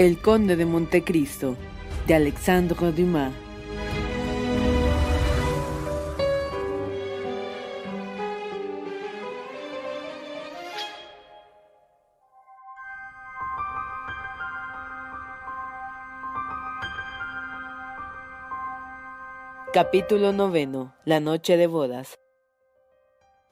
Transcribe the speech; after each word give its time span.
El 0.00 0.16
Conde 0.16 0.56
de 0.56 0.64
Montecristo, 0.64 1.58
de 2.06 2.14
Alexandre 2.14 2.90
Dumas. 2.92 3.34
Capítulo 19.74 20.32
noveno. 20.32 20.94
La 21.04 21.20
noche 21.20 21.58
de 21.58 21.66
bodas. 21.66 22.18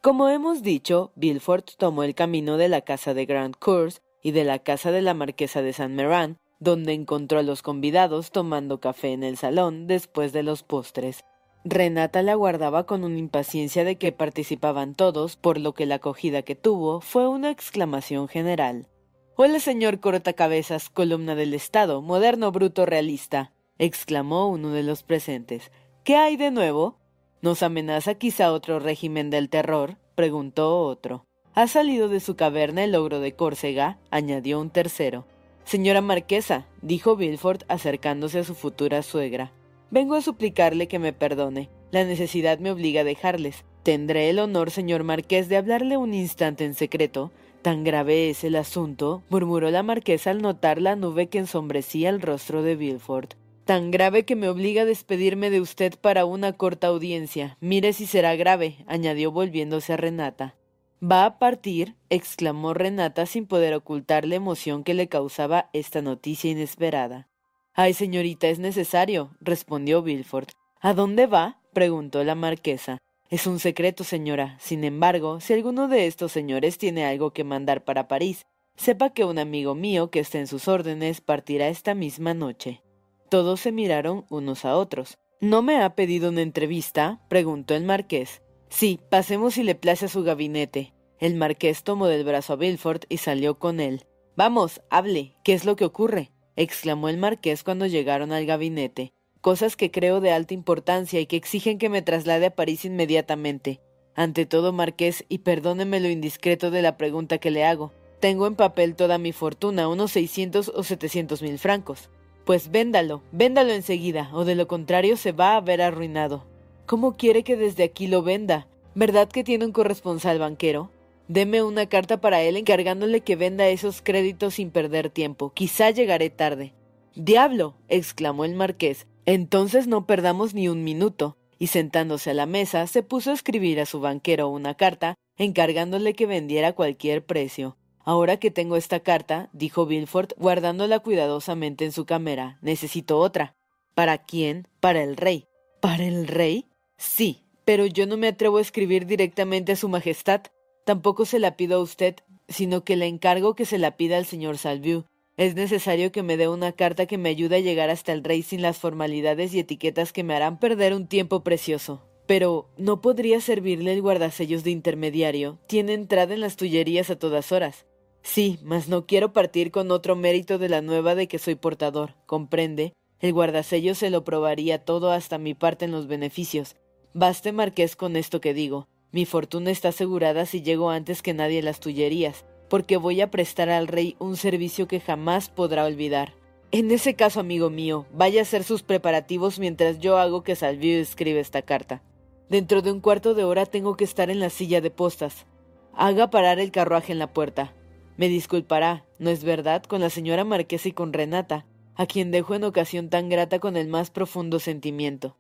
Como 0.01 0.31
hemos 0.31 0.62
dicho, 0.62 1.12
Bilford 1.15 1.65
tomó 1.77 2.05
el 2.05 2.15
camino 2.15 2.57
de 2.57 2.71
la 2.71 2.81
casa 2.81 3.12
de 3.12 3.27
Grand 3.27 3.55
Cours 3.59 4.01
y 4.23 4.33
de 4.33 4.45
la 4.45 4.59
casa 4.59 4.91
de 4.91 5.03
la 5.03 5.15
marquesa 5.15 5.63
de 5.63 5.73
San 5.73 5.95
Meran, 5.95 6.39
donde 6.61 6.93
encontró 6.93 7.39
a 7.39 7.43
los 7.43 7.63
convidados 7.63 8.31
tomando 8.31 8.81
café 8.81 9.13
en 9.13 9.23
el 9.23 9.37
salón 9.37 9.87
después 9.87 10.33
de 10.33 10.43
los 10.43 10.63
postres. 10.63 11.25
Renata 11.65 12.23
la 12.23 12.34
guardaba 12.34 12.87
con 12.87 13.05
una 13.05 13.19
impaciencia 13.19 13.84
de 13.84 13.97
que 13.97 14.12
participaban 14.12 14.95
todos, 14.95 15.37
por 15.37 15.59
lo 15.59 15.75
que 15.75 15.87
la 15.87 15.97
acogida 15.97 16.43
que 16.43 16.55
tuvo 16.55 17.01
fue 17.01 17.28
una 17.28 17.51
exclamación 17.51 18.28
general. 18.28 18.89
Hola, 19.37 19.61
señor 19.61 20.01
cortacabezas, 20.01 20.91
columna 20.91 21.34
del 21.34 21.55
Estado, 21.55 22.03
moderno 22.03 22.51
bruto 22.51 22.87
realista, 22.87 23.53
exclamó 23.78 24.49
uno 24.49 24.71
de 24.71 24.83
los 24.83 25.03
presentes. 25.03 25.71
¿Qué 26.03 26.17
hay 26.17 26.37
de 26.37 26.51
nuevo? 26.51 26.99
¿Nos 27.41 27.62
amenaza 27.62 28.15
quizá 28.15 28.53
otro 28.53 28.81
régimen 28.81 29.31
del 29.31 29.49
terror? 29.49 29.99
preguntó 30.17 30.81
otro. 30.81 31.28
Ha 31.59 31.67
salido 31.67 32.09
de 32.09 32.21
su 32.21 32.37
caverna 32.37 32.85
el 32.85 32.95
ogro 32.95 33.19
de 33.19 33.33
Córcega, 33.33 33.99
añadió 34.13 34.61
un 34.61 34.71
tercero. 34.71 35.25
Señora 35.65 36.01
Marquesa, 36.01 36.69
dijo 36.83 37.17
Bilford 37.17 37.63
acercándose 37.67 38.39
a 38.39 38.45
su 38.45 38.55
futura 38.55 39.03
suegra. 39.03 39.51
Vengo 39.91 40.15
a 40.15 40.23
suplicarle 40.23 40.87
que 40.87 41.01
me 41.01 41.13
perdone. 41.13 41.69
La 41.91 42.05
necesidad 42.05 42.61
me 42.61 42.71
obliga 42.71 43.01
a 43.01 43.05
dejarles. 43.05 43.65
Tendré 43.83 44.31
el 44.31 44.39
honor, 44.39 44.71
señor 44.71 45.03
Marqués, 45.03 45.49
de 45.49 45.57
hablarle 45.57 45.97
un 45.97 46.15
instante 46.15 46.65
en 46.65 46.75
secreto. 46.75 47.33
Tan 47.61 47.83
grave 47.83 48.31
es 48.31 48.45
el 48.45 48.55
asunto, 48.55 49.25
murmuró 49.29 49.69
la 49.73 49.83
marquesa 49.83 50.31
al 50.31 50.41
notar 50.41 50.81
la 50.81 50.95
nube 50.95 51.27
que 51.27 51.39
ensombrecía 51.39 52.09
el 52.11 52.21
rostro 52.21 52.63
de 52.63 52.77
Bilford. 52.77 53.31
Tan 53.65 53.91
grave 53.91 54.25
que 54.25 54.37
me 54.37 54.49
obliga 54.49 54.83
a 54.83 54.85
despedirme 54.85 55.51
de 55.51 55.61
usted 55.61 55.95
para 56.01 56.25
una 56.25 56.53
corta 56.53 56.87
audiencia. 56.87 57.57
Mire 57.61 57.95
si 57.95 58.07
será 58.07 58.37
grave, 58.37 58.77
añadió 58.87 59.33
volviéndose 59.33 59.95
a 59.95 59.97
Renata. 59.97 60.55
¿Va 61.00 61.25
a 61.25 61.38
partir? 61.38 61.94
exclamó 62.10 62.75
Renata 62.75 63.26
sin 63.26 63.47
poder 63.47 63.75
ocultar 63.75 64.26
la 64.26 64.34
emoción 64.34 64.82
que 64.82 64.94
le 64.94 65.09
causaba 65.09 65.70
esta 65.72 66.03
noticia 66.03 66.50
inesperada. 66.50 67.28
Ay, 67.72 67.94
señorita, 67.94 68.48
es 68.48 68.59
necesario, 68.59 69.31
respondió 69.41 70.03
Bilford. 70.03 70.48
¿A 70.81 70.94
dónde 70.94 71.26
va? 71.26 71.60
preguntó 71.72 72.25
la 72.25 72.34
marquesa. 72.34 72.98
Es 73.31 73.47
un 73.47 73.60
secreto, 73.60 74.03
señora. 74.03 74.56
Sin 74.59 74.82
embargo, 74.82 75.41
si 75.41 75.53
alguno 75.53 75.86
de 75.86 76.06
estos 76.06 76.32
señores 76.32 76.78
tiene 76.78 77.04
algo 77.04 77.32
que 77.32 77.44
mandar 77.44 77.84
para 77.84 78.09
París, 78.09 78.47
sepa 78.75 79.10
que 79.10 79.25
un 79.25 79.38
amigo 79.38 79.76
mío 79.76 80.10
que 80.10 80.19
está 80.19 80.38
en 80.38 80.48
sus 80.48 80.66
órdenes 80.66 81.20
partirá 81.20 81.69
esta 81.69 81.94
misma 81.94 82.34
noche. 82.34 82.82
Todos 83.28 83.60
se 83.60 83.70
miraron 83.70 84.25
unos 84.30 84.65
a 84.65 84.76
otros. 84.76 85.19
¿No 85.41 85.62
me 85.62 85.80
ha 85.80 85.94
pedido 85.94 86.30
una 86.30 86.42
entrevista? 86.42 87.20
preguntó 87.28 87.76
el 87.76 87.84
marqués. 87.84 88.42
Sí, 88.71 89.01
pasemos 89.09 89.56
y 89.59 89.62
le 89.62 89.75
place 89.75 90.06
a 90.06 90.09
su 90.09 90.23
gabinete. 90.23 90.93
El 91.19 91.34
marqués 91.34 91.83
tomó 91.83 92.06
del 92.06 92.25
brazo 92.25 92.53
a 92.53 92.56
Bilford 92.56 93.03
y 93.09 93.19
salió 93.19 93.59
con 93.59 93.81
él. 93.81 94.05
Vamos, 94.37 94.81
hable. 94.91 95.34
¿Qué 95.43 95.53
es 95.53 95.65
lo 95.65 95.75
que 95.77 95.84
ocurre? 95.84 96.31
exclamó 96.55 97.09
el 97.09 97.19
marqués 97.19 97.65
cuando 97.65 97.87
llegaron 97.87 98.33
al 98.33 98.47
gabinete. 98.47 99.12
Cosas 99.41 99.77
que 99.77 99.91
creo 99.91 100.21
de 100.21 100.33
alta 100.33 100.55
importancia 100.55 101.21
y 101.21 101.27
que 101.27 101.37
exigen 101.37 101.78
que 101.78 101.89
me 101.89 102.03
traslade 102.03 102.47
a 102.47 102.55
París 102.55 102.84
inmediatamente. 102.84 103.81
Ante 104.15 104.47
todo, 104.47 104.73
marqués, 104.73 105.25
y 105.28 105.39
perdóneme 105.39 106.01
lo 106.01 106.09
indiscreto 106.09 106.71
de 106.71 106.83
la 106.83 106.97
pregunta 106.97 107.39
que 107.39 107.53
le 107.53 107.65
hago. 107.65 107.93
Tengo 108.21 108.49
en 108.49 108.57
papel 108.57 108.97
toda 108.97 109.17
mi 109.19 109.33
fortuna, 109.33 109.89
unos 109.89 110.11
seiscientos 110.11 110.73
o 110.75 110.83
setecientos 110.83 111.41
mil 111.41 111.59
francos. 111.59 112.11
Pues 112.45 112.71
véndalo, 112.71 113.23
véndalo 113.31 113.73
enseguida, 113.73 114.31
o 114.33 114.45
de 114.45 114.57
lo 114.57 114.67
contrario 114.67 115.17
se 115.17 115.31
va 115.31 115.57
a 115.57 115.61
ver 115.61 115.81
arruinado. 115.81 116.45
¿Cómo 116.88 117.19
quiere 117.19 117.44
que 117.44 117.59
desde 117.59 117.84
aquí 117.84 118.06
lo 118.06 118.22
venda? 118.22 118.66
¿Verdad 118.94 119.28
que 119.28 119.44
tiene 119.44 119.66
un 119.66 119.72
corresponsal 119.72 120.38
banquero? 120.38 120.91
Deme 121.28 121.62
una 121.62 121.84
carta 121.84 122.19
para 122.22 122.41
él 122.41 122.56
encargándole 122.56 123.21
que 123.21 123.37
venda 123.37 123.69
esos 123.69 124.00
créditos 124.00 124.54
sin 124.54 124.71
perder 124.71 125.10
tiempo. 125.10 125.53
Quizá 125.53 125.91
llegaré 125.91 126.31
tarde. 126.31 126.72
Diablo. 127.15 127.75
exclamó 127.88 128.47
el 128.47 128.54
marqués. 128.54 129.06
Entonces 129.27 129.87
no 129.87 130.06
perdamos 130.06 130.54
ni 130.54 130.71
un 130.71 130.82
minuto. 130.82 131.37
Y 131.59 131.66
sentándose 131.66 132.31
a 132.31 132.34
la 132.34 132.47
mesa, 132.47 132.87
se 132.87 133.03
puso 133.03 133.32
a 133.32 133.34
escribir 133.34 133.81
a 133.81 133.84
su 133.84 134.00
banquero 134.00 134.48
una 134.48 134.72
carta, 134.72 135.15
encargándole 135.37 136.15
que 136.15 136.25
vendiera 136.25 136.72
cualquier 136.72 137.22
precio. 137.22 137.77
Ahora 138.03 138.38
que 138.38 138.50
tengo 138.50 138.77
esta 138.77 139.00
carta, 139.00 139.50
dijo 139.53 139.84
Bilford, 139.84 140.30
guardándola 140.39 141.01
cuidadosamente 141.01 141.84
en 141.84 141.92
su 141.92 142.07
cámara, 142.07 142.57
necesito 142.63 143.18
otra. 143.18 143.57
¿Para 143.95 144.24
quién? 144.24 144.68
Para 144.80 145.03
el 145.03 145.18
rey. 145.18 145.45
¿Para 145.83 146.07
el 146.07 146.27
rey? 146.27 146.67
Sí, 146.98 147.45
pero 147.65 147.86
yo 147.86 148.06
no 148.06 148.16
me 148.16 148.28
atrevo 148.28 148.59
a 148.59 148.60
escribir 148.60 149.06
directamente 149.06 149.72
a 149.72 149.77
su 149.77 149.89
Majestad. 149.89 150.42
Tampoco 150.84 151.24
se 151.24 151.39
la 151.39 151.56
pido 151.56 151.77
a 151.77 151.83
usted, 151.83 152.16
sino 152.48 152.84
que 152.84 152.97
le 152.97 153.06
encargo 153.06 153.54
que 153.54 153.65
se 153.65 153.78
la 153.78 153.97
pida 153.97 154.18
al 154.18 154.27
señor 154.27 154.59
Salvieux. 154.59 155.06
Es 155.36 155.54
necesario 155.54 156.10
que 156.10 156.24
me 156.24 156.36
dé 156.36 156.48
una 156.48 156.72
carta 156.72 157.06
que 157.06 157.16
me 157.16 157.28
ayude 157.28 157.56
a 157.56 157.60
llegar 157.60 157.91
hasta 157.91 158.12
el 158.12 158.24
rey 158.24 158.42
sin 158.42 158.60
las 158.60 158.78
formalidades 158.78 159.54
y 159.54 159.60
etiquetas 159.60 160.12
que 160.12 160.24
me 160.24 160.34
harán 160.34 160.59
perder 160.59 160.92
un 160.95 161.06
tiempo 161.06 161.45
precioso. 161.45 162.03
Pero, 162.27 162.68
¿no 162.77 163.01
podría 163.01 163.41
servirle 163.41 163.92
el 163.92 164.03
guardasellos 164.03 164.65
de 164.65 164.72
intermediario? 164.72 165.60
Tiene 165.68 165.94
entrada 165.94 166.34
en 166.34 166.41
las 166.41 166.56
tullerías 166.56 167.09
a 167.10 167.18
todas 167.18 167.53
horas. 167.53 167.86
Sí, 168.22 168.59
mas 168.62 168.89
no 168.89 169.06
quiero 169.06 169.33
partir 169.33 169.71
con 169.71 169.92
otro 169.92 170.16
mérito 170.16 170.59
de 170.59 170.68
la 170.68 170.83
nueva 170.83 171.15
de 171.15 171.28
que 171.28 171.39
soy 171.39 171.54
portador. 171.54 172.16
¿Comprende? 172.27 172.92
El 173.21 173.33
guardasello 173.33 173.94
se 173.94 174.10
lo 174.10 174.24
probaría 174.24 174.84
todo 174.84 175.12
hasta 175.12 175.39
mi 175.39 175.54
parte 175.54 175.84
en 175.84 175.92
los 175.92 176.06
beneficios. 176.06 176.77
Baste, 177.15 177.53
marqués, 177.53 177.97
con 177.97 178.16
esto 178.16 178.41
que 178.41 178.55
digo. 178.55 178.87
Mi 179.13 179.25
fortuna 179.25 179.71
está 179.71 179.89
asegurada 179.89 180.47
si 180.47 180.63
llego 180.63 180.91
antes 180.91 181.22
que 181.22 181.34
nadie 181.34 181.60
a 181.60 181.63
las 181.63 181.81
tullerías. 181.81 182.45
porque 182.69 182.97
voy 182.97 183.21
a 183.21 183.31
prestar 183.31 183.71
al 183.71 183.89
rey 183.89 184.15
un 184.19 184.37
servicio 184.37 184.87
que 184.87 185.01
jamás 185.01 185.49
podrá 185.49 185.84
olvidar. 185.84 186.34
En 186.71 186.91
ese 186.91 187.15
caso, 187.15 187.41
amigo 187.41 187.71
mío, 187.71 188.07
vaya 188.13 188.41
a 188.41 188.43
hacer 188.43 188.63
sus 188.63 188.83
preparativos 188.83 189.59
mientras 189.59 189.99
yo 190.01 190.19
hago 190.19 190.43
que 190.43 190.55
Salvio 190.55 190.99
escriba 190.99 191.41
esta 191.41 191.63
carta. 191.63 192.03
Dentro 192.51 192.83
de 192.83 192.93
un 192.93 193.01
cuarto 193.01 193.33
de 193.34 193.45
hora 193.45 193.65
tengo 193.65 193.97
que 193.97 194.04
estar 194.04 194.28
en 194.28 194.39
la 194.39 194.51
silla 194.51 194.83
de 194.83 194.91
postas. 194.91 195.47
Haga 195.95 196.28
parar 196.28 196.59
el 196.61 196.71
carruaje 196.71 197.13
en 197.13 197.19
la 197.19 197.33
puerta. 197.33 197.72
Me 198.19 198.28
disculpará, 198.28 199.07
¿no 199.19 199.31
es 199.31 199.45
verdad?, 199.45 199.83
con 199.84 200.03
la 200.03 200.11
señora 200.11 200.45
Marquesa 200.45 200.89
y 200.89 200.93
con 200.93 201.15
Renata, 201.15 201.65
a 201.95 202.04
quien 202.04 202.31
dejo 202.31 202.54
en 202.54 202.65
ocasión 202.65 203.09
tan 203.09 203.31
grata 203.31 203.61
con 203.61 203.77
el 203.77 203.89
más 203.89 204.11
profundo 204.11 204.61
sentimiento. 204.61 205.37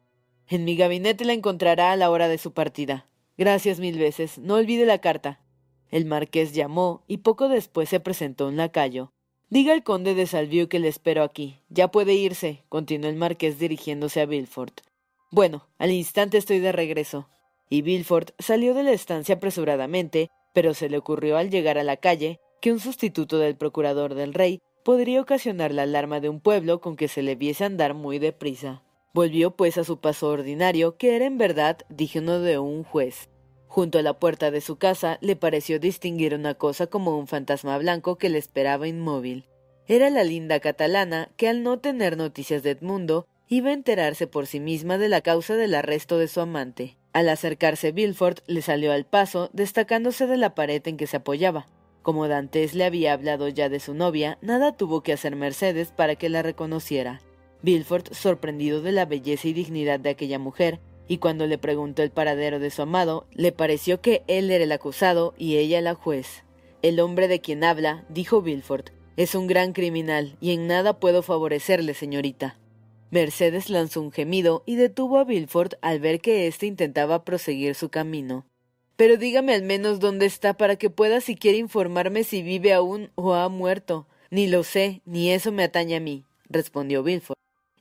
En 0.50 0.64
mi 0.64 0.76
gabinete 0.76 1.26
la 1.26 1.34
encontrará 1.34 1.92
a 1.92 1.96
la 1.96 2.10
hora 2.10 2.26
de 2.26 2.38
su 2.38 2.52
partida. 2.52 3.06
Gracias 3.36 3.80
mil 3.80 3.98
veces. 3.98 4.38
No 4.38 4.54
olvide 4.54 4.86
la 4.86 4.98
carta. 4.98 5.40
El 5.90 6.06
marqués 6.06 6.54
llamó 6.54 7.04
y 7.06 7.18
poco 7.18 7.48
después 7.48 7.90
se 7.90 8.00
presentó 8.00 8.48
un 8.48 8.56
lacayo. 8.56 9.12
Diga 9.50 9.74
al 9.74 9.82
conde 9.82 10.14
de 10.14 10.26
Salvio 10.26 10.68
que 10.68 10.78
le 10.78 10.88
espero 10.88 11.22
aquí. 11.22 11.58
Ya 11.68 11.88
puede 11.88 12.14
irse, 12.14 12.64
continuó 12.70 13.10
el 13.10 13.16
marqués 13.16 13.58
dirigiéndose 13.58 14.22
a 14.22 14.26
Bilford. 14.26 14.72
Bueno, 15.30 15.68
al 15.78 15.90
instante 15.90 16.38
estoy 16.38 16.60
de 16.60 16.72
regreso. 16.72 17.28
Y 17.68 17.82
Bilford 17.82 18.30
salió 18.38 18.72
de 18.72 18.82
la 18.82 18.92
estancia 18.92 19.34
apresuradamente, 19.34 20.30
pero 20.54 20.72
se 20.72 20.88
le 20.88 20.96
ocurrió 20.96 21.36
al 21.36 21.50
llegar 21.50 21.76
a 21.76 21.84
la 21.84 21.98
calle 21.98 22.40
que 22.62 22.72
un 22.72 22.80
sustituto 22.80 23.38
del 23.38 23.56
procurador 23.56 24.14
del 24.14 24.32
rey 24.32 24.60
podría 24.82 25.20
ocasionar 25.20 25.72
la 25.72 25.82
alarma 25.82 26.20
de 26.20 26.30
un 26.30 26.40
pueblo 26.40 26.80
con 26.80 26.96
que 26.96 27.08
se 27.08 27.22
le 27.22 27.34
viese 27.34 27.64
andar 27.64 27.92
muy 27.92 28.18
deprisa. 28.18 28.82
Volvió 29.14 29.52
pues 29.52 29.78
a 29.78 29.84
su 29.84 30.00
paso 30.00 30.28
ordinario, 30.28 30.96
que 30.96 31.16
era 31.16 31.24
en 31.24 31.38
verdad 31.38 31.78
digno 31.88 32.40
de 32.40 32.58
un 32.58 32.84
juez. 32.84 33.28
Junto 33.66 33.98
a 33.98 34.02
la 34.02 34.18
puerta 34.18 34.50
de 34.50 34.60
su 34.60 34.76
casa 34.76 35.18
le 35.20 35.36
pareció 35.36 35.78
distinguir 35.78 36.34
una 36.34 36.54
cosa 36.54 36.86
como 36.86 37.18
un 37.18 37.26
fantasma 37.26 37.78
blanco 37.78 38.16
que 38.16 38.28
le 38.28 38.38
esperaba 38.38 38.88
inmóvil. 38.88 39.46
Era 39.86 40.10
la 40.10 40.24
linda 40.24 40.60
catalana 40.60 41.30
que 41.36 41.48
al 41.48 41.62
no 41.62 41.78
tener 41.78 42.16
noticias 42.16 42.62
de 42.62 42.70
Edmundo 42.70 43.26
iba 43.46 43.70
a 43.70 43.74
enterarse 43.74 44.26
por 44.26 44.46
sí 44.46 44.60
misma 44.60 44.98
de 44.98 45.08
la 45.08 45.22
causa 45.22 45.54
del 45.56 45.74
arresto 45.74 46.18
de 46.18 46.28
su 46.28 46.40
amante. 46.40 46.96
Al 47.12 47.28
acercarse 47.30 47.92
Bilford 47.92 48.38
le 48.46 48.60
salió 48.60 48.92
al 48.92 49.06
paso, 49.06 49.48
destacándose 49.52 50.26
de 50.26 50.36
la 50.36 50.54
pared 50.54 50.82
en 50.86 50.98
que 50.98 51.06
se 51.06 51.16
apoyaba. 51.16 51.66
Como 52.02 52.28
Dantes 52.28 52.74
le 52.74 52.84
había 52.84 53.12
hablado 53.14 53.48
ya 53.48 53.68
de 53.68 53.80
su 53.80 53.94
novia, 53.94 54.38
nada 54.42 54.76
tuvo 54.76 55.02
que 55.02 55.12
hacer 55.12 55.34
Mercedes 55.34 55.92
para 55.92 56.16
que 56.16 56.28
la 56.28 56.42
reconociera. 56.42 57.20
Bilford, 57.62 58.12
sorprendido 58.12 58.82
de 58.82 58.92
la 58.92 59.04
belleza 59.04 59.48
y 59.48 59.52
dignidad 59.52 59.98
de 59.98 60.10
aquella 60.10 60.38
mujer, 60.38 60.78
y 61.08 61.18
cuando 61.18 61.46
le 61.46 61.58
preguntó 61.58 62.02
el 62.02 62.10
paradero 62.10 62.60
de 62.60 62.70
su 62.70 62.82
amado, 62.82 63.26
le 63.32 63.50
pareció 63.50 64.00
que 64.00 64.22
él 64.28 64.50
era 64.50 64.62
el 64.62 64.72
acusado 64.72 65.34
y 65.38 65.56
ella 65.56 65.80
la 65.80 65.94
juez. 65.94 66.44
El 66.82 67.00
hombre 67.00 67.26
de 67.26 67.40
quien 67.40 67.64
habla, 67.64 68.04
dijo 68.08 68.42
Bilford, 68.42 68.90
es 69.16 69.34
un 69.34 69.48
gran 69.48 69.72
criminal 69.72 70.36
y 70.40 70.52
en 70.52 70.68
nada 70.68 71.00
puedo 71.00 71.22
favorecerle, 71.22 71.94
señorita. 71.94 72.58
Mercedes 73.10 73.70
lanzó 73.70 74.02
un 74.02 74.12
gemido 74.12 74.62
y 74.66 74.76
detuvo 74.76 75.18
a 75.18 75.24
Bilford 75.24 75.72
al 75.80 75.98
ver 75.98 76.20
que 76.20 76.46
éste 76.46 76.66
intentaba 76.66 77.24
proseguir 77.24 77.74
su 77.74 77.88
camino. 77.88 78.44
Pero 78.96 79.16
dígame 79.16 79.54
al 79.54 79.62
menos 79.62 79.98
dónde 79.98 80.26
está 80.26 80.54
para 80.54 80.76
que 80.76 80.90
pueda 80.90 81.20
siquiera 81.20 81.56
informarme 81.56 82.22
si 82.22 82.42
vive 82.42 82.74
aún 82.74 83.10
o 83.14 83.34
ha 83.34 83.48
muerto. 83.48 84.06
Ni 84.30 84.46
lo 84.46 84.62
sé, 84.62 85.00
ni 85.06 85.30
eso 85.30 85.52
me 85.52 85.64
atañe 85.64 85.96
a 85.96 86.00
mí, 86.00 86.24
respondió 86.50 87.02
Bilford 87.02 87.38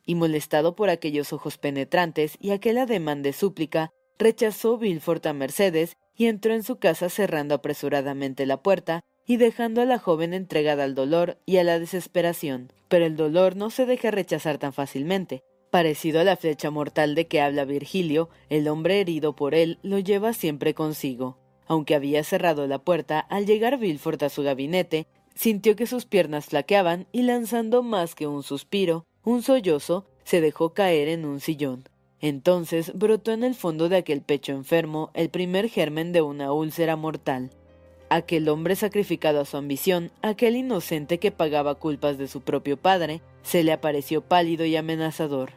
y 0.07 0.15
molestado 0.15 0.75
por 0.75 0.89
aquellos 0.89 1.31
ojos 1.33 1.59
penetrantes 1.59 2.37
y 2.39 2.49
aquel 2.49 2.79
ademán 2.79 3.21
de 3.21 3.33
súplica, 3.33 3.91
rechazó 4.17 4.79
Bilford 4.79 5.27
a 5.27 5.33
Mercedes 5.33 5.97
y 6.15 6.25
entró 6.25 6.53
en 6.55 6.63
su 6.63 6.77
casa 6.77 7.09
cerrando 7.09 7.53
apresuradamente 7.53 8.47
la 8.47 8.63
puerta 8.63 9.03
y 9.27 9.37
dejando 9.37 9.81
a 9.81 9.85
la 9.85 9.99
joven 9.99 10.33
entregada 10.33 10.85
al 10.85 10.95
dolor 10.95 11.37
y 11.45 11.57
a 11.57 11.63
la 11.63 11.77
desesperación. 11.77 12.71
Pero 12.87 13.05
el 13.05 13.17
dolor 13.17 13.55
no 13.55 13.69
se 13.69 13.85
deja 13.85 14.09
rechazar 14.09 14.57
tan 14.57 14.73
fácilmente. 14.73 15.43
Parecido 15.69 16.21
a 16.21 16.23
la 16.23 16.37
flecha 16.37 16.71
mortal 16.71 17.13
de 17.13 17.27
que 17.27 17.41
habla 17.41 17.65
Virgilio, 17.65 18.29
el 18.49 18.69
hombre 18.69 19.01
herido 19.01 19.35
por 19.35 19.53
él 19.53 19.77
lo 19.83 19.99
lleva 19.99 20.31
siempre 20.31 20.73
consigo. 20.73 21.37
Aunque 21.67 21.95
había 21.95 22.23
cerrado 22.23 22.65
la 22.65 22.79
puerta, 22.79 23.19
al 23.19 23.45
llegar 23.45 23.77
Bilford 23.77 24.23
a 24.23 24.29
su 24.29 24.43
gabinete, 24.43 25.07
sintió 25.35 25.75
que 25.75 25.85
sus 25.85 26.05
piernas 26.05 26.45
flaqueaban 26.45 27.07
y 27.11 27.23
lanzando 27.23 27.83
más 27.83 28.15
que 28.15 28.25
un 28.27 28.43
suspiro, 28.43 29.05
un 29.27 29.43
sollozo, 29.43 30.05
se 30.23 30.39
dejó 30.39 30.69
caer 30.69 31.09
en 31.09 31.25
un 31.25 31.41
sillón. 31.41 31.83
Entonces 32.21 32.93
brotó 32.95 33.33
en 33.33 33.43
el 33.43 33.55
fondo 33.55 33.89
de 33.89 33.97
aquel 33.97 34.21
pecho 34.21 34.53
enfermo 34.53 35.11
el 35.13 35.29
primer 35.29 35.67
germen 35.67 36.13
de 36.13 36.21
una 36.21 36.53
úlcera 36.53 36.95
mortal. 36.95 37.49
Aquel 38.09 38.47
hombre 38.47 38.77
sacrificado 38.77 39.41
a 39.41 39.45
su 39.45 39.57
ambición, 39.57 40.11
aquel 40.21 40.55
inocente 40.55 41.17
que 41.17 41.31
pagaba 41.31 41.75
culpas 41.75 42.17
de 42.17 42.29
su 42.29 42.39
propio 42.39 42.77
padre, 42.77 43.19
se 43.43 43.65
le 43.65 43.73
apareció 43.73 44.21
pálido 44.21 44.63
y 44.63 44.77
amenazador. 44.77 45.51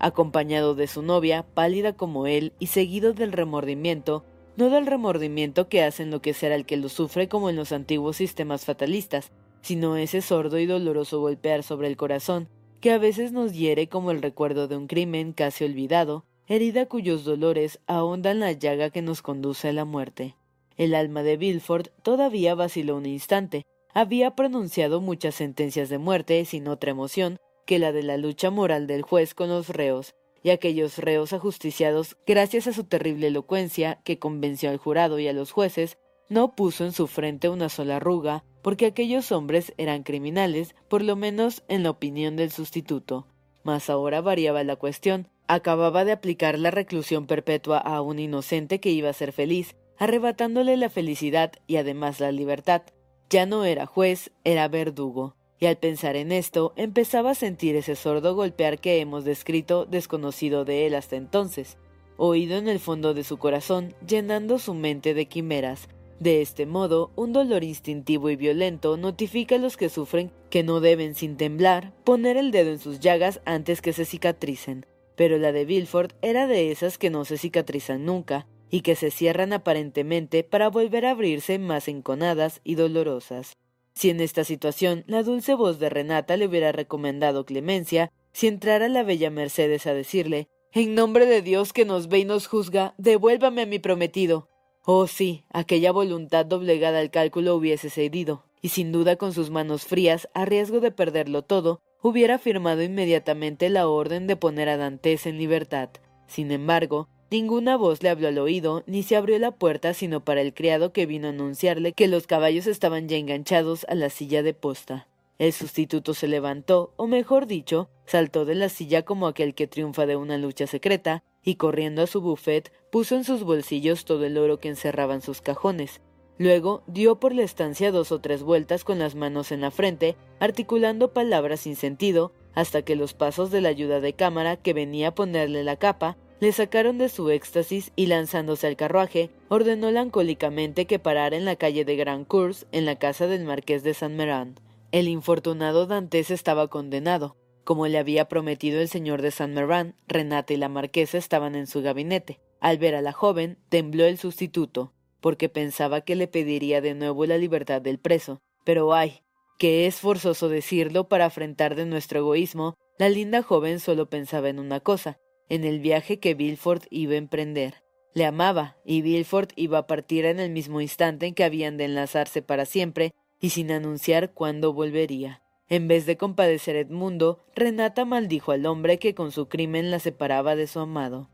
Acompañado 0.00 0.74
de 0.74 0.88
su 0.88 1.02
novia, 1.02 1.44
pálida 1.54 1.92
como 1.92 2.26
él 2.26 2.52
y 2.58 2.66
seguido 2.66 3.12
del 3.12 3.30
remordimiento, 3.30 4.24
no 4.56 4.68
del 4.68 4.84
remordimiento 4.84 5.68
que 5.68 5.84
hace 5.84 6.02
enloquecer 6.02 6.52
al 6.52 6.66
que 6.66 6.76
lo 6.76 6.88
sufre 6.88 7.28
como 7.28 7.50
en 7.50 7.54
los 7.54 7.70
antiguos 7.70 8.16
sistemas 8.16 8.64
fatalistas, 8.64 9.30
sino 9.60 9.96
ese 9.96 10.22
sordo 10.22 10.58
y 10.58 10.66
doloroso 10.66 11.20
golpear 11.20 11.62
sobre 11.62 11.86
el 11.86 11.96
corazón 11.96 12.48
que 12.82 12.90
a 12.90 12.98
veces 12.98 13.30
nos 13.30 13.52
hiere 13.52 13.88
como 13.88 14.10
el 14.10 14.20
recuerdo 14.20 14.66
de 14.66 14.76
un 14.76 14.88
crimen 14.88 15.32
casi 15.32 15.64
olvidado, 15.64 16.24
herida 16.48 16.86
cuyos 16.86 17.24
dolores 17.24 17.78
ahondan 17.86 18.40
la 18.40 18.50
llaga 18.50 18.90
que 18.90 19.02
nos 19.02 19.22
conduce 19.22 19.68
a 19.68 19.72
la 19.72 19.84
muerte. 19.84 20.34
El 20.76 20.96
alma 20.96 21.22
de 21.22 21.36
Bilford 21.36 21.90
todavía 22.02 22.56
vaciló 22.56 22.96
un 22.96 23.06
instante. 23.06 23.62
Había 23.94 24.34
pronunciado 24.34 25.00
muchas 25.00 25.36
sentencias 25.36 25.90
de 25.90 25.98
muerte 25.98 26.44
sin 26.44 26.66
otra 26.66 26.90
emoción 26.90 27.36
que 27.66 27.78
la 27.78 27.92
de 27.92 28.02
la 28.02 28.16
lucha 28.16 28.50
moral 28.50 28.88
del 28.88 29.02
juez 29.02 29.32
con 29.32 29.48
los 29.48 29.68
reos, 29.68 30.16
y 30.42 30.50
aquellos 30.50 30.98
reos 30.98 31.32
ajusticiados, 31.32 32.16
gracias 32.26 32.66
a 32.66 32.72
su 32.72 32.82
terrible 32.82 33.28
elocuencia 33.28 34.00
que 34.02 34.18
convenció 34.18 34.70
al 34.70 34.78
jurado 34.78 35.20
y 35.20 35.28
a 35.28 35.32
los 35.32 35.52
jueces, 35.52 35.98
no 36.28 36.56
puso 36.56 36.84
en 36.84 36.92
su 36.92 37.06
frente 37.06 37.48
una 37.48 37.68
sola 37.68 37.96
arruga, 37.96 38.42
porque 38.62 38.86
aquellos 38.86 39.32
hombres 39.32 39.74
eran 39.76 40.04
criminales, 40.04 40.74
por 40.88 41.02
lo 41.02 41.16
menos 41.16 41.62
en 41.68 41.82
la 41.82 41.90
opinión 41.90 42.36
del 42.36 42.50
sustituto. 42.50 43.26
Mas 43.64 43.90
ahora 43.90 44.20
variaba 44.20 44.64
la 44.64 44.76
cuestión. 44.76 45.28
Acababa 45.48 46.04
de 46.04 46.12
aplicar 46.12 46.58
la 46.58 46.70
reclusión 46.70 47.26
perpetua 47.26 47.78
a 47.78 48.00
un 48.00 48.18
inocente 48.18 48.80
que 48.80 48.90
iba 48.90 49.10
a 49.10 49.14
ser 49.14 49.32
feliz, 49.32 49.76
arrebatándole 49.98 50.76
la 50.76 50.88
felicidad 50.88 51.52
y 51.66 51.76
además 51.76 52.20
la 52.20 52.32
libertad. 52.32 52.82
Ya 53.28 53.46
no 53.46 53.64
era 53.64 53.86
juez, 53.86 54.30
era 54.44 54.68
verdugo. 54.68 55.36
Y 55.58 55.66
al 55.66 55.76
pensar 55.76 56.16
en 56.16 56.32
esto, 56.32 56.72
empezaba 56.76 57.30
a 57.30 57.34
sentir 57.36 57.76
ese 57.76 57.94
sordo 57.94 58.34
golpear 58.34 58.80
que 58.80 59.00
hemos 59.00 59.24
descrito 59.24 59.86
desconocido 59.86 60.64
de 60.64 60.86
él 60.86 60.94
hasta 60.94 61.16
entonces, 61.16 61.78
oído 62.16 62.56
en 62.56 62.68
el 62.68 62.80
fondo 62.80 63.14
de 63.14 63.22
su 63.22 63.36
corazón, 63.36 63.94
llenando 64.06 64.58
su 64.58 64.74
mente 64.74 65.14
de 65.14 65.26
quimeras, 65.26 65.88
de 66.22 66.40
este 66.40 66.66
modo, 66.66 67.10
un 67.16 67.32
dolor 67.32 67.64
instintivo 67.64 68.30
y 68.30 68.36
violento 68.36 68.96
notifica 68.96 69.56
a 69.56 69.58
los 69.58 69.76
que 69.76 69.88
sufren 69.88 70.30
que 70.50 70.62
no 70.62 70.78
deben 70.78 71.16
sin 71.16 71.36
temblar 71.36 71.92
poner 72.04 72.36
el 72.36 72.52
dedo 72.52 72.70
en 72.70 72.78
sus 72.78 73.00
llagas 73.00 73.40
antes 73.44 73.82
que 73.82 73.92
se 73.92 74.04
cicatricen. 74.04 74.86
Pero 75.16 75.38
la 75.38 75.50
de 75.50 75.64
Bilford 75.64 76.12
era 76.22 76.46
de 76.46 76.70
esas 76.70 76.96
que 76.96 77.10
no 77.10 77.24
se 77.24 77.38
cicatrizan 77.38 78.04
nunca 78.04 78.46
y 78.70 78.82
que 78.82 78.94
se 78.94 79.10
cierran 79.10 79.52
aparentemente 79.52 80.44
para 80.44 80.70
volver 80.70 81.06
a 81.06 81.10
abrirse 81.10 81.58
más 81.58 81.88
enconadas 81.88 82.60
y 82.62 82.76
dolorosas. 82.76 83.56
Si 83.94 84.08
en 84.08 84.20
esta 84.20 84.44
situación 84.44 85.02
la 85.08 85.24
dulce 85.24 85.54
voz 85.54 85.80
de 85.80 85.90
Renata 85.90 86.36
le 86.36 86.46
hubiera 86.46 86.70
recomendado 86.70 87.44
clemencia, 87.44 88.12
si 88.32 88.46
entrara 88.46 88.88
la 88.88 89.02
bella 89.02 89.30
Mercedes 89.30 89.88
a 89.88 89.92
decirle 89.92 90.46
En 90.72 90.94
nombre 90.94 91.26
de 91.26 91.42
Dios 91.42 91.72
que 91.72 91.84
nos 91.84 92.06
ve 92.06 92.20
y 92.20 92.24
nos 92.24 92.46
juzga, 92.46 92.94
devuélvame 92.96 93.62
a 93.62 93.66
mi 93.66 93.80
prometido, 93.80 94.48
Oh 94.84 95.06
sí, 95.06 95.44
aquella 95.50 95.92
voluntad 95.92 96.44
doblegada 96.44 96.98
al 96.98 97.12
cálculo 97.12 97.54
hubiese 97.54 97.88
cedido, 97.88 98.44
y 98.60 98.70
sin 98.70 98.90
duda 98.90 99.14
con 99.14 99.32
sus 99.32 99.48
manos 99.48 99.84
frías, 99.84 100.28
a 100.34 100.44
riesgo 100.44 100.80
de 100.80 100.90
perderlo 100.90 101.42
todo, 101.42 101.80
hubiera 102.02 102.38
firmado 102.40 102.82
inmediatamente 102.82 103.68
la 103.68 103.86
orden 103.86 104.26
de 104.26 104.34
poner 104.34 104.68
a 104.68 104.76
Dantes 104.76 105.26
en 105.26 105.38
libertad. 105.38 105.90
Sin 106.26 106.50
embargo, 106.50 107.08
ninguna 107.30 107.76
voz 107.76 108.02
le 108.02 108.08
habló 108.08 108.26
al 108.26 108.38
oído, 108.38 108.82
ni 108.86 109.04
se 109.04 109.14
abrió 109.14 109.38
la 109.38 109.52
puerta 109.52 109.94
sino 109.94 110.24
para 110.24 110.40
el 110.40 110.52
criado 110.52 110.92
que 110.92 111.06
vino 111.06 111.28
a 111.28 111.30
anunciarle 111.30 111.92
que 111.92 112.08
los 112.08 112.26
caballos 112.26 112.66
estaban 112.66 113.08
ya 113.08 113.18
enganchados 113.18 113.86
a 113.88 113.94
la 113.94 114.10
silla 114.10 114.42
de 114.42 114.52
posta. 114.52 115.06
El 115.38 115.52
sustituto 115.52 116.12
se 116.12 116.26
levantó, 116.26 116.92
o 116.96 117.06
mejor 117.06 117.46
dicho, 117.46 117.88
saltó 118.04 118.44
de 118.44 118.56
la 118.56 118.68
silla 118.68 119.02
como 119.02 119.28
aquel 119.28 119.54
que 119.54 119.68
triunfa 119.68 120.06
de 120.06 120.16
una 120.16 120.38
lucha 120.38 120.66
secreta, 120.66 121.22
y 121.44 121.56
corriendo 121.56 122.02
a 122.02 122.06
su 122.06 122.20
buffet 122.20 122.72
puso 122.90 123.16
en 123.16 123.24
sus 123.24 123.42
bolsillos 123.42 124.04
todo 124.04 124.24
el 124.24 124.38
oro 124.38 124.58
que 124.58 124.68
encerraban 124.68 125.22
sus 125.22 125.40
cajones. 125.40 126.00
Luego 126.38 126.82
dio 126.86 127.20
por 127.20 127.34
la 127.34 127.42
estancia 127.42 127.92
dos 127.92 128.10
o 128.12 128.20
tres 128.20 128.42
vueltas 128.42 128.84
con 128.84 128.98
las 128.98 129.14
manos 129.14 129.52
en 129.52 129.60
la 129.60 129.70
frente, 129.70 130.16
articulando 130.40 131.12
palabras 131.12 131.60
sin 131.60 131.76
sentido, 131.76 132.32
hasta 132.54 132.82
que 132.82 132.96
los 132.96 133.14
pasos 133.14 133.50
de 133.50 133.60
la 133.60 133.68
ayuda 133.68 134.00
de 134.00 134.14
cámara 134.14 134.56
que 134.56 134.72
venía 134.72 135.08
a 135.08 135.14
ponerle 135.14 135.64
la 135.64 135.76
capa 135.76 136.16
le 136.40 136.50
sacaron 136.50 136.98
de 136.98 137.08
su 137.08 137.30
éxtasis 137.30 137.92
y 137.94 138.06
lanzándose 138.06 138.66
al 138.66 138.74
carruaje, 138.74 139.30
ordenó 139.48 139.92
lancólicamente 139.92 140.86
que 140.86 140.98
parara 140.98 141.36
en 141.36 141.44
la 141.44 141.54
calle 141.54 141.84
de 141.84 141.94
Grand 141.94 142.26
Cours, 142.26 142.66
en 142.72 142.84
la 142.84 142.96
casa 142.96 143.28
del 143.28 143.44
marqués 143.44 143.84
de 143.84 143.94
Saint 143.94 144.16
Meran. 144.16 144.56
El 144.90 145.06
infortunado 145.06 145.86
Dantes 145.86 146.32
estaba 146.32 146.66
condenado. 146.66 147.36
Como 147.64 147.86
le 147.86 147.98
había 147.98 148.28
prometido 148.28 148.80
el 148.80 148.88
señor 148.88 149.22
de 149.22 149.30
Saint 149.30 149.54
Meran, 149.54 149.94
Renata 150.08 150.52
y 150.52 150.56
la 150.56 150.68
marquesa 150.68 151.18
estaban 151.18 151.54
en 151.54 151.66
su 151.66 151.80
gabinete. 151.82 152.40
Al 152.60 152.78
ver 152.78 152.94
a 152.94 153.02
la 153.02 153.12
joven, 153.12 153.58
tembló 153.68 154.04
el 154.04 154.18
sustituto, 154.18 154.92
porque 155.20 155.48
pensaba 155.48 156.00
que 156.00 156.16
le 156.16 156.28
pediría 156.28 156.80
de 156.80 156.94
nuevo 156.94 157.26
la 157.26 157.38
libertad 157.38 157.80
del 157.80 157.98
preso. 157.98 158.40
Pero 158.64 158.94
ay, 158.94 159.22
que 159.58 159.86
es 159.86 159.96
forzoso 159.96 160.48
decirlo 160.48 161.08
para 161.08 161.26
afrentar 161.26 161.76
de 161.76 161.86
nuestro 161.86 162.18
egoísmo, 162.18 162.76
la 162.98 163.08
linda 163.08 163.42
joven 163.42 163.80
solo 163.80 164.08
pensaba 164.08 164.48
en 164.48 164.58
una 164.58 164.80
cosa, 164.80 165.18
en 165.48 165.64
el 165.64 165.80
viaje 165.80 166.18
que 166.18 166.34
Bilford 166.34 166.82
iba 166.90 167.14
a 167.14 167.18
emprender. 167.18 167.82
Le 168.14 168.24
amaba, 168.24 168.76
y 168.84 169.02
Bilford 169.02 169.50
iba 169.56 169.78
a 169.78 169.86
partir 169.86 170.24
en 170.24 170.40
el 170.40 170.50
mismo 170.50 170.80
instante 170.80 171.26
en 171.26 171.34
que 171.34 171.44
habían 171.44 171.76
de 171.76 171.84
enlazarse 171.84 172.42
para 172.42 172.66
siempre, 172.66 173.12
y 173.40 173.50
sin 173.50 173.70
anunciar 173.70 174.32
cuándo 174.32 174.72
volvería. 174.72 175.42
En 175.72 175.88
vez 175.88 176.04
de 176.04 176.18
compadecer 176.18 176.76
Edmundo, 176.76 177.38
Renata 177.56 178.04
maldijo 178.04 178.52
al 178.52 178.66
hombre 178.66 178.98
que 178.98 179.14
con 179.14 179.32
su 179.32 179.48
crimen 179.48 179.90
la 179.90 180.00
separaba 180.00 180.54
de 180.54 180.66
su 180.66 180.80
amado. 180.80 181.30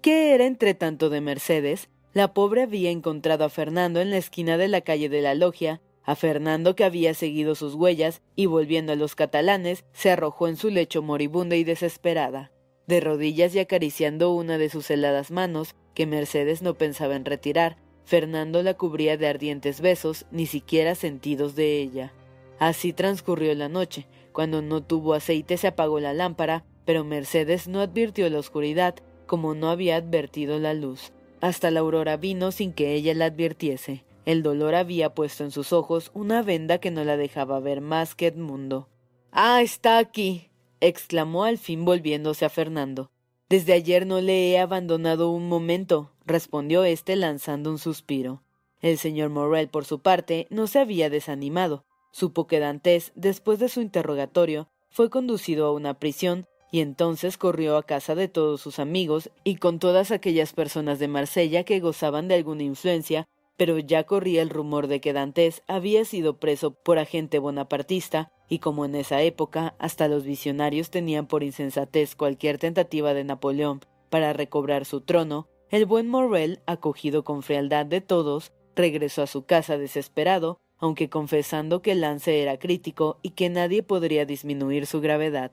¿Qué 0.00 0.32
era 0.32 0.46
entre 0.46 0.74
tanto 0.74 1.10
de 1.10 1.20
Mercedes? 1.20 1.88
La 2.12 2.32
pobre 2.32 2.62
había 2.62 2.92
encontrado 2.92 3.44
a 3.44 3.48
Fernando 3.48 4.00
en 4.00 4.10
la 4.10 4.16
esquina 4.16 4.56
de 4.58 4.68
la 4.68 4.82
calle 4.82 5.08
de 5.08 5.22
la 5.22 5.34
Logia, 5.34 5.80
a 6.04 6.14
Fernando 6.14 6.76
que 6.76 6.84
había 6.84 7.12
seguido 7.14 7.56
sus 7.56 7.74
huellas 7.74 8.22
y 8.36 8.46
volviendo 8.46 8.92
a 8.92 8.96
los 8.96 9.16
catalanes, 9.16 9.84
se 9.92 10.12
arrojó 10.12 10.46
en 10.46 10.56
su 10.56 10.70
lecho 10.70 11.02
moribunda 11.02 11.56
y 11.56 11.64
desesperada. 11.64 12.52
De 12.86 13.00
rodillas 13.00 13.56
y 13.56 13.58
acariciando 13.58 14.32
una 14.32 14.56
de 14.56 14.68
sus 14.68 14.88
heladas 14.88 15.32
manos, 15.32 15.74
que 15.94 16.06
Mercedes 16.06 16.62
no 16.62 16.74
pensaba 16.74 17.16
en 17.16 17.24
retirar, 17.24 17.76
Fernando 18.04 18.62
la 18.62 18.74
cubría 18.74 19.16
de 19.16 19.26
ardientes 19.26 19.80
besos, 19.80 20.26
ni 20.30 20.46
siquiera 20.46 20.94
sentidos 20.94 21.56
de 21.56 21.80
ella. 21.80 22.12
Así 22.60 22.92
transcurrió 22.92 23.54
la 23.54 23.68
noche. 23.68 24.06
Cuando 24.32 24.62
no 24.62 24.82
tuvo 24.82 25.14
aceite 25.14 25.56
se 25.56 25.66
apagó 25.66 25.98
la 25.98 26.12
lámpara, 26.12 26.64
pero 26.84 27.04
Mercedes 27.04 27.66
no 27.66 27.80
advirtió 27.80 28.28
la 28.28 28.38
oscuridad, 28.38 28.94
como 29.26 29.54
no 29.54 29.70
había 29.70 29.96
advertido 29.96 30.58
la 30.58 30.74
luz. 30.74 31.12
Hasta 31.40 31.70
la 31.70 31.80
aurora 31.80 32.18
vino 32.18 32.52
sin 32.52 32.72
que 32.72 32.92
ella 32.92 33.14
la 33.14 33.24
advirtiese. 33.24 34.04
El 34.26 34.42
dolor 34.42 34.74
había 34.74 35.14
puesto 35.14 35.42
en 35.42 35.50
sus 35.50 35.72
ojos 35.72 36.10
una 36.12 36.42
venda 36.42 36.78
que 36.78 36.90
no 36.90 37.02
la 37.02 37.16
dejaba 37.16 37.58
ver 37.60 37.80
más 37.80 38.14
que 38.14 38.26
Edmundo. 38.26 38.88
Ah, 39.32 39.62
está 39.62 39.96
aquí. 39.98 40.50
exclamó 40.80 41.44
al 41.44 41.56
fin 41.56 41.86
volviéndose 41.86 42.44
a 42.44 42.50
Fernando. 42.50 43.10
Desde 43.48 43.72
ayer 43.72 44.06
no 44.06 44.20
le 44.20 44.50
he 44.50 44.58
abandonado 44.58 45.30
un 45.30 45.48
momento, 45.48 46.12
respondió 46.26 46.84
éste 46.84 47.16
lanzando 47.16 47.70
un 47.70 47.78
suspiro. 47.78 48.42
El 48.80 48.98
señor 48.98 49.30
Morrel, 49.30 49.68
por 49.68 49.86
su 49.86 50.00
parte, 50.00 50.46
no 50.50 50.66
se 50.66 50.78
había 50.78 51.08
desanimado. 51.08 51.84
Supo 52.10 52.46
que 52.46 52.60
Dantes, 52.60 53.12
después 53.14 53.58
de 53.58 53.68
su 53.68 53.80
interrogatorio, 53.80 54.68
fue 54.90 55.10
conducido 55.10 55.66
a 55.66 55.72
una 55.72 55.94
prisión 55.94 56.46
y 56.72 56.80
entonces 56.80 57.36
corrió 57.36 57.76
a 57.76 57.82
casa 57.82 58.14
de 58.14 58.28
todos 58.28 58.60
sus 58.60 58.78
amigos 58.78 59.30
y 59.44 59.56
con 59.56 59.78
todas 59.78 60.10
aquellas 60.10 60.52
personas 60.52 60.98
de 60.98 61.08
Marsella 61.08 61.64
que 61.64 61.80
gozaban 61.80 62.28
de 62.28 62.34
alguna 62.34 62.62
influencia, 62.62 63.28
pero 63.56 63.78
ya 63.78 64.04
corría 64.04 64.42
el 64.42 64.50
rumor 64.50 64.86
de 64.86 65.00
que 65.00 65.12
Dantes 65.12 65.62
había 65.66 66.04
sido 66.04 66.38
preso 66.38 66.72
por 66.72 66.98
agente 66.98 67.38
bonapartista 67.38 68.32
y 68.48 68.58
como 68.58 68.84
en 68.84 68.94
esa 68.94 69.22
época 69.22 69.74
hasta 69.78 70.08
los 70.08 70.24
visionarios 70.24 70.90
tenían 70.90 71.26
por 71.26 71.42
insensatez 71.42 72.16
cualquier 72.16 72.58
tentativa 72.58 73.14
de 73.14 73.24
Napoleón 73.24 73.80
para 74.08 74.32
recobrar 74.32 74.84
su 74.84 75.00
trono, 75.02 75.46
el 75.70 75.86
buen 75.86 76.08
Morrel, 76.08 76.60
acogido 76.66 77.22
con 77.22 77.42
frialdad 77.42 77.86
de 77.86 78.00
todos, 78.00 78.52
regresó 78.74 79.22
a 79.22 79.28
su 79.28 79.44
casa 79.44 79.78
desesperado, 79.78 80.58
aunque 80.80 81.08
confesando 81.08 81.82
que 81.82 81.92
el 81.92 82.00
lance 82.00 82.42
era 82.42 82.58
crítico 82.58 83.18
y 83.22 83.30
que 83.30 83.48
nadie 83.48 83.82
podría 83.82 84.24
disminuir 84.24 84.86
su 84.86 85.00
gravedad. 85.00 85.52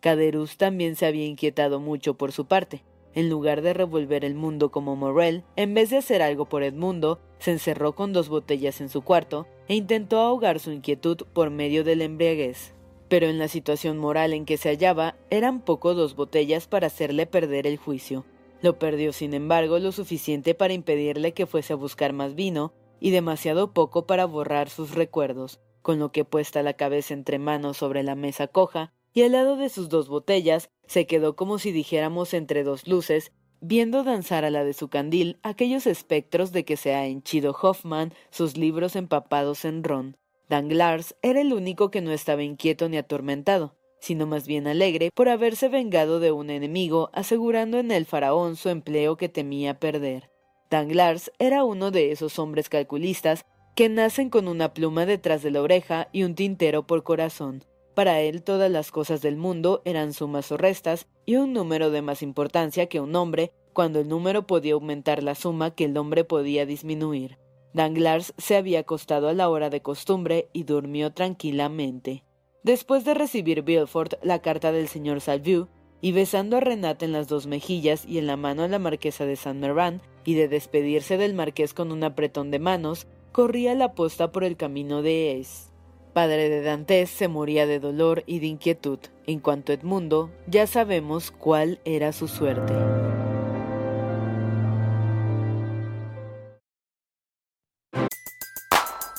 Caderus 0.00 0.58
también 0.58 0.96
se 0.96 1.06
había 1.06 1.24
inquietado 1.24 1.80
mucho 1.80 2.14
por 2.14 2.32
su 2.32 2.44
parte. 2.46 2.84
En 3.14 3.30
lugar 3.30 3.62
de 3.62 3.72
revolver 3.72 4.24
el 4.24 4.34
mundo 4.34 4.70
como 4.70 4.96
Morrel, 4.96 5.44
en 5.54 5.72
vez 5.72 5.90
de 5.90 5.98
hacer 5.98 6.20
algo 6.20 6.46
por 6.46 6.64
Edmundo, 6.64 7.20
se 7.38 7.52
encerró 7.52 7.94
con 7.94 8.12
dos 8.12 8.28
botellas 8.28 8.80
en 8.80 8.88
su 8.88 9.02
cuarto 9.02 9.46
e 9.68 9.76
intentó 9.76 10.18
ahogar 10.18 10.58
su 10.58 10.72
inquietud 10.72 11.18
por 11.32 11.50
medio 11.50 11.84
del 11.84 12.02
embriaguez. 12.02 12.74
Pero 13.08 13.26
en 13.28 13.38
la 13.38 13.48
situación 13.48 13.98
moral 13.98 14.32
en 14.32 14.44
que 14.44 14.56
se 14.56 14.68
hallaba, 14.68 15.16
eran 15.30 15.60
poco 15.60 15.94
dos 15.94 16.16
botellas 16.16 16.66
para 16.66 16.88
hacerle 16.88 17.26
perder 17.26 17.66
el 17.68 17.76
juicio. 17.76 18.24
Lo 18.62 18.78
perdió, 18.78 19.12
sin 19.12 19.34
embargo, 19.34 19.78
lo 19.78 19.92
suficiente 19.92 20.54
para 20.54 20.74
impedirle 20.74 21.32
que 21.32 21.46
fuese 21.46 21.74
a 21.74 21.76
buscar 21.76 22.12
más 22.12 22.34
vino, 22.34 22.72
y 23.04 23.10
demasiado 23.10 23.74
poco 23.74 24.06
para 24.06 24.24
borrar 24.24 24.70
sus 24.70 24.94
recuerdos, 24.94 25.60
con 25.82 25.98
lo 25.98 26.10
que 26.10 26.24
puesta 26.24 26.62
la 26.62 26.72
cabeza 26.72 27.12
entre 27.12 27.38
manos 27.38 27.76
sobre 27.76 28.02
la 28.02 28.14
mesa 28.14 28.46
coja, 28.46 28.94
y 29.12 29.20
al 29.24 29.32
lado 29.32 29.58
de 29.58 29.68
sus 29.68 29.90
dos 29.90 30.08
botellas, 30.08 30.70
se 30.86 31.06
quedó 31.06 31.36
como 31.36 31.58
si 31.58 31.70
dijéramos 31.70 32.32
entre 32.32 32.64
dos 32.64 32.88
luces, 32.88 33.30
viendo 33.60 34.04
danzar 34.04 34.46
a 34.46 34.50
la 34.50 34.64
de 34.64 34.72
su 34.72 34.88
candil 34.88 35.38
aquellos 35.42 35.86
espectros 35.86 36.50
de 36.50 36.64
que 36.64 36.78
se 36.78 36.94
ha 36.94 37.04
henchido 37.04 37.54
Hoffman 37.60 38.14
sus 38.30 38.56
libros 38.56 38.96
empapados 38.96 39.66
en 39.66 39.84
ron. 39.84 40.16
Danglars 40.48 41.14
era 41.20 41.42
el 41.42 41.52
único 41.52 41.90
que 41.90 42.00
no 42.00 42.10
estaba 42.10 42.42
inquieto 42.42 42.88
ni 42.88 42.96
atormentado, 42.96 43.76
sino 44.00 44.26
más 44.26 44.46
bien 44.46 44.66
alegre 44.66 45.10
por 45.14 45.28
haberse 45.28 45.68
vengado 45.68 46.20
de 46.20 46.32
un 46.32 46.48
enemigo, 46.48 47.10
asegurando 47.12 47.76
en 47.76 47.90
el 47.90 48.06
faraón 48.06 48.56
su 48.56 48.70
empleo 48.70 49.18
que 49.18 49.28
temía 49.28 49.78
perder. 49.78 50.33
Danglars 50.70 51.30
era 51.38 51.64
uno 51.64 51.90
de 51.90 52.12
esos 52.12 52.38
hombres 52.38 52.68
calculistas 52.68 53.44
que 53.74 53.88
nacen 53.88 54.30
con 54.30 54.48
una 54.48 54.72
pluma 54.72 55.06
detrás 55.06 55.42
de 55.42 55.50
la 55.50 55.62
oreja 55.62 56.08
y 56.12 56.22
un 56.22 56.34
tintero 56.34 56.86
por 56.86 57.02
corazón. 57.02 57.64
Para 57.94 58.20
él 58.20 58.42
todas 58.42 58.70
las 58.70 58.90
cosas 58.90 59.22
del 59.22 59.36
mundo 59.36 59.82
eran 59.84 60.12
sumas 60.12 60.50
o 60.50 60.56
restas 60.56 61.06
y 61.26 61.36
un 61.36 61.52
número 61.52 61.90
de 61.90 62.02
más 62.02 62.22
importancia 62.22 62.86
que 62.86 63.00
un 63.00 63.14
hombre 63.14 63.52
cuando 63.72 64.00
el 64.00 64.08
número 64.08 64.46
podía 64.46 64.74
aumentar 64.74 65.22
la 65.22 65.34
suma 65.34 65.72
que 65.72 65.84
el 65.84 65.96
hombre 65.96 66.24
podía 66.24 66.66
disminuir. 66.66 67.38
Danglars 67.72 68.34
se 68.38 68.56
había 68.56 68.80
acostado 68.80 69.28
a 69.28 69.32
la 69.32 69.48
hora 69.48 69.70
de 69.70 69.82
costumbre 69.82 70.48
y 70.52 70.62
durmió 70.62 71.12
tranquilamente. 71.12 72.24
Después 72.62 73.04
de 73.04 73.14
recibir 73.14 73.62
Bilford 73.62 74.14
la 74.22 74.40
carta 74.40 74.72
del 74.72 74.88
señor 74.88 75.20
Salvieux, 75.20 75.68
y 76.00 76.12
besando 76.12 76.58
a 76.58 76.60
Renata 76.60 77.04
en 77.04 77.12
las 77.12 77.28
dos 77.28 77.46
mejillas 77.46 78.04
y 78.06 78.18
en 78.18 78.26
la 78.26 78.36
mano 78.36 78.62
a 78.62 78.68
la 78.68 78.78
marquesa 78.78 79.24
de 79.24 79.36
Saint 79.36 79.58
Mervan, 79.58 80.02
y 80.24 80.34
de 80.34 80.48
despedirse 80.48 81.16
del 81.16 81.34
marqués 81.34 81.74
con 81.74 81.92
un 81.92 82.04
apretón 82.04 82.50
de 82.50 82.58
manos, 82.58 83.06
corría 83.32 83.74
la 83.74 83.92
posta 83.94 84.32
por 84.32 84.44
el 84.44 84.56
camino 84.56 85.02
de 85.02 85.38
Es 85.38 85.70
padre 86.14 86.48
de 86.48 86.62
Dantes, 86.62 87.10
se 87.10 87.28
moría 87.28 87.66
de 87.66 87.80
dolor 87.80 88.22
y 88.26 88.38
de 88.38 88.46
inquietud. 88.46 89.00
En 89.26 89.40
cuanto 89.40 89.72
a 89.72 89.74
Edmundo, 89.74 90.30
ya 90.46 90.66
sabemos 90.66 91.30
cuál 91.30 91.80
era 91.84 92.12
su 92.12 92.28
suerte. 92.28 92.72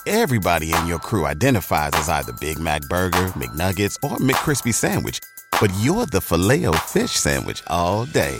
Everybody 0.07 0.71
in 0.71 0.87
your 0.87 0.99
crew 0.99 1.25
identifies 1.25 1.91
as 1.93 2.09
either 2.09 2.31
Big 2.39 2.59
Mac 2.59 2.83
Burger, 2.89 3.27
McNuggets, 3.35 3.97
or 4.03 4.17
McCrispy 4.17 4.73
Sandwich, 4.73 5.19
but 5.59 5.71
you're 5.81 6.05
the 6.05 6.21
filet 6.21 6.67
fish 6.87 7.11
Sandwich 7.11 7.63
all 7.67 8.05
day. 8.05 8.39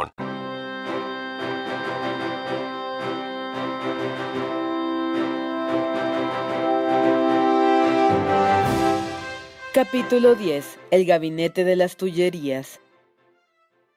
Capítulo 9.73 10.35
10. 10.35 10.79
El 10.91 11.05
gabinete 11.05 11.63
de 11.63 11.75
las 11.75 11.95
Tullerías. 11.95 12.81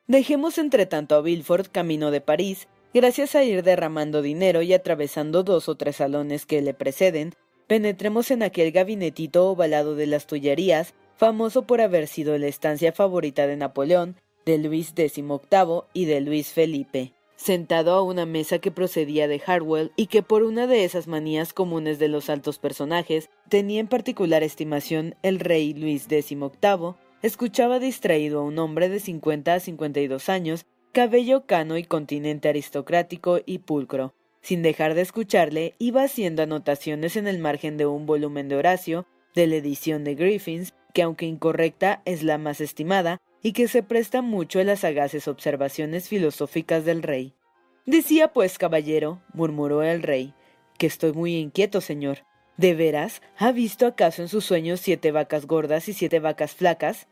Dejemos 0.06 0.58
entre 0.58 0.86
tanto 0.86 1.14
a 1.14 1.20
Villefort 1.20 1.68
camino 1.68 2.10
de 2.10 2.20
París, 2.20 2.68
gracias 2.92 3.34
a 3.34 3.42
ir 3.42 3.62
derramando 3.62 4.22
dinero 4.22 4.62
y 4.62 4.72
atravesando 4.72 5.42
dos 5.42 5.68
o 5.68 5.74
tres 5.74 5.96
salones 5.96 6.46
que 6.46 6.62
le 6.62 6.74
preceden, 6.74 7.32
penetremos 7.66 8.30
en 8.30 8.42
aquel 8.42 8.70
gabinetito 8.70 9.48
ovalado 9.48 9.94
de 9.94 10.06
las 10.06 10.26
Tullerías, 10.26 10.94
famoso 11.16 11.66
por 11.66 11.80
haber 11.80 12.06
sido 12.06 12.36
la 12.38 12.46
estancia 12.46 12.92
favorita 12.92 13.46
de 13.46 13.56
Napoleón, 13.56 14.16
de 14.46 14.58
Luis 14.58 14.94
XVIII 14.96 15.82
y 15.92 16.04
de 16.06 16.20
Luis 16.20 16.52
Felipe 16.52 17.12
sentado 17.36 17.92
a 17.92 18.02
una 18.02 18.26
mesa 18.26 18.58
que 18.58 18.70
procedía 18.70 19.28
de 19.28 19.42
Harwell 19.44 19.92
y 19.96 20.06
que 20.06 20.22
por 20.22 20.42
una 20.42 20.66
de 20.66 20.84
esas 20.84 21.06
manías 21.06 21.52
comunes 21.52 21.98
de 21.98 22.08
los 22.08 22.30
altos 22.30 22.58
personajes 22.58 23.28
tenía 23.50 23.80
en 23.80 23.86
particular 23.86 24.42
estimación 24.42 25.14
el 25.22 25.40
rey 25.40 25.74
Luis 25.74 26.04
XVIII, 26.04 26.94
escuchaba 27.22 27.78
distraído 27.78 28.40
a 28.40 28.44
un 28.44 28.58
hombre 28.58 28.88
de 28.88 29.00
50 29.00 29.54
a 29.54 29.60
52 29.60 30.28
años, 30.28 30.64
cabello 30.92 31.46
cano 31.46 31.76
y 31.76 31.84
continente 31.84 32.48
aristocrático 32.48 33.40
y 33.44 33.58
pulcro. 33.58 34.14
Sin 34.40 34.62
dejar 34.62 34.94
de 34.94 35.02
escucharle, 35.02 35.74
iba 35.78 36.02
haciendo 36.02 36.42
anotaciones 36.42 37.16
en 37.16 37.26
el 37.26 37.38
margen 37.38 37.76
de 37.76 37.86
un 37.86 38.06
volumen 38.06 38.48
de 38.48 38.56
Horacio, 38.56 39.06
de 39.34 39.46
la 39.46 39.56
edición 39.56 40.04
de 40.04 40.14
Griffins, 40.14 40.74
que 40.92 41.02
aunque 41.02 41.26
incorrecta 41.26 42.02
es 42.04 42.22
la 42.22 42.38
más 42.38 42.60
estimada, 42.60 43.20
y 43.44 43.52
que 43.52 43.68
se 43.68 43.82
presta 43.82 44.22
mucho 44.22 44.58
a 44.58 44.64
las 44.64 44.80
sagaces 44.80 45.28
observaciones 45.28 46.08
filosóficas 46.08 46.86
del 46.86 47.02
rey. 47.02 47.34
Decía 47.84 48.32
pues, 48.32 48.56
caballero, 48.56 49.20
murmuró 49.34 49.82
el 49.82 50.02
rey, 50.02 50.32
que 50.78 50.86
estoy 50.86 51.12
muy 51.12 51.36
inquieto, 51.36 51.82
señor. 51.82 52.20
¿De 52.56 52.74
veras 52.74 53.20
ha 53.36 53.52
visto 53.52 53.86
acaso 53.86 54.22
en 54.22 54.28
sus 54.28 54.46
sueños 54.46 54.80
siete 54.80 55.12
vacas 55.12 55.46
gordas 55.46 55.90
y 55.90 55.92
siete 55.92 56.20
vacas 56.20 56.54
flacas? 56.54 57.06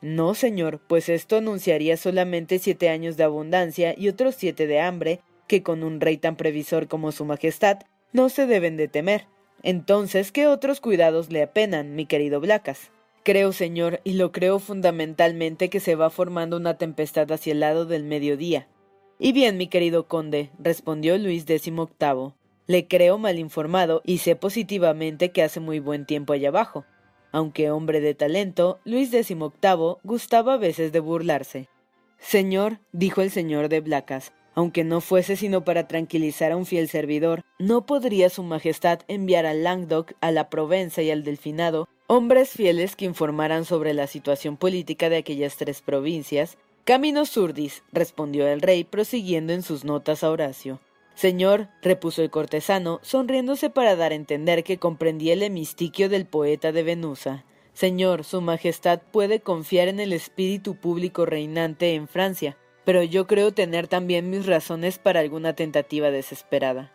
No, 0.00 0.34
señor, 0.34 0.80
pues 0.86 1.08
esto 1.08 1.38
anunciaría 1.38 1.96
solamente 1.96 2.60
siete 2.60 2.88
años 2.88 3.16
de 3.16 3.24
abundancia 3.24 3.92
y 3.98 4.08
otros 4.08 4.36
siete 4.36 4.68
de 4.68 4.78
hambre, 4.78 5.20
que 5.48 5.64
con 5.64 5.82
un 5.82 6.00
rey 6.00 6.16
tan 6.16 6.36
previsor 6.36 6.86
como 6.86 7.10
su 7.10 7.24
Majestad 7.24 7.80
no 8.12 8.28
se 8.28 8.46
deben 8.46 8.76
de 8.76 8.86
temer. 8.86 9.26
Entonces, 9.64 10.30
¿qué 10.30 10.46
otros 10.46 10.80
cuidados 10.80 11.32
le 11.32 11.42
apenan, 11.42 11.96
mi 11.96 12.06
querido 12.06 12.38
Blacas? 12.38 12.92
Creo, 13.26 13.50
señor, 13.50 14.00
y 14.04 14.12
lo 14.12 14.30
creo 14.30 14.60
fundamentalmente 14.60 15.68
que 15.68 15.80
se 15.80 15.96
va 15.96 16.10
formando 16.10 16.56
una 16.56 16.78
tempestad 16.78 17.32
hacia 17.32 17.54
el 17.54 17.58
lado 17.58 17.84
del 17.84 18.04
mediodía. 18.04 18.68
Y 19.18 19.32
bien, 19.32 19.56
mi 19.56 19.66
querido 19.66 20.06
conde, 20.06 20.50
respondió 20.60 21.18
Luis 21.18 21.42
XVIII, 21.42 22.34
le 22.68 22.86
creo 22.86 23.18
mal 23.18 23.40
informado 23.40 24.00
y 24.04 24.18
sé 24.18 24.36
positivamente 24.36 25.32
que 25.32 25.42
hace 25.42 25.58
muy 25.58 25.80
buen 25.80 26.06
tiempo 26.06 26.34
allá 26.34 26.50
abajo. 26.50 26.84
Aunque 27.32 27.72
hombre 27.72 28.00
de 28.00 28.14
talento, 28.14 28.78
Luis 28.84 29.10
XVIII 29.10 29.96
gustaba 30.04 30.54
a 30.54 30.58
veces 30.58 30.92
de 30.92 31.00
burlarse. 31.00 31.68
Señor, 32.18 32.78
dijo 32.92 33.22
el 33.22 33.32
señor 33.32 33.68
de 33.68 33.80
Blacas, 33.80 34.34
aunque 34.54 34.84
no 34.84 35.00
fuese 35.00 35.34
sino 35.34 35.64
para 35.64 35.88
tranquilizar 35.88 36.52
a 36.52 36.56
un 36.56 36.64
fiel 36.64 36.88
servidor, 36.88 37.42
¿no 37.58 37.86
podría 37.86 38.30
su 38.30 38.44
Majestad 38.44 39.00
enviar 39.08 39.46
al 39.46 39.64
Languedoc, 39.64 40.12
a 40.20 40.30
la 40.30 40.48
Provenza 40.48 41.02
y 41.02 41.10
al 41.10 41.24
Delfinado 41.24 41.88
Hombres 42.08 42.50
fieles 42.50 42.94
que 42.94 43.04
informaran 43.04 43.64
sobre 43.64 43.92
la 43.92 44.06
situación 44.06 44.56
política 44.56 45.08
de 45.08 45.16
aquellas 45.16 45.56
tres 45.56 45.82
provincias. 45.82 46.56
Camino 46.84 47.26
surdis, 47.26 47.82
respondió 47.90 48.46
el 48.46 48.60
rey, 48.60 48.84
prosiguiendo 48.84 49.52
en 49.52 49.62
sus 49.62 49.84
notas 49.84 50.22
a 50.22 50.30
Horacio. 50.30 50.80
Señor, 51.16 51.66
repuso 51.82 52.22
el 52.22 52.30
cortesano, 52.30 53.00
sonriéndose 53.02 53.70
para 53.70 53.96
dar 53.96 54.12
a 54.12 54.14
entender 54.14 54.62
que 54.62 54.78
comprendía 54.78 55.32
el 55.32 55.42
hemistiquio 55.42 56.08
del 56.08 56.26
poeta 56.26 56.70
de 56.70 56.84
Venusa. 56.84 57.44
Señor, 57.72 58.22
Su 58.22 58.40
Majestad 58.40 59.00
puede 59.10 59.40
confiar 59.40 59.88
en 59.88 59.98
el 59.98 60.12
espíritu 60.12 60.76
público 60.76 61.26
reinante 61.26 61.94
en 61.94 62.06
Francia, 62.06 62.56
pero 62.84 63.02
yo 63.02 63.26
creo 63.26 63.52
tener 63.52 63.88
también 63.88 64.30
mis 64.30 64.46
razones 64.46 65.00
para 65.00 65.18
alguna 65.18 65.54
tentativa 65.54 66.12
desesperada. 66.12 66.92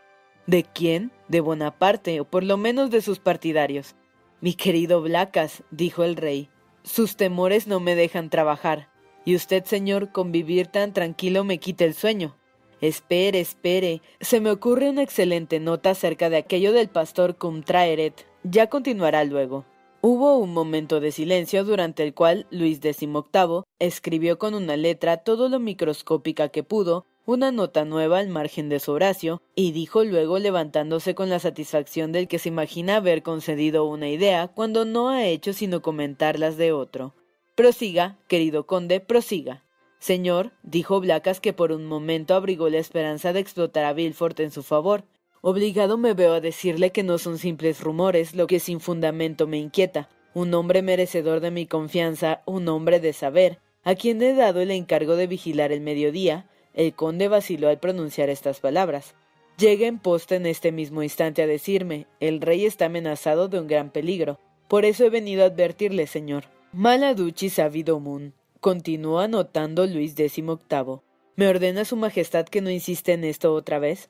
¿De 0.48 0.63
quién? 0.63 1.12
De 1.27 1.41
Bonaparte, 1.41 2.22
o 2.22 2.24
por 2.24 2.46
lo 2.46 2.56
menos 2.56 2.91
de 2.91 3.01
sus 3.01 3.20
partidarios. 3.20 3.96
Mi 4.42 4.56
querido 4.56 5.04
Blacas, 5.04 5.62
dijo 5.70 6.04
el 6.04 6.16
rey, 6.16 6.50
sus 6.82 7.16
temores 7.16 7.68
no 7.68 7.80
me 7.80 7.94
dejan 7.94 8.32
trabajar, 8.32 8.90
y 9.24 9.36
usted, 9.36 9.66
señor, 9.66 10.12
con 10.12 10.32
vivir 10.32 10.66
tan 10.66 10.94
tranquilo 10.94 11.44
me 11.44 11.60
quita 11.60 11.86
el 11.86 11.94
sueño. 11.94 12.36
Espere, 12.82 13.40
espere, 13.40 14.01
se 14.20 14.42
me 14.42 14.50
ocurre 14.50 14.90
una 14.90 15.04
excelente 15.04 15.60
nota 15.60 15.92
acerca 15.92 16.32
de 16.32 16.38
aquello 16.38 16.74
del 16.74 16.90
pastor 16.90 17.38
cum 17.38 17.62
traeret. 17.62 18.25
Ya 18.44 18.66
continuará 18.66 19.24
luego. 19.25 19.64
Hubo 20.01 20.40
un 20.40 20.51
momento 20.51 21.00
de 21.00 21.12
silencio 21.12 21.64
durante 21.64 22.01
el 22.01 22.16
cual 22.16 22.48
Luis 22.50 22.80
XVIII 22.80 23.62
escribió 23.77 24.40
con 24.40 24.56
una 24.56 24.75
letra 24.75 25.18
todo 25.18 25.50
lo 25.50 25.60
microscópica 25.60 26.50
que 26.50 26.64
pudo 26.64 27.06
una 27.25 27.51
nota 27.51 27.86
nueva 27.86 28.20
al 28.20 28.29
margen 28.29 28.70
de 28.70 28.79
su 28.79 28.92
Horacio, 28.92 29.42
y 29.55 29.72
dijo 29.72 30.03
luego 30.03 30.40
levantándose 30.40 31.16
con 31.16 31.29
la 31.29 31.40
satisfacción 31.40 32.12
del 32.12 32.27
que 32.27 32.40
se 32.40 32.50
imagina 32.50 32.98
haber 32.98 33.24
concedido 33.24 33.86
una 33.86 34.10
idea 34.10 34.48
cuando 34.48 34.86
no 34.86 35.10
ha 35.10 35.25
hecho 35.25 35.53
sino 35.53 35.81
comentarlas 35.81 36.57
de 36.57 36.72
otro. 36.72 37.14
Prosiga, 37.55 38.18
querido 38.27 38.66
conde, 38.66 39.00
prosiga. 39.00 39.64
Señor, 40.00 40.51
dijo 40.64 41.00
Blacas 41.00 41.40
que 41.40 41.53
por 41.53 41.72
un 41.72 41.86
momento 41.86 42.34
abrigó 42.34 42.70
la 42.70 42.79
esperanza 42.79 43.34
de 43.34 43.40
explotar 43.40 43.86
a 43.86 43.94
Villefort 43.94 44.40
en 44.40 44.50
su 44.50 44.64
favor. 44.64 45.03
Obligado 45.42 45.98
me 45.98 46.14
veo 46.14 46.34
a 46.34 46.42
decirle 46.42 46.92
que 46.92 47.03
no 47.03 47.20
son 47.20 47.38
simples 47.38 47.81
rumores 47.81 48.34
lo 48.34 48.48
que 48.48 48.60
sin 48.60 48.79
fundamento 48.79 49.46
me 49.46 49.60
inquieta. 49.60 50.10
Un 50.34 50.53
hombre 50.55 50.81
merecedor 50.81 51.40
de 51.40 51.51
mi 51.51 51.68
confianza, 51.68 52.42
un 52.46 52.68
hombre 52.68 53.00
de 53.00 53.14
saber, 53.14 53.60
a 53.84 53.96
quien 53.96 54.22
he 54.24 54.34
dado 54.34 54.62
el 54.62 54.72
encargo 54.72 55.16
de 55.16 55.27
vigilar 55.27 55.72
el 55.72 55.81
mediodía, 55.81 56.48
el 56.74 56.94
conde 56.94 57.27
vaciló 57.27 57.70
al 57.70 57.79
pronunciar 57.79 58.29
estas 58.29 58.60
palabras. 58.60 59.16
Llega 59.57 59.88
en 59.88 60.00
posta 60.00 60.36
en 60.36 60.46
este 60.46 60.72
mismo 60.72 61.03
instante 61.03 61.42
a 61.42 61.48
decirme 61.48 62.07
el 62.20 62.42
rey 62.42 62.66
está 62.66 62.86
amenazado 62.86 63.48
de 63.48 63.60
un 63.60 63.68
gran 63.68 63.92
peligro. 63.92 64.40
Por 64.68 64.86
eso 64.86 65.05
he 65.05 65.10
venido 65.10 65.44
a 65.44 65.48
advertirle, 65.48 66.07
señor. 66.07 66.46
Mala 66.72 67.16
sabido 67.50 68.00
mun, 68.00 68.34
continuó 68.60 69.20
anotando 69.20 69.86
Luis 69.86 70.14
XVIII. 70.14 71.01
¿Me 71.36 71.48
ordena 71.48 71.86
su 71.86 71.96
majestad 71.96 72.46
que 72.46 72.62
no 72.62 72.70
insiste 72.70 73.14
en 73.14 73.24
esto 73.24 73.53
otra 73.53 73.79
vez? 73.79 74.10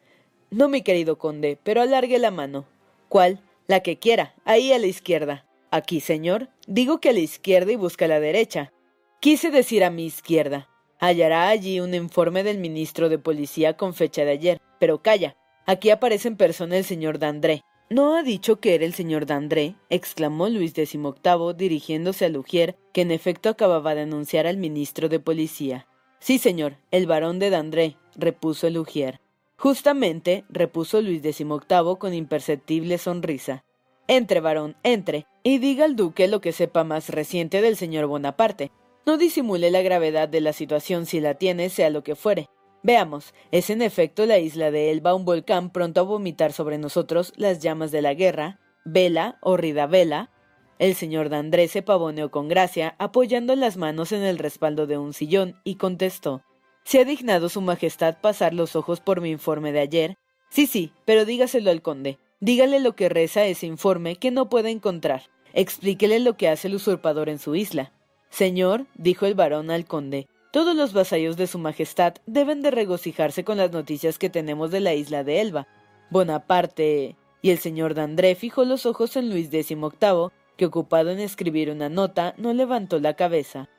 No, 0.52 0.69
mi 0.69 0.84
querido 0.84 1.17
conde, 1.17 1.58
pero 1.63 1.82
alargue 1.82 2.19
la 2.19 2.32
mano. 2.32 2.65
¿Cuál? 3.10 3.41
La 3.67 3.82
que 3.82 3.97
quiera, 3.97 4.36
ahí 4.45 4.71
a 4.71 4.80
la 4.80 4.88
izquierda. 4.88 5.45
Aquí, 5.71 6.02
señor. 6.02 6.50
Digo 6.67 7.00
que 7.00 7.10
a 7.10 7.13
la 7.13 7.19
izquierda 7.19 7.71
y 7.71 7.78
busca 7.78 8.06
a 8.06 8.10
la 8.10 8.19
derecha. 8.19 8.71
Quise 9.19 9.50
decir 9.50 9.84
a 9.84 9.89
mi 9.89 10.06
izquierda 10.06 10.70
hallará 11.01 11.49
allí 11.49 11.81
un 11.81 11.93
informe 11.93 12.43
del 12.43 12.59
ministro 12.59 13.09
de 13.09 13.17
Policía 13.17 13.75
con 13.75 13.93
fecha 13.93 14.23
de 14.23 14.31
ayer. 14.31 14.61
Pero 14.79 15.01
calla, 15.01 15.35
aquí 15.65 15.89
aparece 15.89 16.29
en 16.29 16.37
persona 16.37 16.77
el 16.77 16.85
señor 16.85 17.19
Dandré. 17.19 17.63
¿No 17.89 18.15
ha 18.15 18.23
dicho 18.23 18.61
que 18.61 18.75
era 18.75 18.85
el 18.85 18.93
señor 18.93 19.25
Dandré? 19.25 19.75
exclamó 19.89 20.47
Luis 20.47 20.71
XVIII 20.71 21.53
dirigiéndose 21.57 22.25
a 22.25 22.29
Lugier, 22.29 22.77
que 22.93 23.01
en 23.01 23.11
efecto 23.11 23.49
acababa 23.49 23.95
de 23.95 24.01
anunciar 24.01 24.47
al 24.47 24.55
ministro 24.55 25.09
de 25.09 25.19
Policía. 25.19 25.87
Sí, 26.19 26.37
señor, 26.37 26.77
el 26.91 27.07
barón 27.07 27.39
de 27.39 27.49
Dandré, 27.49 27.97
repuso 28.15 28.69
Lugier. 28.69 29.19
Justamente, 29.57 30.45
repuso 30.49 31.01
Luis 31.01 31.21
XVIII 31.21 31.97
con 31.97 32.13
imperceptible 32.13 32.97
sonrisa. 32.97 33.65
Entre, 34.07 34.39
varón, 34.39 34.75
entre, 34.83 35.25
y 35.43 35.57
diga 35.57 35.85
al 35.85 35.95
duque 35.95 36.27
lo 36.27 36.41
que 36.41 36.51
sepa 36.51 36.83
más 36.83 37.09
reciente 37.09 37.61
del 37.61 37.75
señor 37.75 38.05
Bonaparte, 38.05 38.71
no 39.05 39.17
disimule 39.17 39.71
la 39.71 39.81
gravedad 39.81 40.29
de 40.29 40.41
la 40.41 40.53
situación 40.53 41.05
si 41.05 41.19
la 41.19 41.35
tiene, 41.35 41.69
sea 41.69 41.89
lo 41.89 42.03
que 42.03 42.15
fuere. 42.15 42.47
Veamos, 42.83 43.33
¿es 43.51 43.69
en 43.69 43.81
efecto 43.81 44.25
la 44.25 44.39
isla 44.39 44.71
de 44.71 44.91
Elba 44.91 45.13
un 45.13 45.25
volcán 45.25 45.71
pronto 45.71 46.01
a 46.01 46.03
vomitar 46.03 46.51
sobre 46.51 46.77
nosotros 46.77 47.33
las 47.35 47.59
llamas 47.59 47.91
de 47.91 48.01
la 48.01 48.13
guerra? 48.13 48.59
¿Vela, 48.85 49.37
horrida 49.41 49.85
vela? 49.85 50.31
El 50.79 50.95
señor 50.95 51.29
D'Andrés 51.29 51.71
se 51.71 51.83
pavoneó 51.83 52.31
con 52.31 52.47
gracia, 52.47 52.95
apoyando 52.97 53.55
las 53.55 53.77
manos 53.77 54.11
en 54.11 54.23
el 54.23 54.39
respaldo 54.39 54.87
de 54.87 54.97
un 54.97 55.13
sillón, 55.13 55.59
y 55.63 55.75
contestó 55.75 56.41
¿Se 56.83 56.99
ha 56.99 57.05
dignado 57.05 57.49
su 57.49 57.61
majestad 57.61 58.17
pasar 58.19 58.55
los 58.55 58.75
ojos 58.75 58.99
por 58.99 59.21
mi 59.21 59.29
informe 59.29 59.71
de 59.71 59.79
ayer? 59.79 60.17
Sí, 60.49 60.65
sí, 60.65 60.91
pero 61.05 61.25
dígaselo 61.25 61.69
al 61.69 61.83
conde. 61.83 62.17
Dígale 62.39 62.79
lo 62.79 62.95
que 62.95 63.09
reza 63.09 63.45
ese 63.45 63.67
informe 63.67 64.15
que 64.15 64.31
no 64.31 64.49
puede 64.49 64.71
encontrar. 64.71 65.29
Explíquele 65.53 66.19
lo 66.19 66.35
que 66.35 66.49
hace 66.49 66.67
el 66.67 66.75
usurpador 66.75 67.29
en 67.29 67.37
su 67.37 67.53
isla. 67.55 67.93
Señor, 68.32 68.86
dijo 68.96 69.26
el 69.26 69.36
varón 69.36 69.70
al 69.70 69.86
conde, 69.86 70.28
todos 70.52 70.76
los 70.76 70.94
vasallos 70.94 71.38
de 71.38 71.48
su 71.48 71.60
Majestad 71.60 72.15
deben 72.26 72.62
de 72.62 72.72
regocijarse 72.72 73.44
con 73.44 73.58
las 73.58 73.72
noticias 73.72 74.17
que 74.17 74.30
tenemos 74.30 74.72
de 74.72 74.80
la 74.80 74.94
isla 74.94 75.24
de 75.24 75.41
Elba. 75.41 75.67
Bonaparte. 76.10 77.15
Y 77.41 77.52
el 77.52 77.58
señor 77.58 77.94
Dandré 77.94 78.36
fijó 78.36 78.65
los 78.65 78.86
ojos 78.86 79.15
en 79.15 79.30
Luis 79.30 79.50
XVIII, 79.50 80.30
que 80.58 80.65
ocupado 80.65 81.10
en 81.10 81.20
escribir 81.20 81.70
una 81.72 81.89
nota, 81.89 82.34
no 82.38 82.54
levantó 82.54 83.00
la 83.00 83.15
cabeza. 83.15 83.70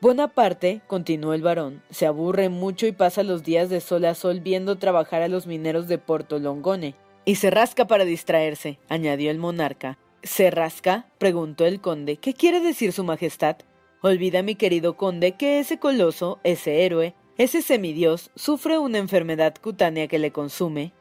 Bonaparte, 0.00 0.80
continuó 0.86 1.34
el 1.34 1.42
varón, 1.42 1.82
se 1.90 2.06
aburre 2.06 2.48
mucho 2.48 2.86
y 2.86 2.92
pasa 2.92 3.22
los 3.22 3.42
días 3.42 3.68
de 3.70 3.80
sol 3.80 4.04
a 4.04 4.14
sol 4.14 4.40
viendo 4.40 4.76
trabajar 4.76 5.22
a 5.22 5.28
los 5.28 5.46
mineros 5.46 5.88
de 5.88 5.98
Porto 5.98 6.38
Longone. 6.38 6.94
Y 7.24 7.36
se 7.36 7.50
rasca 7.50 7.86
para 7.86 8.04
distraerse, 8.04 8.78
añadió 8.88 9.30
el 9.30 9.38
monarca. 9.38 9.98
¿Se 10.22 10.50
rasca? 10.50 11.06
preguntó 11.18 11.64
el 11.64 11.80
conde. 11.80 12.16
¿Qué 12.16 12.34
quiere 12.34 12.60
decir 12.60 12.92
su 12.92 13.04
majestad? 13.04 13.56
Olvida, 14.00 14.42
mi 14.42 14.54
querido 14.54 14.96
conde, 14.96 15.32
que 15.32 15.58
ese 15.58 15.78
coloso, 15.78 16.38
ese 16.44 16.84
héroe, 16.84 17.14
ese 17.36 17.62
semidios, 17.62 18.30
sufre 18.36 18.78
una 18.78 18.98
enfermedad 18.98 19.56
cutánea 19.60 20.06
que 20.06 20.20
le 20.20 20.30
consume. 20.30 20.92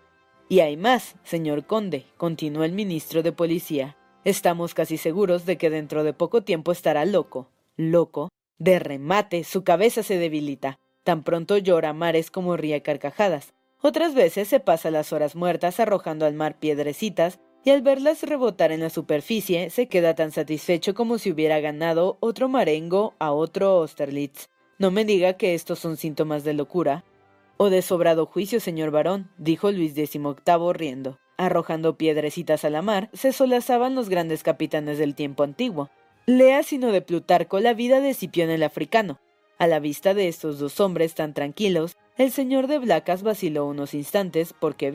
Y 0.50 0.62
hay 0.62 0.78
más, 0.78 1.16
señor 1.24 1.66
conde, 1.66 2.06
continuó 2.18 2.64
el 2.64 2.72
ministro 2.72 3.22
de 3.22 3.32
Policía. 3.32 3.98
Estamos 4.24 4.74
casi 4.74 4.98
seguros 4.98 5.46
de 5.46 5.58
que 5.58 5.70
dentro 5.70 6.04
de 6.04 6.14
poco 6.14 6.42
tiempo 6.42 6.72
estará 6.72 7.06
loco. 7.06 7.52
Loco. 7.76 8.30
De 8.58 8.80
remate, 8.80 9.44
su 9.44 9.64
cabeza 9.64 10.02
se 10.02 10.18
debilita. 10.18 10.80
Tan 11.04 11.24
pronto 11.24 11.58
llora 11.58 11.94
mares 11.94 12.32
como 12.32 12.58
ríe 12.58 12.82
carcajadas. 12.82 13.54
Otras 13.82 14.16
veces 14.16 14.48
se 14.48 14.60
pasa 14.60 14.90
las 14.90 15.14
horas 15.14 15.36
muertas 15.36 15.80
arrojando 15.80 16.26
al 16.26 16.34
mar 16.34 16.58
piedrecitas 16.60 17.40
y 17.68 17.70
al 17.70 17.82
verlas 17.82 18.24
rebotar 18.24 18.72
en 18.72 18.80
la 18.80 18.90
superficie 18.90 19.70
se 19.72 19.88
queda 19.88 20.16
tan 20.16 20.32
satisfecho 20.32 20.94
como 20.94 21.18
si 21.18 21.34
hubiera 21.34 21.60
ganado 21.60 22.16
otro 22.22 22.48
marengo 22.48 23.14
a 23.20 23.34
otro 23.34 23.68
Austerlitz. 23.68 24.48
No 24.80 24.90
me 24.90 25.04
diga 25.04 25.34
que 25.34 25.54
estos 25.54 25.78
son 25.78 25.98
síntomas 25.98 26.46
de 26.46 26.54
locura. 26.54 27.04
O 27.58 27.70
de 27.70 27.82
sobrado 27.82 28.26
juicio, 28.26 28.62
señor 28.62 28.92
varón, 28.92 29.30
dijo 29.38 29.70
Luis 29.70 29.96
XVIII 29.96 30.72
riendo. 30.72 31.20
Arrojando 31.36 31.98
piedrecitas 31.98 32.64
a 32.64 32.70
la 32.70 32.82
mar, 32.82 33.10
se 33.12 33.34
solazaban 33.34 33.96
los 33.96 34.08
grandes 34.08 34.44
capitanes 34.44 34.98
del 34.98 35.14
tiempo 35.14 35.44
antiguo. 35.44 35.90
Lea 36.26 36.64
sino 36.64 36.94
de 36.94 37.02
Plutarco 37.02 37.60
la 37.60 37.74
vida 37.74 38.00
de 38.00 38.14
Cipión 38.14 38.50
el 38.50 38.64
africano. 38.64 39.20
A 39.58 39.68
la 39.68 39.82
vista 39.82 40.14
de 40.14 40.30
estos 40.30 40.58
dos 40.58 40.80
hombres 40.80 41.16
tan 41.16 41.34
tranquilos, 41.34 41.98
el 42.18 42.32
señor 42.32 42.68
de 42.68 42.80
Blacas 42.80 43.24
vaciló 43.24 43.66
unos 43.66 43.94
instantes 43.94 44.54
porque 44.58 44.90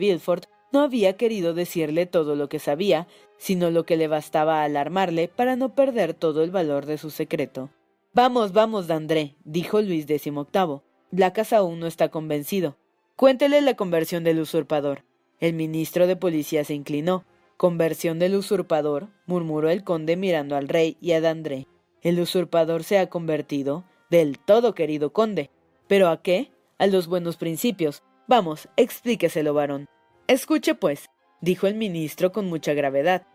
no 0.73 0.81
había 0.81 1.15
querido 1.15 1.53
decirle 1.53 2.07
todo 2.07 2.35
lo 2.35 2.49
que 2.49 2.59
sabía, 2.59 3.07
sino 3.37 3.69
lo 3.69 3.85
que 3.85 3.95
le 3.95 4.07
bastaba 4.07 4.63
alarmarle 4.63 5.27
para 5.27 5.55
no 5.55 5.75
perder 5.75 6.13
todo 6.13 6.43
el 6.43 6.51
valor 6.51 6.87
de 6.87 6.97
su 6.97 7.11
secreto. 7.11 7.69
Vamos, 8.13 8.51
vamos, 8.53 8.87
Dandré, 8.87 9.35
dijo 9.45 9.81
Luis 9.81 10.05
XVIII. 10.05 10.81
Blacas 11.11 11.53
aún 11.53 11.79
no 11.79 11.87
está 11.87 12.09
convencido. 12.09 12.75
Cuéntele 13.15 13.61
la 13.61 13.75
conversión 13.75 14.23
del 14.23 14.39
usurpador. 14.39 15.03
El 15.39 15.53
ministro 15.53 16.07
de 16.07 16.15
policía 16.15 16.63
se 16.63 16.73
inclinó. 16.73 17.25
Conversión 17.57 18.17
del 18.17 18.35
usurpador, 18.35 19.09
murmuró 19.27 19.69
el 19.69 19.83
conde 19.83 20.17
mirando 20.17 20.55
al 20.55 20.67
rey 20.67 20.97
y 20.99 21.11
a 21.11 21.21
Dandré. 21.21 21.67
El 22.01 22.19
usurpador 22.19 22.83
se 22.83 22.97
ha 22.97 23.09
convertido. 23.09 23.83
Del 24.09 24.39
todo, 24.39 24.73
querido 24.73 25.13
conde. 25.13 25.51
¿Pero 25.87 26.09
a 26.09 26.21
qué? 26.21 26.51
A 26.79 26.87
los 26.87 27.07
buenos 27.07 27.37
principios. 27.37 28.01
Vamos, 28.27 28.69
explíqueselo, 28.75 29.53
varón. 29.53 29.87
Escuche, 30.27 30.73
pues, 30.73 31.09
dijo 31.41 31.67
el 31.67 31.75
ministro 31.75 32.31
con 32.31 32.45
mucha 32.45 32.73
gravedad. 32.73 33.27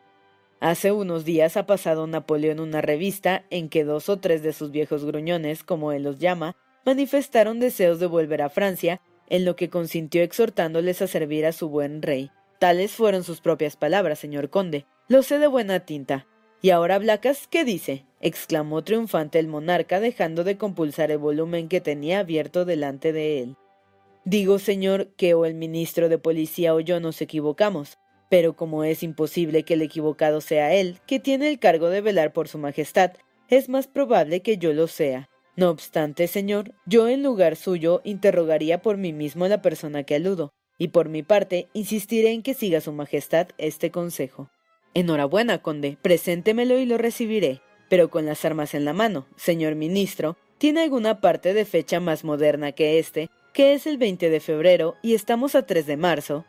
Hace 0.60 0.90
unos 0.90 1.26
días 1.26 1.58
ha 1.58 1.66
pasado 1.66 2.06
Napoleón 2.06 2.60
una 2.60 2.80
revista 2.80 3.44
en 3.50 3.68
que 3.68 3.84
dos 3.84 4.08
o 4.08 4.18
tres 4.18 4.42
de 4.42 4.54
sus 4.54 4.70
viejos 4.70 5.04
gruñones, 5.04 5.62
como 5.62 5.92
él 5.92 6.04
los 6.04 6.18
llama, 6.18 6.56
manifestaron 6.86 7.60
deseos 7.60 8.00
de 8.00 8.06
volver 8.06 8.40
a 8.40 8.48
Francia 8.48 9.02
en 9.28 9.44
lo 9.44 9.54
que 9.54 9.68
consintió 9.68 10.22
exhortándoles 10.22 11.02
a 11.02 11.06
servir 11.06 11.44
a 11.44 11.52
su 11.52 11.68
buen 11.68 12.00
rey. 12.00 12.30
Tales 12.58 12.92
fueron 12.92 13.22
sus 13.22 13.42
propias 13.42 13.76
palabras, 13.76 14.18
señor 14.18 14.48
conde. 14.48 14.86
Lo 15.06 15.22
sé 15.22 15.38
de 15.38 15.46
buena 15.46 15.80
tinta. 15.80 16.26
¿Y 16.62 16.70
ahora, 16.70 16.98
Blacas, 16.98 17.46
qué 17.48 17.64
dice? 17.64 18.06
exclamó 18.20 18.82
triunfante 18.82 19.38
el 19.38 19.46
monarca, 19.46 20.00
dejando 20.00 20.42
de 20.42 20.56
compulsar 20.56 21.10
el 21.10 21.18
volumen 21.18 21.68
que 21.68 21.80
tenía 21.80 22.20
abierto 22.20 22.64
delante 22.64 23.12
de 23.12 23.42
él. 23.42 23.56
Digo, 24.28 24.58
señor, 24.58 25.14
que 25.16 25.32
o 25.32 25.46
el 25.46 25.54
ministro 25.54 26.10
de 26.10 26.18
policía 26.18 26.74
o 26.74 26.80
yo 26.80 27.00
nos 27.00 27.22
equivocamos, 27.22 27.96
pero 28.28 28.56
como 28.56 28.84
es 28.84 29.02
imposible 29.02 29.62
que 29.62 29.72
el 29.72 29.80
equivocado 29.80 30.42
sea 30.42 30.74
él, 30.74 30.98
que 31.06 31.18
tiene 31.18 31.48
el 31.48 31.58
cargo 31.58 31.88
de 31.88 32.02
velar 32.02 32.34
por 32.34 32.46
su 32.46 32.58
majestad, 32.58 33.12
es 33.48 33.70
más 33.70 33.86
probable 33.86 34.42
que 34.42 34.58
yo 34.58 34.74
lo 34.74 34.86
sea. 34.86 35.30
No 35.56 35.70
obstante, 35.70 36.26
señor, 36.28 36.74
yo 36.84 37.08
en 37.08 37.22
lugar 37.22 37.56
suyo 37.56 38.02
interrogaría 38.04 38.82
por 38.82 38.98
mí 38.98 39.14
mismo 39.14 39.48
la 39.48 39.62
persona 39.62 40.02
que 40.02 40.16
aludo, 40.16 40.52
y 40.76 40.88
por 40.88 41.08
mi 41.08 41.22
parte 41.22 41.68
insistiré 41.72 42.32
en 42.32 42.42
que 42.42 42.52
siga 42.52 42.82
su 42.82 42.92
majestad 42.92 43.48
este 43.56 43.90
consejo. 43.90 44.50
Enhorabuena, 44.92 45.62
conde, 45.62 45.96
preséntemelo 46.02 46.78
y 46.78 46.84
lo 46.84 46.98
recibiré, 46.98 47.62
pero 47.88 48.10
con 48.10 48.26
las 48.26 48.44
armas 48.44 48.74
en 48.74 48.84
la 48.84 48.92
mano, 48.92 49.26
señor 49.36 49.74
ministro, 49.74 50.36
¿tiene 50.58 50.82
alguna 50.82 51.22
parte 51.22 51.54
de 51.54 51.64
fecha 51.64 51.98
más 51.98 52.24
moderna 52.24 52.72
que 52.72 52.98
este, 52.98 53.30
que 53.52 53.74
es 53.74 53.86
el 53.86 53.98
20 53.98 54.30
de 54.30 54.40
febrero 54.40 54.96
y 55.02 55.14
estamos 55.14 55.54
a 55.54 55.66
3 55.66 55.86
de 55.86 55.96
marzo? 55.96 56.44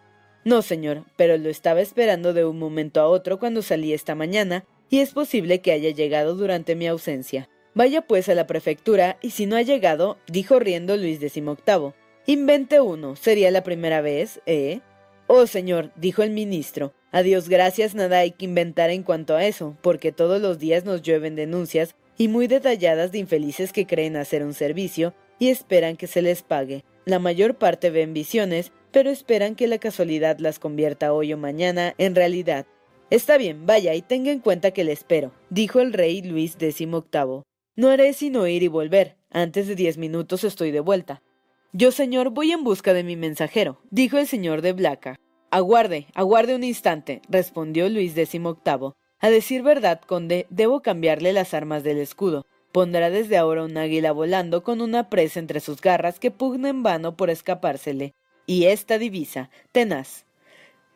No, 0.45 0.61
señor, 0.61 1.03
pero 1.17 1.37
lo 1.37 1.49
estaba 1.49 1.81
esperando 1.81 2.33
de 2.33 2.45
un 2.45 2.57
momento 2.57 3.01
a 3.01 3.07
otro 3.07 3.39
cuando 3.39 3.61
salí 3.61 3.93
esta 3.93 4.15
mañana, 4.15 4.65
y 4.89 4.99
es 4.99 5.11
posible 5.11 5.61
que 5.61 5.71
haya 5.71 5.91
llegado 5.91 6.35
durante 6.35 6.75
mi 6.75 6.87
ausencia. 6.87 7.49
Vaya 7.75 8.01
pues 8.01 8.29
a 8.29 8.35
la 8.35 8.47
prefectura, 8.47 9.17
y 9.21 9.31
si 9.31 9.45
no 9.45 9.55
ha 9.55 9.61
llegado, 9.61 10.17
dijo 10.27 10.59
riendo 10.59 10.97
Luis 10.97 11.19
XVIII. 11.19 11.93
Invente 12.25 12.79
uno, 12.79 13.15
sería 13.15 13.51
la 13.51 13.63
primera 13.63 14.01
vez, 14.01 14.41
¿eh? 14.45 14.81
Oh, 15.27 15.45
señor, 15.45 15.91
dijo 15.95 16.23
el 16.23 16.31
ministro, 16.31 16.93
a 17.11 17.21
Dios 17.21 17.49
gracias 17.49 17.93
nada 17.93 18.19
hay 18.19 18.31
que 18.31 18.45
inventar 18.45 18.89
en 18.89 19.03
cuanto 19.03 19.35
a 19.35 19.45
eso, 19.45 19.77
porque 19.81 20.11
todos 20.11 20.41
los 20.41 20.57
días 20.57 20.85
nos 20.85 21.01
llueven 21.01 21.35
denuncias 21.35 21.95
y 22.17 22.27
muy 22.27 22.47
detalladas 22.47 23.11
de 23.11 23.19
infelices 23.19 23.71
que 23.71 23.85
creen 23.85 24.15
hacer 24.15 24.43
un 24.43 24.53
servicio 24.53 25.13
y 25.39 25.49
esperan 25.49 25.97
que 25.97 26.07
se 26.07 26.21
les 26.21 26.43
pague. 26.43 26.83
La 27.05 27.17
mayor 27.17 27.55
parte 27.55 27.89
ven 27.89 28.13
visiones, 28.13 28.71
pero 28.91 29.09
esperan 29.09 29.55
que 29.55 29.67
la 29.67 29.79
casualidad 29.79 30.37
las 30.39 30.59
convierta 30.59 31.13
hoy 31.13 31.33
o 31.33 31.37
mañana 31.37 31.95
en 31.97 32.13
realidad. 32.13 32.67
Está 33.09 33.37
bien, 33.37 33.65
vaya 33.65 33.95
y 33.95 34.03
tenga 34.03 34.31
en 34.31 34.39
cuenta 34.39 34.71
que 34.71 34.83
le 34.83 34.91
espero, 34.91 35.31
dijo 35.49 35.79
el 35.79 35.93
rey 35.93 36.21
Luis 36.21 36.53
XVIII. 36.53 37.41
No 37.75 37.89
haré 37.89 38.13
sino 38.13 38.45
ir 38.45 38.61
y 38.61 38.67
volver. 38.67 39.17
Antes 39.31 39.67
de 39.67 39.75
diez 39.75 39.97
minutos 39.97 40.43
estoy 40.43 40.71
de 40.71 40.79
vuelta. 40.79 41.23
Yo, 41.71 41.91
señor, 41.91 42.31
voy 42.31 42.51
en 42.51 42.63
busca 42.63 42.93
de 42.93 43.03
mi 43.03 43.15
mensajero, 43.15 43.79
dijo 43.89 44.17
el 44.17 44.27
señor 44.27 44.61
de 44.61 44.73
Blaca. 44.73 45.19
Aguarde, 45.51 46.07
aguarde 46.13 46.55
un 46.55 46.63
instante, 46.63 47.21
respondió 47.29 47.89
Luis 47.89 48.13
XVIII. 48.13 48.93
A 49.19 49.29
decir 49.29 49.63
verdad, 49.63 50.01
conde, 50.01 50.47
debo 50.49 50.81
cambiarle 50.81 51.33
las 51.33 51.53
armas 51.53 51.83
del 51.83 51.97
escudo. 51.97 52.45
Pondrá 52.71 53.09
desde 53.09 53.37
ahora 53.37 53.63
un 53.63 53.77
águila 53.77 54.11
volando 54.11 54.63
con 54.63 54.81
una 54.81 55.09
presa 55.09 55.39
entre 55.39 55.59
sus 55.59 55.81
garras 55.81 56.19
que 56.19 56.31
pugna 56.31 56.69
en 56.69 56.83
vano 56.83 57.17
por 57.17 57.29
escapársele. 57.29 58.13
Y 58.45 58.65
esta 58.65 58.97
divisa, 58.97 59.49
tenaz. 59.71 60.25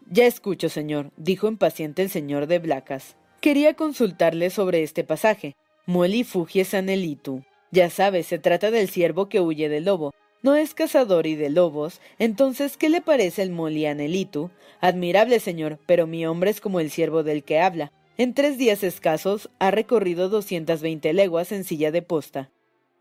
Ya 0.09 0.25
escucho, 0.25 0.69
señor, 0.69 1.11
dijo 1.17 1.47
impaciente 1.47 2.01
el 2.01 2.09
señor 2.09 2.47
de 2.47 2.59
Blacas. 2.59 3.15
Quería 3.41 3.73
consultarle 3.73 4.49
sobre 4.49 4.83
este 4.83 5.03
pasaje. 5.03 5.55
Mueli 5.85 6.23
fugie 6.23 6.65
sanelitu. 6.65 7.43
Ya 7.71 7.89
sabes, 7.89 8.27
se 8.27 8.37
trata 8.37 8.69
del 8.69 8.89
ciervo 8.89 9.27
que 9.29 9.41
huye 9.41 9.67
del 9.69 9.85
lobo. 9.85 10.13
No 10.43 10.55
es 10.55 10.73
cazador 10.73 11.25
y 11.25 11.35
de 11.35 11.49
lobos. 11.49 12.01
Entonces, 12.19 12.75
¿qué 12.75 12.89
le 12.89 12.99
parece 12.99 13.41
el 13.41 13.49
Moli 13.49 13.85
anelitu? 13.85 14.51
Admirable, 14.81 15.39
señor, 15.39 15.79
pero 15.85 16.05
mi 16.05 16.25
hombre 16.25 16.51
es 16.51 16.59
como 16.59 16.81
el 16.81 16.91
ciervo 16.91 17.23
del 17.23 17.43
que 17.43 17.61
habla. 17.61 17.93
En 18.15 18.35
tres 18.35 18.59
días 18.59 18.83
escasos 18.83 19.49
ha 19.57 19.71
recorrido 19.71 20.29
doscientas 20.29 20.83
veinte 20.83 21.13
leguas 21.13 21.51
en 21.51 21.63
silla 21.63 21.91
de 21.91 22.03
posta. 22.03 22.51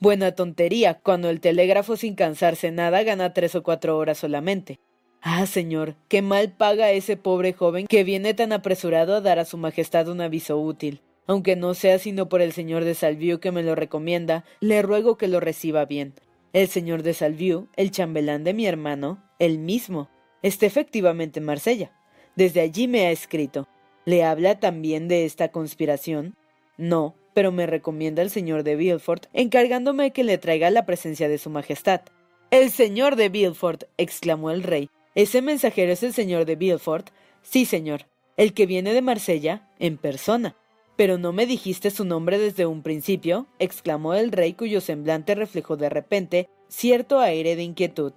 Buena 0.00 0.32
tontería, 0.32 0.94
cuando 0.94 1.28
el 1.28 1.40
telégrafo 1.40 1.96
sin 1.96 2.14
cansarse 2.14 2.70
nada 2.70 3.02
gana 3.02 3.34
tres 3.34 3.54
o 3.54 3.62
cuatro 3.62 3.98
horas 3.98 4.18
solamente. 4.18 4.80
Ah, 5.20 5.46
señor, 5.46 5.96
qué 6.08 6.22
mal 6.22 6.52
paga 6.52 6.90
ese 6.92 7.18
pobre 7.18 7.52
joven 7.52 7.86
que 7.86 8.04
viene 8.04 8.32
tan 8.32 8.52
apresurado 8.52 9.14
a 9.14 9.20
dar 9.20 9.38
a 9.38 9.44
su 9.44 9.58
majestad 9.58 10.08
un 10.08 10.22
aviso 10.22 10.58
útil. 10.58 11.02
Aunque 11.26 11.56
no 11.56 11.74
sea 11.74 11.98
sino 11.98 12.28
por 12.30 12.40
el 12.40 12.52
señor 12.52 12.84
de 12.84 12.94
Salviu 12.94 13.38
que 13.38 13.52
me 13.52 13.62
lo 13.62 13.74
recomienda, 13.74 14.44
le 14.60 14.80
ruego 14.80 15.18
que 15.18 15.28
lo 15.28 15.40
reciba 15.40 15.84
bien. 15.84 16.14
El 16.54 16.68
señor 16.68 17.02
de 17.02 17.14
Salviu, 17.14 17.68
el 17.76 17.90
chambelán 17.90 18.44
de 18.44 18.54
mi 18.54 18.66
hermano, 18.66 19.22
el 19.38 19.58
mismo, 19.58 20.08
está 20.42 20.66
efectivamente 20.66 21.38
en 21.38 21.46
Marsella. 21.46 21.92
Desde 22.34 22.60
allí 22.62 22.88
me 22.88 23.06
ha 23.06 23.10
escrito. 23.10 23.68
¿Le 24.04 24.24
habla 24.24 24.58
también 24.58 25.06
de 25.08 25.24
esta 25.24 25.52
conspiración? 25.52 26.34
No, 26.76 27.14
pero 27.34 27.52
me 27.52 27.66
recomienda 27.66 28.22
el 28.22 28.30
señor 28.30 28.64
de 28.64 28.76
Villefort, 28.76 29.26
encargándome 29.32 30.12
que 30.12 30.24
le 30.24 30.38
traiga 30.38 30.70
la 30.70 30.86
presencia 30.86 31.28
de 31.28 31.38
su 31.38 31.50
majestad. 31.50 32.00
El 32.50 32.70
señor 32.70 33.16
de 33.16 33.28
Villefort, 33.28 33.84
exclamó 33.96 34.50
el 34.50 34.62
rey. 34.62 34.90
¿Ese 35.14 35.40
mensajero 35.40 35.92
es 35.92 36.02
el 36.02 36.12
señor 36.12 36.44
de 36.46 36.56
Villefort? 36.56 37.10
Sí, 37.42 37.64
señor. 37.64 38.06
El 38.36 38.54
que 38.54 38.66
viene 38.66 38.92
de 38.92 39.02
Marsella, 39.02 39.68
en 39.78 39.98
persona. 39.98 40.56
¿Pero 40.96 41.16
no 41.16 41.32
me 41.32 41.46
dijiste 41.46 41.90
su 41.90 42.04
nombre 42.04 42.38
desde 42.38 42.66
un 42.66 42.82
principio? 42.82 43.46
exclamó 43.58 44.14
el 44.14 44.32
rey 44.32 44.54
cuyo 44.54 44.80
semblante 44.80 45.34
reflejó 45.34 45.76
de 45.76 45.88
repente 45.88 46.48
cierto 46.68 47.20
aire 47.20 47.56
de 47.56 47.62
inquietud. 47.62 48.12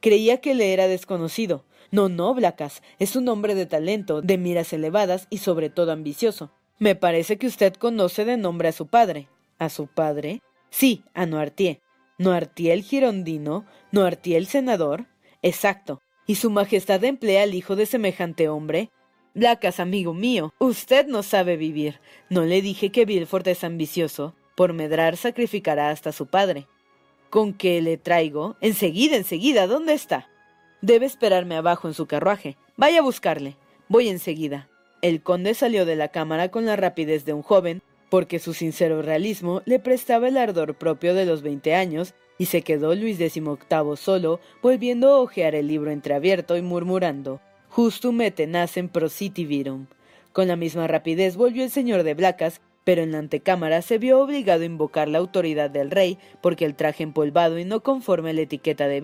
Creía 0.00 0.40
que 0.40 0.54
le 0.54 0.72
era 0.72 0.88
desconocido. 0.88 1.64
No, 1.90 2.08
no, 2.08 2.34
Blacas, 2.34 2.82
es 2.98 3.16
un 3.16 3.28
hombre 3.28 3.54
de 3.54 3.66
talento, 3.66 4.22
de 4.22 4.38
miras 4.38 4.72
elevadas 4.72 5.26
y 5.30 5.38
sobre 5.38 5.70
todo 5.70 5.92
ambicioso. 5.92 6.50
Me 6.78 6.94
parece 6.94 7.38
que 7.38 7.46
usted 7.46 7.74
conoce 7.74 8.24
de 8.24 8.36
nombre 8.36 8.68
a 8.68 8.72
su 8.72 8.86
padre. 8.86 9.28
¿A 9.58 9.68
su 9.68 9.86
padre? 9.86 10.42
Sí, 10.70 11.04
a 11.14 11.24
Noirtier. 11.26 11.80
¿Noirtier 12.18 12.72
el 12.72 12.82
girondino? 12.82 13.64
¿Noirtier 13.92 14.38
el 14.38 14.46
senador? 14.46 15.06
Exacto. 15.42 16.02
¿Y 16.26 16.34
su 16.34 16.50
majestad 16.50 17.02
emplea 17.04 17.44
al 17.44 17.54
hijo 17.54 17.76
de 17.76 17.86
semejante 17.86 18.48
hombre? 18.48 18.90
Blacas, 19.34 19.80
amigo 19.80 20.14
mío, 20.14 20.52
usted 20.58 21.06
no 21.06 21.22
sabe 21.22 21.56
vivir. 21.56 22.00
No 22.30 22.44
le 22.44 22.62
dije 22.62 22.90
que 22.90 23.04
Bilford 23.04 23.46
es 23.48 23.64
ambicioso. 23.64 24.34
Por 24.54 24.72
medrar 24.72 25.16
sacrificará 25.16 25.90
hasta 25.90 26.12
su 26.12 26.26
padre. 26.26 26.66
¿Con 27.30 27.52
qué 27.52 27.82
le 27.82 27.98
traigo? 27.98 28.56
Enseguida, 28.60 29.16
enseguida, 29.16 29.66
¿dónde 29.66 29.92
está? 29.92 30.28
Debe 30.82 31.06
esperarme 31.06 31.56
abajo 31.56 31.88
en 31.88 31.94
su 31.94 32.06
carruaje. 32.06 32.56
Vaya 32.76 33.00
a 33.00 33.02
buscarle. 33.02 33.56
Voy 33.88 34.08
enseguida. 34.08 34.68
El 35.02 35.22
conde 35.22 35.54
salió 35.54 35.86
de 35.86 35.96
la 35.96 36.08
cámara 36.08 36.50
con 36.50 36.66
la 36.66 36.76
rapidez 36.76 37.24
de 37.24 37.32
un 37.32 37.42
joven, 37.42 37.82
porque 38.10 38.38
su 38.38 38.54
sincero 38.54 39.02
realismo 39.02 39.62
le 39.64 39.78
prestaba 39.78 40.28
el 40.28 40.36
ardor 40.36 40.74
propio 40.74 41.14
de 41.14 41.26
los 41.26 41.42
veinte 41.42 41.74
años, 41.74 42.14
y 42.38 42.46
se 42.46 42.62
quedó 42.62 42.94
Luis 42.94 43.16
XVIII 43.16 43.96
solo, 43.96 44.40
volviendo 44.62 45.08
a 45.08 45.20
hojear 45.20 45.54
el 45.54 45.68
libro 45.68 45.90
entreabierto 45.90 46.56
y 46.56 46.62
murmurando 46.62 47.40
Justum 47.76 48.22
et 48.22 48.34
tenacem 48.34 48.88
prositi 48.88 49.44
virum. 49.44 49.86
Con 50.32 50.48
la 50.48 50.56
misma 50.56 50.86
rapidez 50.86 51.36
volvió 51.36 51.62
el 51.62 51.70
señor 51.70 52.04
de 52.04 52.14
Blacas, 52.14 52.62
pero 52.84 53.02
en 53.02 53.12
la 53.12 53.18
antecámara 53.18 53.82
se 53.82 53.98
vio 53.98 54.20
obligado 54.20 54.62
a 54.62 54.66
invocar 54.66 55.08
la 55.08 55.18
autoridad 55.18 55.68
del 55.68 55.90
rey, 55.90 56.18
porque 56.40 56.64
el 56.64 56.74
traje 56.74 57.02
empolvado 57.02 57.58
y 57.58 57.64
no 57.64 57.82
conforme 57.82 58.30
a 58.30 58.32
la 58.32 58.42
etiqueta 58.42 58.88
de 58.88 59.00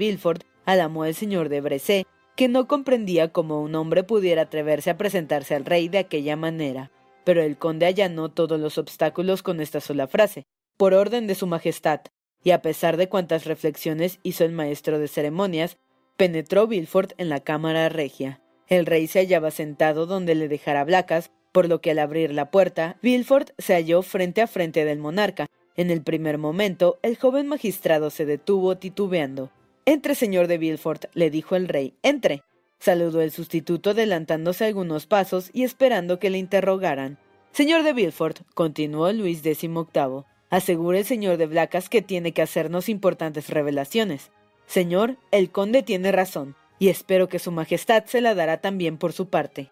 Al 0.64 1.14
señor 1.14 1.48
de 1.48 1.60
Bressé, 1.60 2.06
que 2.36 2.48
no 2.48 2.66
comprendía 2.66 3.32
cómo 3.32 3.60
un 3.60 3.74
hombre 3.74 4.04
pudiera 4.04 4.42
atreverse 4.42 4.90
a 4.90 4.96
presentarse 4.96 5.54
al 5.54 5.64
rey 5.64 5.88
de 5.88 5.98
aquella 5.98 6.36
manera. 6.36 6.90
Pero 7.24 7.42
el 7.42 7.56
conde 7.56 7.86
allanó 7.86 8.30
todos 8.30 8.58
los 8.58 8.78
obstáculos 8.78 9.42
con 9.42 9.60
esta 9.60 9.80
sola 9.80 10.06
frase, 10.06 10.44
por 10.76 10.94
orden 10.94 11.26
de 11.26 11.34
su 11.34 11.46
majestad, 11.46 12.00
y 12.42 12.50
a 12.50 12.62
pesar 12.62 12.96
de 12.96 13.08
cuantas 13.08 13.44
reflexiones 13.44 14.18
hizo 14.22 14.44
el 14.44 14.52
maestro 14.52 14.98
de 14.98 15.08
ceremonias, 15.08 15.78
penetró 16.16 16.66
Villefort 16.66 17.12
en 17.18 17.28
la 17.28 17.40
cámara 17.40 17.88
regia. 17.88 18.40
El 18.68 18.86
rey 18.86 19.06
se 19.06 19.20
hallaba 19.20 19.50
sentado 19.50 20.06
donde 20.06 20.34
le 20.34 20.48
dejara 20.48 20.84
Blacas, 20.84 21.30
por 21.52 21.68
lo 21.68 21.80
que 21.80 21.90
al 21.90 21.98
abrir 21.98 22.32
la 22.32 22.50
puerta, 22.50 22.96
Villefort 23.02 23.50
se 23.58 23.74
halló 23.74 24.02
frente 24.02 24.40
a 24.40 24.46
frente 24.46 24.84
del 24.84 24.98
monarca. 24.98 25.46
En 25.76 25.90
el 25.90 26.02
primer 26.02 26.38
momento, 26.38 26.98
el 27.02 27.16
joven 27.16 27.46
magistrado 27.46 28.10
se 28.10 28.24
detuvo 28.24 28.76
titubeando. 28.78 29.50
Entre, 29.84 30.14
señor 30.14 30.46
de 30.46 30.58
Villefort, 30.58 31.06
le 31.14 31.30
dijo 31.30 31.56
el 31.56 31.66
rey. 31.66 31.94
Entre. 32.02 32.42
Saludó 32.78 33.20
el 33.20 33.32
sustituto 33.32 33.90
adelantándose 33.90 34.64
algunos 34.64 35.06
pasos 35.06 35.50
y 35.52 35.64
esperando 35.64 36.18
que 36.18 36.30
le 36.30 36.38
interrogaran. 36.38 37.18
Señor 37.52 37.82
de 37.82 37.92
Villefort, 37.92 38.42
continuó 38.54 39.12
Luis 39.12 39.42
XVIII, 39.42 40.24
asegura 40.50 40.98
el 40.98 41.04
señor 41.04 41.36
de 41.36 41.46
Blacas 41.46 41.88
que 41.88 42.00
tiene 42.00 42.32
que 42.32 42.42
hacernos 42.42 42.88
importantes 42.88 43.50
revelaciones. 43.50 44.30
Señor, 44.66 45.16
el 45.32 45.50
conde 45.50 45.82
tiene 45.82 46.12
razón 46.12 46.54
y 46.78 46.88
espero 46.88 47.28
que 47.28 47.38
Su 47.38 47.52
Majestad 47.52 48.04
se 48.06 48.20
la 48.20 48.34
dará 48.34 48.60
también 48.60 48.98
por 48.98 49.12
su 49.12 49.28
parte. 49.28 49.70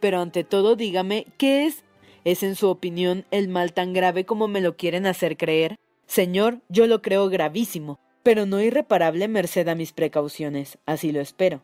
Pero 0.00 0.20
ante 0.20 0.44
todo 0.44 0.76
dígame, 0.76 1.26
¿qué 1.38 1.66
es? 1.66 1.84
¿Es 2.24 2.42
en 2.42 2.54
su 2.54 2.68
opinión 2.68 3.24
el 3.30 3.48
mal 3.48 3.72
tan 3.72 3.92
grave 3.92 4.24
como 4.24 4.46
me 4.46 4.60
lo 4.60 4.76
quieren 4.76 5.06
hacer 5.06 5.36
creer? 5.36 5.76
Señor, 6.06 6.60
yo 6.68 6.86
lo 6.86 7.00
creo 7.00 7.28
gravísimo, 7.28 7.98
pero 8.26 8.44
no 8.44 8.60
irreparable 8.60 9.28
merced 9.28 9.68
a 9.68 9.76
mis 9.76 9.92
precauciones, 9.92 10.78
así 10.84 11.12
lo 11.12 11.20
espero. 11.20 11.62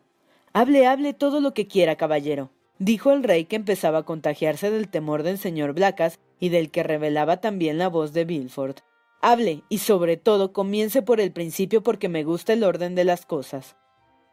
Hable, 0.53 0.87
hable 0.87 1.13
todo 1.13 1.41
lo 1.41 1.55
que 1.55 1.67
quiera, 1.67 1.97
caballero, 1.97 2.51
dijo 2.79 3.11
el 3.11 3.25
rey 3.25 3.47
que 3.47 3.57
empezaba 3.57 3.99
a 3.99 4.03
contagiarse 4.05 4.71
del 4.71 4.89
temor 4.89 5.25
del 5.25 5.39
señor 5.39 5.73
Blacas 5.73 6.21
y 6.39 6.51
del 6.51 6.71
que 6.71 6.85
revelaba 6.85 7.41
también 7.41 7.79
la 7.79 7.89
voz 7.89 8.13
de 8.13 8.25
Bilford. 8.25 8.77
Hable, 9.21 9.65
y 9.69 9.79
sobre 9.79 10.17
todo 10.17 10.53
comience 10.53 11.03
por 11.03 11.19
el 11.19 11.33
principio 11.33 11.83
porque 11.83 12.09
me 12.09 12.23
gusta 12.23 12.53
el 12.53 12.63
orden 12.63 12.95
de 12.95 13.07
las 13.07 13.27
cosas. 13.27 13.75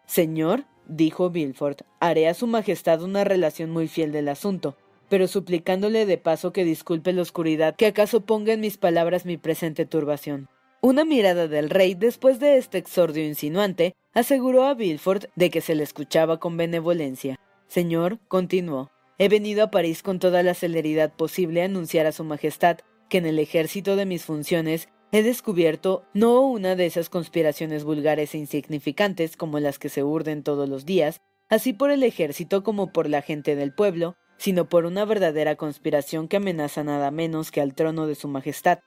Señor, 0.06 0.66
dijo 0.88 1.32
Bilford, 1.32 1.78
haré 2.00 2.28
a 2.28 2.36
su 2.36 2.46
Majestad 2.46 3.02
una 3.02 3.24
relación 3.24 3.72
muy 3.72 3.88
fiel 3.88 4.12
del 4.12 4.30
asunto, 4.30 4.78
pero 5.10 5.28
suplicándole 5.28 6.06
de 6.06 6.20
paso 6.20 6.54
que 6.54 6.64
disculpe 6.64 7.12
la 7.12 7.24
oscuridad 7.24 7.76
que 7.76 7.88
acaso 7.88 8.22
ponga 8.22 8.54
en 8.54 8.60
mis 8.60 8.78
palabras 8.78 9.26
mi 9.26 9.38
presente 9.38 9.88
turbación. 9.88 10.48
Una 10.82 11.04
mirada 11.04 11.50
del 11.50 11.70
rey 11.70 11.94
después 11.94 12.40
de 12.40 12.58
este 12.58 12.78
exordio 12.78 13.26
insinuante 13.26 13.98
aseguró 14.14 14.64
a 14.64 14.76
Bilford 14.76 15.26
de 15.36 15.50
que 15.50 15.60
se 15.60 15.76
le 15.76 15.84
escuchaba 15.84 16.40
con 16.40 16.56
benevolencia. 16.56 17.38
Señor, 17.68 18.20
continuó, 18.30 18.90
he 19.18 19.28
venido 19.28 19.62
a 19.66 19.72
París 19.72 20.02
con 20.04 20.20
toda 20.20 20.42
la 20.42 20.54
celeridad 20.54 21.14
posible 21.14 21.62
a 21.62 21.66
anunciar 21.66 22.06
a 22.06 22.14
su 22.14 22.24
Majestad 22.24 22.78
que 23.10 23.18
en 23.18 23.26
el 23.26 23.40
ejército 23.40 23.98
de 23.98 24.06
mis 24.06 24.24
funciones 24.24 24.88
he 25.12 25.22
descubierto 25.22 26.06
no 26.14 26.40
una 26.40 26.78
de 26.78 26.86
esas 26.86 27.10
conspiraciones 27.10 27.84
vulgares 27.84 28.34
e 28.34 28.38
insignificantes 28.38 29.36
como 29.36 29.60
las 29.60 29.80
que 29.80 29.90
se 29.90 30.04
urden 30.04 30.44
todos 30.44 30.70
los 30.70 30.86
días, 30.86 31.20
así 31.50 31.74
por 31.74 31.92
el 31.92 32.04
ejército 32.04 32.64
como 32.64 32.94
por 32.94 33.10
la 33.10 33.22
gente 33.22 33.58
del 33.58 33.74
pueblo, 33.74 34.16
sino 34.38 34.70
por 34.70 34.86
una 34.86 35.04
verdadera 35.04 35.58
conspiración 35.58 36.30
que 36.30 36.38
amenaza 36.38 36.86
nada 36.86 37.12
menos 37.12 37.52
que 37.52 37.60
al 37.60 37.76
trono 37.76 38.08
de 38.08 38.16
su 38.16 38.30
Majestad. 38.30 38.80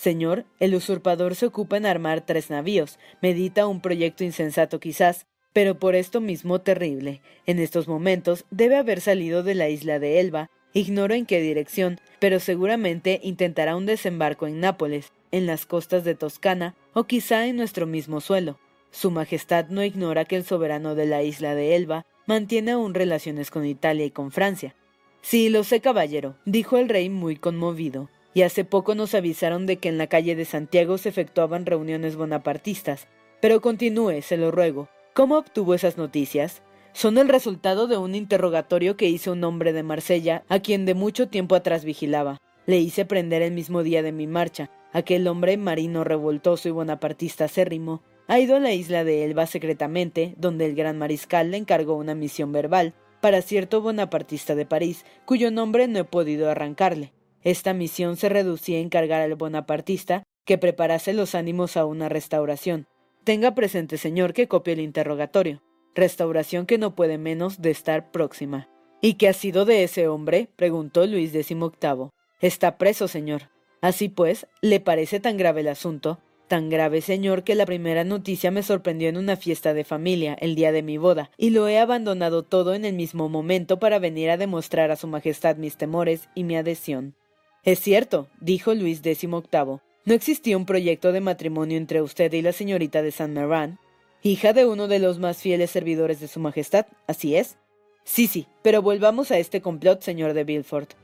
Señor, 0.00 0.46
el 0.60 0.74
usurpador 0.74 1.34
se 1.34 1.44
ocupa 1.44 1.76
en 1.76 1.84
armar 1.84 2.22
tres 2.22 2.48
navíos, 2.48 2.98
medita 3.20 3.66
un 3.66 3.82
proyecto 3.82 4.24
insensato 4.24 4.80
quizás, 4.80 5.26
pero 5.52 5.78
por 5.78 5.94
esto 5.94 6.22
mismo 6.22 6.62
terrible. 6.62 7.20
En 7.44 7.58
estos 7.58 7.86
momentos 7.86 8.46
debe 8.50 8.76
haber 8.76 9.02
salido 9.02 9.42
de 9.42 9.54
la 9.54 9.68
isla 9.68 9.98
de 9.98 10.18
Elba, 10.20 10.48
ignoro 10.72 11.12
en 11.12 11.26
qué 11.26 11.42
dirección, 11.42 12.00
pero 12.18 12.40
seguramente 12.40 13.20
intentará 13.22 13.76
un 13.76 13.84
desembarco 13.84 14.46
en 14.46 14.58
Nápoles, 14.58 15.12
en 15.32 15.46
las 15.46 15.66
costas 15.66 16.02
de 16.02 16.14
Toscana 16.14 16.74
o 16.94 17.04
quizá 17.04 17.46
en 17.46 17.56
nuestro 17.56 17.86
mismo 17.86 18.22
suelo. 18.22 18.58
Su 18.90 19.10
Majestad 19.10 19.68
no 19.68 19.84
ignora 19.84 20.24
que 20.24 20.36
el 20.36 20.44
soberano 20.44 20.94
de 20.94 21.04
la 21.04 21.22
isla 21.22 21.54
de 21.54 21.76
Elba 21.76 22.06
mantiene 22.24 22.70
aún 22.70 22.94
relaciones 22.94 23.50
con 23.50 23.66
Italia 23.66 24.06
y 24.06 24.10
con 24.10 24.32
Francia. 24.32 24.74
Sí, 25.20 25.50
lo 25.50 25.62
sé, 25.62 25.82
caballero, 25.82 26.36
dijo 26.46 26.78
el 26.78 26.88
rey 26.88 27.10
muy 27.10 27.36
conmovido, 27.36 28.08
y 28.34 28.42
hace 28.42 28.64
poco 28.64 28.94
nos 28.94 29.14
avisaron 29.14 29.66
de 29.66 29.78
que 29.78 29.88
en 29.88 29.98
la 29.98 30.06
calle 30.06 30.36
de 30.36 30.44
Santiago 30.44 30.98
se 30.98 31.08
efectuaban 31.08 31.66
reuniones 31.66 32.16
bonapartistas. 32.16 33.08
Pero 33.40 33.60
continúe, 33.60 34.22
se 34.22 34.36
lo 34.36 34.50
ruego. 34.50 34.88
¿Cómo 35.14 35.38
obtuvo 35.38 35.74
esas 35.74 35.96
noticias? 35.96 36.62
Son 36.92 37.18
el 37.18 37.28
resultado 37.28 37.86
de 37.86 37.96
un 37.96 38.14
interrogatorio 38.14 38.96
que 38.96 39.08
hizo 39.08 39.32
un 39.32 39.44
hombre 39.44 39.72
de 39.72 39.82
Marsella, 39.82 40.44
a 40.48 40.60
quien 40.60 40.86
de 40.86 40.94
mucho 40.94 41.28
tiempo 41.28 41.54
atrás 41.54 41.84
vigilaba. 41.84 42.38
Le 42.66 42.78
hice 42.78 43.04
prender 43.04 43.42
el 43.42 43.52
mismo 43.52 43.82
día 43.82 44.02
de 44.02 44.12
mi 44.12 44.26
marcha, 44.26 44.70
Aquel 44.92 45.28
hombre 45.28 45.56
marino 45.56 46.02
revoltoso 46.02 46.68
y 46.68 46.72
bonapartista 46.72 47.44
acérrimo 47.44 48.02
ha 48.26 48.40
ido 48.40 48.56
a 48.56 48.60
la 48.60 48.72
isla 48.72 49.04
de 49.04 49.24
Elba 49.24 49.46
secretamente, 49.46 50.34
donde 50.36 50.66
el 50.66 50.74
gran 50.74 50.98
mariscal 50.98 51.52
le 51.52 51.58
encargó 51.58 51.94
una 51.94 52.14
misión 52.14 52.52
verbal 52.52 52.94
para 53.20 53.42
cierto 53.42 53.82
bonapartista 53.82 54.54
de 54.54 54.66
París, 54.66 55.04
cuyo 55.26 55.50
nombre 55.50 55.86
no 55.86 56.00
he 56.00 56.04
podido 56.04 56.50
arrancarle. 56.50 57.12
Esta 57.42 57.72
misión 57.72 58.16
se 58.16 58.28
reducía 58.28 58.78
a 58.78 58.82
encargar 58.82 59.22
al 59.22 59.34
bonapartista 59.34 60.24
que 60.44 60.58
preparase 60.58 61.12
los 61.12 61.34
ánimos 61.34 61.76
a 61.76 61.84
una 61.84 62.08
restauración. 62.08 62.86
Tenga 63.24 63.54
presente, 63.54 63.98
señor, 63.98 64.32
que 64.32 64.48
copio 64.48 64.72
el 64.72 64.80
interrogatorio. 64.80 65.62
Restauración 65.94 66.66
que 66.66 66.78
no 66.78 66.94
puede 66.94 67.18
menos 67.18 67.60
de 67.60 67.70
estar 67.70 68.10
próxima. 68.10 68.68
¿Y 69.00 69.14
qué 69.14 69.28
ha 69.28 69.32
sido 69.32 69.64
de 69.64 69.84
ese 69.84 70.08
hombre? 70.08 70.48
preguntó 70.56 71.06
Luis 71.06 71.32
XVIII. 71.32 72.10
Está 72.40 72.78
preso, 72.78 73.08
señor. 73.08 73.50
Así 73.80 74.08
pues, 74.08 74.46
¿le 74.60 74.80
parece 74.80 75.20
tan 75.20 75.36
grave 75.36 75.62
el 75.62 75.68
asunto? 75.68 76.20
Tan 76.48 76.68
grave, 76.68 77.00
señor, 77.00 77.44
que 77.44 77.54
la 77.54 77.64
primera 77.64 78.04
noticia 78.04 78.50
me 78.50 78.62
sorprendió 78.62 79.08
en 79.08 79.16
una 79.16 79.36
fiesta 79.36 79.72
de 79.72 79.84
familia, 79.84 80.36
el 80.40 80.54
día 80.54 80.72
de 80.72 80.82
mi 80.82 80.98
boda, 80.98 81.30
y 81.36 81.50
lo 81.50 81.68
he 81.68 81.78
abandonado 81.78 82.42
todo 82.42 82.74
en 82.74 82.84
el 82.84 82.94
mismo 82.94 83.28
momento 83.28 83.78
para 83.78 84.00
venir 84.00 84.30
a 84.30 84.36
demostrar 84.36 84.90
a 84.90 84.96
Su 84.96 85.06
Majestad 85.06 85.56
mis 85.56 85.76
temores 85.76 86.28
y 86.34 86.44
mi 86.44 86.56
adhesión. 86.56 87.14
Es 87.62 87.80
cierto, 87.80 88.28
dijo 88.40 88.74
Luis 88.74 89.00
XVIII. 89.00 89.80
¿No 90.06 90.14
existía 90.14 90.56
un 90.56 90.64
proyecto 90.64 91.12
de 91.12 91.20
matrimonio 91.20 91.76
entre 91.76 92.00
usted 92.00 92.32
y 92.32 92.40
la 92.40 92.52
señorita 92.52 93.02
de 93.02 93.10
Saint 93.10 93.34
Meran? 93.34 93.78
Hija 94.22 94.54
de 94.54 94.66
uno 94.66 94.88
de 94.88 94.98
los 94.98 95.18
más 95.18 95.38
fieles 95.38 95.70
servidores 95.70 96.20
de 96.20 96.28
Su 96.28 96.40
Majestad, 96.40 96.86
¿así 97.06 97.36
es? 97.36 97.58
Sí, 98.04 98.26
sí, 98.26 98.46
pero 98.62 98.80
volvamos 98.80 99.30
a 99.30 99.38
este 99.38 99.60
complot, 99.60 100.00
señor 100.00 100.32
de 100.32 100.44
Villefort. 100.44 100.94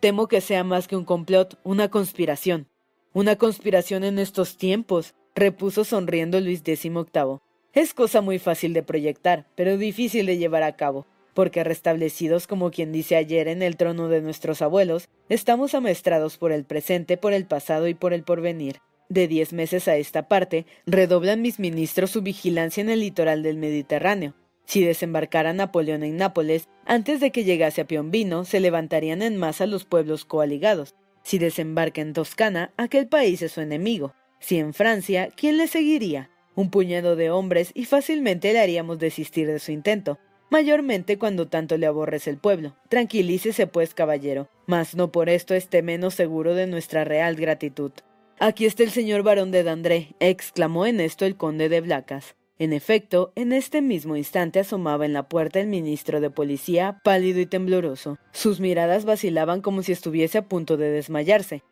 Temo 0.00 0.28
que 0.28 0.42
sea 0.42 0.64
más 0.64 0.86
que 0.86 0.96
un 0.96 1.04
complot, 1.04 1.58
una 1.64 1.88
conspiración. 1.90 2.66
Una 3.14 3.36
conspiración 3.36 4.04
en 4.04 4.18
estos 4.18 4.58
tiempos, 4.58 5.14
repuso 5.34 5.84
sonriendo 5.84 6.38
Luis 6.40 6.60
XVIII. 6.60 7.40
Es 7.72 7.94
cosa 7.94 8.20
muy 8.20 8.38
fácil 8.38 8.74
de 8.74 8.82
proyectar, 8.82 9.46
pero 9.54 9.78
difícil 9.78 10.26
de 10.26 10.36
llevar 10.36 10.62
a 10.62 10.76
cabo, 10.76 11.06
porque 11.34 11.64
restablecidos 11.64 12.46
como 12.46 12.70
quien 12.70 12.92
dice 12.92 13.16
ayer 13.16 13.48
en 13.48 13.62
el 13.62 13.76
trono 13.76 14.08
de 14.08 14.20
nuestros 14.20 14.62
abuelos, 14.62 15.08
estamos 15.28 15.74
amestrados 15.74 16.38
por 16.38 16.52
el 16.52 16.64
presente, 16.64 17.16
por 17.16 17.32
el 17.32 17.46
pasado 17.46 17.88
y 17.88 17.94
por 17.94 18.12
el 18.12 18.22
porvenir. 18.22 18.80
De 19.08 19.28
diez 19.28 19.52
meses 19.52 19.88
a 19.88 19.96
esta 19.96 20.28
parte, 20.28 20.66
redoblan 20.86 21.42
mis 21.42 21.58
ministros 21.58 22.10
su 22.10 22.22
vigilancia 22.22 22.80
en 22.80 22.90
el 22.90 23.00
litoral 23.00 23.42
del 23.42 23.58
Mediterráneo, 23.58 24.34
si 24.64 24.84
desembarcara 24.84 25.52
Napoleón 25.52 26.02
en 26.02 26.16
Nápoles, 26.16 26.68
antes 26.86 27.20
de 27.20 27.30
que 27.30 27.44
llegase 27.44 27.82
a 27.82 27.86
Piombino, 27.86 28.44
se 28.44 28.60
levantarían 28.60 29.22
en 29.22 29.36
masa 29.36 29.66
los 29.66 29.84
pueblos 29.84 30.24
coaligados. 30.24 30.94
Si 31.22 31.38
desembarca 31.38 32.00
en 32.00 32.12
Toscana, 32.12 32.72
aquel 32.76 33.06
país 33.06 33.42
es 33.42 33.52
su 33.52 33.60
enemigo. 33.60 34.14
Si 34.40 34.58
en 34.58 34.74
Francia, 34.74 35.28
¿quién 35.36 35.56
le 35.56 35.68
seguiría? 35.68 36.30
Un 36.54 36.70
puñado 36.70 37.16
de 37.16 37.30
hombres 37.30 37.70
y 37.74 37.84
fácilmente 37.84 38.52
le 38.52 38.60
haríamos 38.60 38.98
desistir 38.98 39.46
de 39.46 39.58
su 39.58 39.72
intento. 39.72 40.18
Mayormente 40.52 41.16
cuando 41.16 41.48
tanto 41.48 41.78
le 41.78 41.86
aborrece 41.86 42.28
el 42.28 42.36
pueblo. 42.36 42.76
Tranquilícese, 42.90 43.66
pues, 43.66 43.94
caballero, 43.94 44.48
mas 44.66 44.94
no 44.94 45.10
por 45.10 45.30
esto 45.30 45.54
esté 45.54 45.82
menos 45.82 46.14
seguro 46.14 46.54
de 46.54 46.66
nuestra 46.66 47.04
real 47.04 47.36
gratitud. 47.36 47.90
Aquí 48.38 48.66
está 48.66 48.82
el 48.82 48.90
señor 48.90 49.22
barón 49.22 49.50
de 49.50 49.62
Dandré, 49.62 50.14
exclamó 50.20 50.84
en 50.84 51.00
esto 51.00 51.24
el 51.24 51.36
conde 51.36 51.70
de 51.70 51.80
Blacas. 51.80 52.36
En 52.58 52.74
efecto, 52.74 53.32
en 53.34 53.52
este 53.52 53.80
mismo 53.80 54.14
instante 54.14 54.60
asomaba 54.60 55.06
en 55.06 55.14
la 55.14 55.26
puerta 55.26 55.58
el 55.58 55.68
ministro 55.68 56.20
de 56.20 56.28
policía, 56.28 57.00
pálido 57.02 57.40
y 57.40 57.46
tembloroso. 57.46 58.18
Sus 58.32 58.60
miradas 58.60 59.06
vacilaban 59.06 59.62
como 59.62 59.82
si 59.82 59.92
estuviese 59.92 60.36
a 60.36 60.48
punto 60.48 60.76
de 60.76 60.90
desmayarse. 60.90 61.62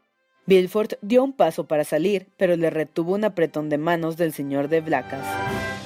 Bilford 0.47 0.95
dio 1.03 1.23
un 1.23 1.35
paso 1.35 1.69
para 1.69 1.85
salir, 1.85 2.29
pero 2.39 2.57
le 2.57 2.71
retuvo 2.71 3.15
un 3.15 3.25
apretón 3.25 3.69
de 3.69 3.77
manos 3.77 4.17
del 4.17 4.33
señor 4.33 4.69
de 4.69 4.81
Blacas. 4.81 5.80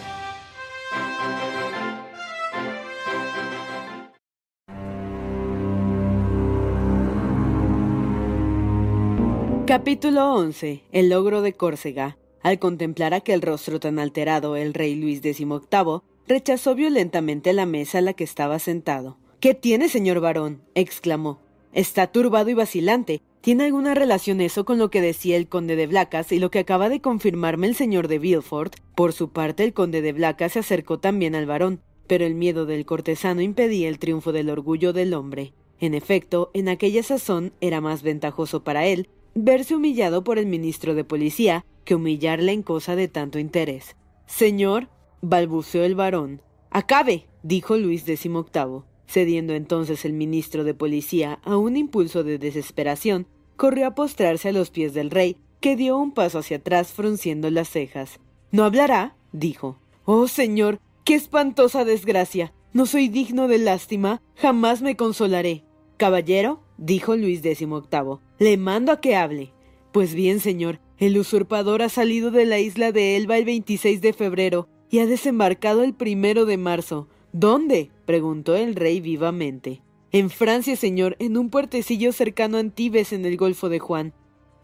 Capítulo 9.77 10.33
11. 10.35 10.85
El 10.93 11.09
logro 11.09 11.43
de 11.43 11.53
Córcega. 11.53 12.17
Al 12.43 12.61
contemplar 12.61 13.13
aquel 13.13 13.43
rostro 13.43 13.81
tan 13.81 13.99
alterado, 13.99 14.55
el 14.55 14.73
rey 14.73 14.95
Luis 14.95 15.19
XVIII 15.19 16.01
rechazó 16.29 16.77
violentamente 16.77 17.53
la 17.53 17.67
mesa 17.67 17.99
a 17.99 18.01
la 18.01 18.13
que 18.13 18.23
estaba 18.23 18.61
sentado. 18.61 19.19
¿Qué 19.41 19.53
tiene, 19.53 19.89
señor 19.89 20.21
varón? 20.21 20.63
exclamó. 20.77 21.41
Está 21.73 22.07
turbado 22.07 22.51
y 22.51 22.55
vacilante. 22.55 23.21
¿Tiene 23.41 23.65
alguna 23.65 23.97
relación 23.97 24.41
eso 24.41 24.65
con 24.65 24.79
lo 24.79 24.91
que 24.91 25.01
decía 25.01 25.37
el 25.37 25.49
conde 25.49 25.75
de 25.75 25.89
Blacas 25.89 26.31
y 26.31 26.39
lo 26.39 26.53
que 26.53 26.61
acaba 26.61 26.89
de 26.89 27.01
confirmarme 27.01 27.67
el 27.67 27.75
señor 27.75 28.07
de 28.07 28.21
Villefort? 28.21 28.77
Por 28.95 29.13
su 29.13 29.31
parte, 29.31 29.65
el 29.65 29.73
conde 29.73 30.03
de 30.03 30.13
Blacas 30.13 30.53
se 30.53 30.61
acercó 30.61 31.01
también 31.01 31.35
al 31.35 31.47
varón, 31.47 31.81
pero 32.07 32.25
el 32.25 32.37
miedo 32.37 32.65
del 32.65 32.87
cortesano 32.87 33.41
impedía 33.43 33.89
el 33.89 33.99
triunfo 33.99 34.31
del 34.31 34.51
orgullo 34.51 34.93
del 34.93 35.15
hombre. 35.15 35.53
En 35.81 35.95
efecto, 35.95 36.53
en 36.55 36.69
aquella 36.69 37.03
sazón 37.03 37.53
era 37.61 37.81
más 37.81 38.05
ventajoso 38.05 38.63
para 38.63 38.87
él 38.87 39.09
verse 39.35 39.75
humillado 39.75 40.25
por 40.25 40.39
el 40.39 40.47
ministro 40.47 40.95
de 40.95 41.05
policía 41.05 41.65
que 41.85 41.95
humillarle 41.95 42.53
en 42.53 42.63
cosa 42.63 42.97
de 42.97 43.09
tanto 43.09 43.39
interés. 43.39 43.97
Señor, 44.27 44.89
balbuceó 45.21 45.85
el 45.85 45.95
varón. 45.95 46.41
Acabe, 46.71 47.27
dijo 47.43 47.77
Luis 47.77 48.05
XVIII. 48.05 48.83
Cediendo 49.07 49.55
entonces 49.55 50.05
el 50.05 50.13
ministro 50.13 50.65
de 50.65 50.75
policía 50.75 51.41
a 51.45 51.57
un 51.57 51.77
impulso 51.77 52.25
de 52.25 52.39
desesperación, 52.39 53.27
corrió 53.57 53.87
a 53.87 53.95
postrarse 53.95 54.49
a 54.49 54.53
los 54.53 54.71
pies 54.71 54.95
del 54.95 55.11
rey, 55.11 55.37
que 55.61 55.77
dio 55.77 55.97
un 55.97 56.13
paso 56.13 56.39
hacia 56.39 56.57
atrás 56.57 56.93
frunciendo 56.93 57.51
las 57.51 57.69
cejas. 57.69 58.19
¿No 58.51 58.65
hablará? 58.65 59.17
dijo. 59.33 59.79
Oh, 60.05 60.27
señor, 60.27 60.81
qué 61.05 61.15
espantosa 61.15 61.85
desgracia. 61.85 62.53
No 62.73 62.87
soy 62.87 63.09
digno 63.09 63.47
de 63.47 63.59
lástima, 63.59 64.21
jamás 64.35 64.83
me 64.83 64.97
consolaré. 64.97 65.65
Caballero, 65.97 66.64
dijo 66.79 67.17
Luis 67.17 67.41
XVIII, 67.41 68.19
le 68.39 68.57
mando 68.57 68.93
a 68.93 69.01
que 69.01 69.17
hable. 69.17 69.53
Pues 69.93 70.15
bien, 70.15 70.41
señor, 70.41 70.81
el 70.99 71.19
usurpador 71.19 71.83
ha 71.83 71.89
salido 71.89 72.31
de 72.31 72.47
la 72.47 72.59
isla 72.59 72.93
de 72.93 73.17
Elba 73.17 73.37
el 73.37 73.45
26 73.45 74.01
de 74.01 74.13
febrero 74.13 74.69
y 74.91 75.01
ha 75.01 75.07
desembarcado 75.07 75.83
el 75.83 75.95
primero 75.95 76.47
de 76.47 76.57
marzo. 76.57 77.09
¿Dónde? 77.33 77.91
preguntó 78.07 78.55
el 78.55 78.75
rey 78.75 79.01
vivamente. 79.01 79.83
En 80.13 80.31
Francia, 80.31 80.77
señor, 80.77 81.17
en 81.19 81.37
un 81.37 81.51
puertecillo 81.51 82.13
cercano 82.13 82.57
a 82.57 82.61
Antibes 82.61 83.13
en 83.13 83.25
el 83.27 83.37
Golfo 83.37 83.69
de 83.69 83.81
Juan. 83.81 84.13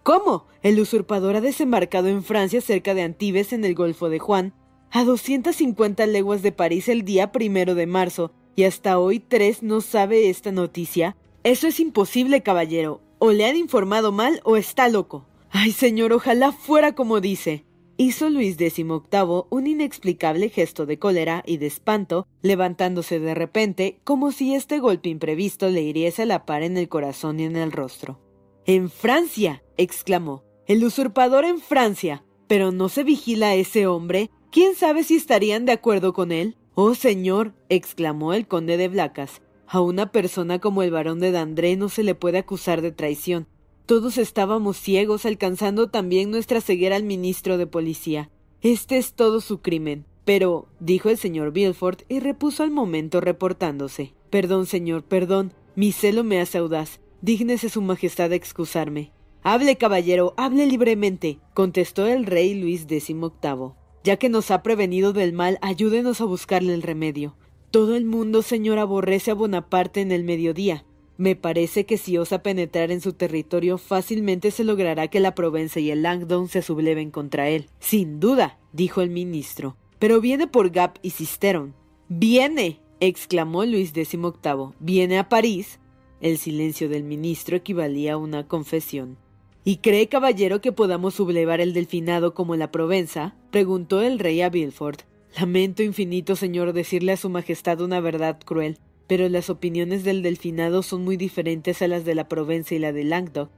¿Cómo? 0.05 0.47
El 0.63 0.79
usurpador 0.79 1.37
ha 1.37 1.41
desembarcado 1.41 2.09
en 2.09 2.23
Francia 2.23 2.61
cerca 2.61 2.95
de 2.95 3.03
Antibes 3.03 3.53
en 3.53 3.65
el 3.65 3.75
Golfo 3.75 4.09
de 4.09 4.21
Juan, 4.21 4.55
a 4.91 5.05
250 5.05 6.07
leguas 6.07 6.43
de 6.43 6.53
París 6.53 6.89
el 6.89 7.05
día 7.05 7.33
primero 7.33 7.75
de 7.75 7.87
marzo, 7.87 8.33
y 8.57 8.65
hasta 8.65 8.99
hoy 8.99 9.21
tres 9.21 9.63
no 9.63 9.81
sabe 9.81 10.31
esta 10.31 10.53
noticia. 10.53 11.17
Eso 11.43 11.69
es 11.69 11.81
imposible, 11.81 12.43
caballero. 12.43 13.01
O 13.19 13.33
le 13.33 13.47
han 13.47 13.57
informado 13.57 14.13
mal 14.13 14.41
o 14.45 14.57
está 14.57 14.89
loco. 14.89 15.27
Ay, 15.51 15.73
señor, 15.73 16.13
ojalá 16.13 16.53
fuera 16.53 16.95
como 16.95 17.21
dice. 17.21 17.65
Hizo 17.97 18.31
Luis 18.31 18.57
XVIII 18.57 19.45
un 19.51 19.67
inexplicable 19.67 20.49
gesto 20.49 20.87
de 20.87 20.99
cólera 20.99 21.43
y 21.47 21.59
de 21.59 21.67
espanto, 21.67 22.27
levantándose 22.41 23.21
de 23.21 23.35
repente, 23.35 24.01
como 24.05 24.33
si 24.33 24.55
este 24.55 24.79
golpe 24.79 25.11
imprevisto 25.11 25.69
le 25.69 25.83
hiriese 25.83 26.25
la 26.25 26.47
par 26.47 26.63
en 26.63 26.79
el 26.79 26.89
corazón 26.89 27.41
y 27.41 27.45
en 27.45 27.57
el 27.57 27.73
rostro. 27.73 28.19
En 28.65 28.91
Francia. 28.91 29.63
exclamó. 29.77 30.45
El 30.67 30.85
usurpador 30.85 31.45
en 31.45 31.61
Francia. 31.61 32.25
Pero 32.47 32.73
no 32.73 32.89
se 32.89 33.03
vigila 33.03 33.49
a 33.49 33.55
ese 33.55 33.87
hombre. 33.87 34.31
¿Quién 34.51 34.75
sabe 34.75 35.05
si 35.05 35.17
estarían 35.17 35.65
de 35.65 35.73
acuerdo 35.73 36.13
con 36.13 36.33
él? 36.33 36.57
Oh, 36.75 36.95
señor. 36.95 37.55
exclamó 37.69 38.33
el 38.33 38.47
conde 38.47 38.77
de 38.77 38.89
Blacas. 38.89 39.43
A 39.73 39.81
una 39.81 40.11
persona 40.11 40.59
como 40.59 40.83
el 40.83 40.91
barón 40.91 41.21
de 41.21 41.31
Dandré 41.31 41.77
no 41.77 41.89
se 41.89 42.03
le 42.03 42.17
puede 42.17 42.39
acusar 42.39 42.83
de 42.83 42.91
traición. 42.91 43.47
Todos 43.87 44.19
estábamos 44.19 44.77
ciegos, 44.77 45.25
alcanzando 45.25 45.89
también 45.89 46.33
nuestra 46.33 46.61
ceguera 46.61 46.97
al 46.97 47.05
ministro 47.05 47.57
de 47.57 47.69
policía. 47.69 48.31
Este 48.63 48.99
es 48.99 49.13
todo 49.13 49.41
su 49.41 49.61
crimen. 49.61 50.07
Pero, 50.25 50.67
dijo 50.81 51.09
el 51.09 51.19
señor 51.19 51.53
Bilford 51.53 51.99
y 52.09 52.19
repuso 52.19 52.65
al 52.65 52.73
momento 52.73 53.21
reportándose. 53.21 54.13
Perdón, 54.29 54.67
señor, 54.67 55.05
perdón. 55.05 55.53
Mi 55.77 55.93
celo 55.93 56.25
me 56.25 56.41
hace 56.41 56.59
audaz. 56.59 56.99
Dígnese 57.23 57.69
su 57.69 57.81
majestad 57.81 58.33
excusarme. 58.33 59.13
Hable, 59.45 59.77
caballero, 59.77 60.35
hable 60.37 60.67
libremente, 60.67 61.39
contestó 61.55 62.09
el 62.09 62.27
rey 62.27 62.55
Luis 62.55 62.89
XVIII. 62.89 63.75
Ya 64.03 64.17
que 64.17 64.31
nos 64.31 64.51
ha 64.51 64.65
prevenido 64.65 65.13
del 65.13 65.33
mal, 65.33 65.59
ayúdenos 65.63 66.21
a 66.21 66.25
buscarle 66.25 66.75
el 66.75 66.83
remedio. 66.83 67.37
Todo 67.71 67.95
el 67.95 68.05
mundo, 68.05 68.43
señor, 68.43 68.81
aborrece 68.81 69.31
a 69.31 69.35
Bonaparte 69.35 70.01
en 70.01 70.11
el 70.11 70.25
mediodía. 70.25 70.85
Me 71.17 71.37
parece 71.37 71.87
que 71.87 71.99
si 71.99 72.19
osa 72.19 72.43
penetrar 72.43 72.91
en 72.91 73.01
su 73.01 73.13
territorio 73.13 73.79
fácilmente 73.79 74.51
se 74.51 74.65
logrará 74.65 75.07
que 75.07 75.21
la 75.21 75.37
Provenza 75.37 75.79
y 75.79 75.91
el 75.91 76.03
Langdon 76.03 76.49
se 76.49 76.63
subleven 76.63 77.13
contra 77.13 77.49
él. 77.49 77.69
Sin 77.79 78.19
duda, 78.19 78.59
dijo 78.73 79.03
el 79.03 79.11
ministro. 79.11 79.77
Pero 80.01 80.21
viene 80.21 80.49
por 80.49 80.71
Gap 80.71 80.99
y 81.03 81.11
Cisteron. 81.11 81.75
¡Viene! 82.09 82.81
exclamó 82.99 83.65
Luis 83.65 83.91
XVIII. 83.91 84.75
¿Viene 84.81 85.19
a 85.19 85.29
París? 85.29 85.79
El 86.21 86.39
silencio 86.39 86.89
del 86.89 87.05
ministro 87.05 87.57
equivalía 87.57 88.15
a 88.15 88.17
una 88.17 88.49
confesión. 88.49 89.17
¿Y 89.63 89.77
cree, 89.77 90.09
caballero, 90.09 90.61
que 90.61 90.73
podamos 90.73 91.15
sublevar 91.15 91.61
el 91.61 91.73
delfinado 91.73 92.35
como 92.35 92.57
la 92.57 92.73
Provenza? 92.73 93.37
preguntó 93.53 94.01
el 94.03 94.19
rey 94.19 94.41
a 94.41 94.49
Bilford. 94.49 95.03
Lamento 95.39 95.83
infinito, 95.83 96.37
señor, 96.37 96.73
decirle 96.73 97.13
a 97.13 97.17
su 97.17 97.29
majestad 97.31 97.81
una 97.81 98.01
verdad 98.01 98.39
cruel 98.45 98.79
pero 99.11 99.29
las 99.29 99.51
opiniones 99.51 100.05
del 100.05 100.23
delfinado 100.23 100.85
son 100.85 101.03
muy 101.03 101.17
diferentes 101.17 101.83
a 101.83 101.89
las 101.89 102.05
de 102.05 102.15
la 102.15 102.29
Provenza 102.29 102.77
y 102.77 102.79
la 102.79 102.93
de 102.93 103.03
Languedoc. 103.03 103.51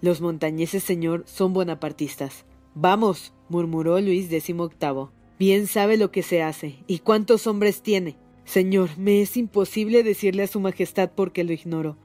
Los 0.00 0.20
montañeses, 0.20 0.84
señor, 0.84 1.24
son 1.26 1.52
bonapartistas. 1.52 2.44
Vamos, 2.76 3.34
murmuró 3.48 4.00
Luis 4.00 4.28
XVIII. 4.28 5.08
Bien 5.36 5.66
sabe 5.66 5.96
lo 5.96 6.12
que 6.12 6.22
se 6.22 6.44
hace. 6.44 6.84
¿Y 6.86 7.00
cuántos 7.00 7.48
hombres 7.48 7.82
tiene? 7.82 8.18
Señor, 8.44 8.96
me 8.98 9.20
es 9.20 9.36
imposible 9.36 10.04
decirle 10.04 10.44
a 10.44 10.46
su 10.46 10.60
majestad 10.60 11.10
porque 11.12 11.42
lo 11.42 11.52
ignoro, 11.52 11.96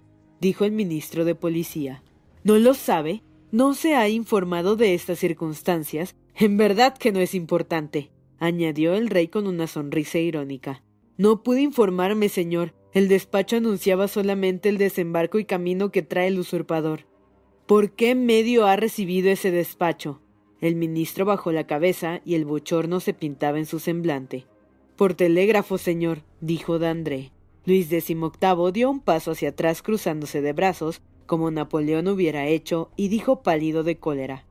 dijo 0.42 0.66
el 0.66 0.72
ministro 0.72 1.26
de 1.26 1.36
Policía. 1.36 2.02
¿No 2.44 2.58
lo 2.58 2.74
sabe? 2.74 3.22
¿No 3.52 3.76
se 3.76 3.94
ha 3.94 4.10
informado 4.10 4.78
de 4.78 4.96
estas 4.96 5.20
circunstancias? 5.20 6.16
En 6.34 6.58
verdad 6.58 6.98
que 6.98 7.12
no 7.12 7.20
es 7.20 7.36
importante, 7.36 8.10
añadió 8.40 8.94
el 8.94 9.10
rey 9.10 9.28
con 9.28 9.48
una 9.48 9.68
sonrisa 9.68 10.20
irónica. 10.20 10.84
No 11.18 11.44
pude 11.44 11.62
informarme, 11.62 12.30
señor, 12.30 12.74
el 12.94 13.08
despacho 13.08 13.58
anunciaba 13.58 14.08
solamente 14.08 14.70
el 14.70 14.78
desembarco 14.78 15.40
y 15.40 15.46
camino 15.46 15.92
que 15.92 16.02
trae 16.02 16.28
el 16.28 16.40
usurpador. 16.40 17.06
¿Por 17.66 17.92
qué 17.92 18.16
medio 18.16 18.68
ha 18.68 18.76
recibido 18.76 19.30
ese 19.30 19.52
despacho? 19.52 20.22
El 20.62 20.76
ministro 20.76 21.26
bajó 21.26 21.52
la 21.52 21.68
cabeza 21.68 22.22
y 22.24 22.36
el 22.36 22.46
bochorno 22.46 23.00
se 23.00 23.14
pintaba 23.14 23.58
en 23.58 23.66
su 23.66 23.80
semblante. 23.80 24.46
Por 24.96 25.14
telégrafo, 25.14 25.78
señor, 25.78 26.24
dijo 26.40 26.80
Dandré. 26.80 27.32
Luis 27.66 27.90
XVIII 27.90 28.72
dio 28.72 28.90
un 28.90 29.00
paso 29.00 29.32
hacia 29.32 29.50
atrás 29.50 29.82
cruzándose 29.82 30.42
de 30.42 30.54
brazos, 30.54 31.02
como 31.26 31.52
Napoleón 31.52 32.08
hubiera 32.08 32.48
hecho, 32.48 32.92
y 32.96 33.08
dijo 33.08 33.42
pálido 33.42 33.84
de 33.84 33.98
cólera. 33.98 34.46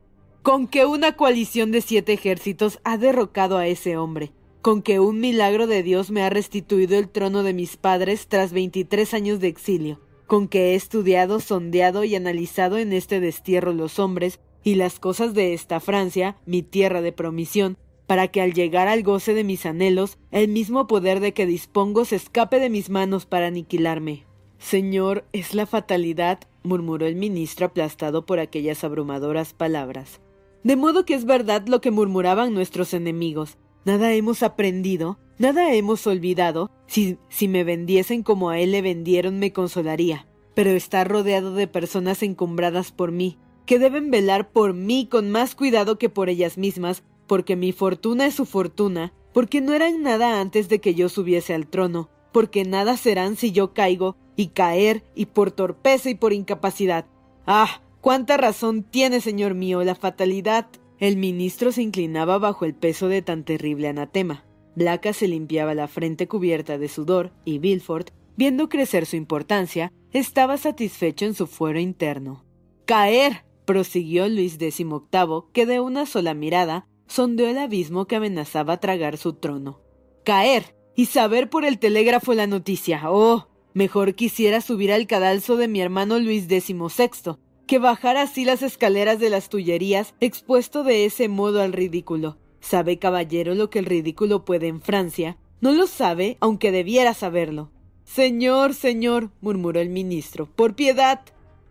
Con 0.45 0.69
que 0.69 0.85
una 0.85 1.17
coalición 1.17 1.73
de 1.73 1.81
siete 1.81 2.13
ejércitos 2.13 2.79
ha 2.85 2.99
derrocado 2.99 3.57
a 3.57 3.67
ese 3.67 3.97
hombre 3.97 4.33
con 4.61 4.81
que 4.81 4.99
un 4.99 5.21
milagro 5.21 5.67
de 5.67 5.83
Dios 5.83 6.11
me 6.11 6.23
ha 6.23 6.31
restituido 6.31 6.99
el 6.99 7.11
trono 7.11 7.43
de 7.43 7.53
mis 7.53 7.77
padres 7.77 8.29
tras 8.29 8.53
veintitrés 8.53 9.13
años 9.13 9.39
de 9.39 9.49
exilio, 9.49 10.01
con 10.27 10.49
que 10.49 10.73
he 10.73 10.75
estudiado, 10.75 11.41
sondeado 11.41 12.03
y 12.03 12.15
analizado 12.15 12.79
en 12.79 12.95
este 12.95 13.21
destierro 13.21 13.75
los 13.75 13.99
hombres 13.99 14.41
y 14.63 14.77
las 14.77 14.99
cosas 15.01 15.35
de 15.35 15.53
esta 15.53 15.81
Francia, 15.81 16.39
mi 16.47 16.63
tierra 16.63 17.03
de 17.03 17.13
promisión, 17.13 17.77
para 18.07 18.29
que 18.29 18.41
al 18.41 18.55
llegar 18.55 18.89
al 18.89 19.03
goce 19.03 19.35
de 19.35 19.45
mis 19.45 19.67
anhelos, 19.67 20.17
el 20.31 20.49
mismo 20.49 20.87
poder 20.87 21.21
de 21.21 21.35
que 21.35 21.45
dispongo 21.45 22.07
se 22.07 22.17
escape 22.17 22.59
de 22.59 22.71
mis 22.71 22.89
manos 22.89 23.27
para 23.27 23.49
aniquilarme. 23.49 24.25
Señor, 24.59 25.27
es 25.35 25.55
la 25.55 25.67
fatalidad, 25.67 26.39
murmuró 26.63 27.05
el 27.05 27.17
ministro 27.17 27.67
aplastado 27.67 28.25
por 28.25 28.39
aquellas 28.39 28.83
abrumadoras 28.83 29.53
palabras. 29.53 30.23
De 30.65 30.77
modo 30.77 31.05
que 31.05 31.15
es 31.15 31.25
verdad 31.25 31.67
lo 31.69 31.81
que 31.81 31.93
murmuraban 31.93 32.53
nuestros 32.53 32.95
enemigos, 32.95 33.57
Nada 33.85 34.15
hemos 34.15 34.43
aprendido. 34.43 35.19
Nada 35.37 35.75
hemos 35.75 36.07
olvidado. 36.07 36.71
Si, 36.87 37.19
si 37.29 37.49
me 37.49 37.65
vendiesen 37.65 38.23
como 38.23 38.49
a 38.49 38.59
él 38.59 38.73
le 38.73 38.81
vendieron, 38.81 39.39
me 39.39 39.53
consolaría. 39.53 40.27
Pero 40.55 40.71
está 40.71 41.05
rodeado 41.05 41.55
de 41.55 41.67
personas 41.67 42.23
encumbradas 42.23 42.93
por 42.93 43.13
mí, 43.13 43.37
que 43.67 43.79
deben 43.79 44.11
velar 44.11 44.51
por 44.51 44.73
mí 44.73 45.07
con 45.11 45.31
más 45.31 45.55
cuidado 45.55 45.99
que 45.99 46.09
por 46.09 46.31
ellas 46.31 46.57
mismas, 46.57 47.03
porque 47.27 47.57
mi 47.57 47.73
fortuna 47.73 48.27
es 48.27 48.35
su 48.35 48.47
fortuna, 48.47 49.13
porque 49.35 49.61
no 49.61 49.75
eran 49.75 50.03
nada 50.03 50.41
antes 50.41 50.69
de 50.69 50.81
que 50.81 50.95
yo 50.95 51.09
subiese 51.09 51.53
al 51.53 51.67
trono, 51.67 52.09
porque 52.33 52.65
nada 52.65 52.97
serán 52.97 53.37
si 53.37 53.53
yo 53.53 53.75
caigo, 53.75 54.17
y 54.37 54.49
caer, 54.49 55.05
y 55.15 55.27
por 55.27 55.51
torpeza 55.51 56.09
y 56.09 56.15
por 56.15 56.33
incapacidad. 56.33 57.05
Ah, 57.47 57.83
cuánta 58.05 58.37
razón 58.37 58.83
tiene, 58.83 59.23
señor 59.23 59.55
mío, 59.55 59.83
la 59.83 59.95
fatalidad. 59.95 60.67
El 60.99 61.17
ministro 61.17 61.73
se 61.73 61.81
inclinaba 61.81 62.39
bajo 62.39 62.67
el 62.67 62.75
peso 62.75 63.09
de 63.09 63.23
tan 63.23 63.45
terrible 63.45 63.89
anatema. 63.89 64.45
Blaca 64.77 65.15
se 65.15 65.27
limpiaba 65.27 65.73
la 65.75 65.89
frente 65.89 66.29
cubierta 66.29 66.77
de 66.77 66.91
sudor, 66.91 67.33
y 67.47 67.61
Bilford, 67.61 68.09
viendo 68.37 68.69
crecer 68.69 69.07
su 69.07 69.17
importancia, 69.17 69.91
estaba 70.13 70.59
satisfecho 70.59 71.25
en 71.25 71.33
su 71.33 71.47
fuero 71.47 71.81
interno. 71.81 72.45
Caer 72.85 73.47
prosiguió 73.65 74.29
Luis 74.29 74.57
XVIII, 74.57 75.45
que 75.55 75.65
de 75.65 75.81
una 75.81 76.05
sola 76.05 76.35
mirada 76.35 76.87
sondeó 77.07 77.49
el 77.49 77.57
abismo 77.57 78.05
que 78.07 78.17
amenazaba 78.17 78.81
tragar 78.81 79.17
su 79.17 79.33
trono. 79.33 79.81
Caer 80.25 80.77
y 80.95 81.07
saber 81.07 81.49
por 81.49 81.65
el 81.65 81.79
telégrafo 81.79 82.35
la 82.35 82.47
noticia. 82.47 83.01
Oh, 83.07 83.49
mejor 83.73 84.15
quisiera 84.15 84.61
subir 84.61 84.93
al 84.93 85.07
cadalso 85.07 85.57
de 85.57 85.69
mi 85.69 85.81
hermano 85.81 86.19
Luis 86.19 86.45
XVI, 86.45 87.39
que 87.75 87.81
bajar 87.81 88.17
así 88.17 88.45
las 88.45 88.63
escaleras 88.63 89.19
de 89.19 89.31
las 89.31 89.49
Tullerías, 89.49 90.15
expuesto 90.21 90.85
de 90.85 91.07
ese 91.07 91.27
modo 91.27 91.61
al 91.61 91.73
ridículo. 91.73 92.39
¿Sabe, 92.61 93.01
caballero, 93.01 93.57
lo 93.57 93.69
que 93.69 93.81
el 93.81 93.87
ridículo 93.87 94.45
puede 94.45 94.69
en 94.69 94.81
Francia? 94.81 95.39
No 95.61 95.73
lo 95.73 95.89
sabe, 95.89 96.37
aunque 96.39 96.71
debiera 96.71 97.15
saberlo. 97.15 97.73
Señor, 98.05 98.75
señor, 98.75 99.31
murmuró 99.41 99.81
el 99.81 99.89
ministro, 99.89 100.47
por 100.47 100.77
piedad. 100.77 101.23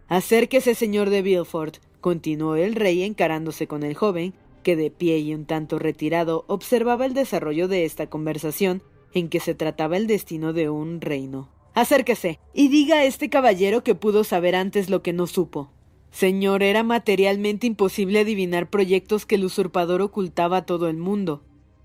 Acérquese, 0.10 0.76
señor 0.76 1.10
de 1.10 1.22
Villefort, 1.22 1.78
continuó 2.02 2.58
el 2.58 2.76
rey 2.76 3.04
encarándose 3.04 3.68
con 3.68 3.84
el 3.84 3.94
joven, 3.94 4.34
que 4.62 4.76
de 4.76 4.92
pie 4.92 5.20
y 5.20 5.34
un 5.34 5.46
tanto 5.46 5.80
retirado 5.80 6.44
observaba 6.50 7.06
el 7.06 7.14
desarrollo 7.14 7.70
de 7.70 7.86
esta 7.86 8.08
conversación 8.08 8.84
en 9.14 9.30
que 9.30 9.40
se 9.40 9.56
trataba 9.56 9.96
el 9.96 10.08
destino 10.08 10.52
de 10.52 10.70
un 10.70 11.00
reino. 11.00 11.48
Acérquese 11.74 12.42
y 12.54 12.68
diga 12.68 12.98
a 12.98 13.06
este 13.06 13.30
caballero 13.30 13.86
que 13.86 13.96
pudo 13.96 14.26
saber 14.26 14.54
antes 14.54 14.90
lo 14.90 15.02
que 15.02 15.14
no 15.14 15.28
supo. 15.28 15.72
Señor, 16.14 16.62
era 16.62 16.84
materialmente 16.84 17.66
imposible 17.66 18.20
adivinar 18.20 18.70
proyectos 18.70 19.26
que 19.26 19.34
el 19.34 19.46
usurpador 19.46 20.04
ocultaba 20.04 20.58
a 20.58 20.66
todo 20.66 20.88
el 20.88 20.96
mundo. 20.96 21.42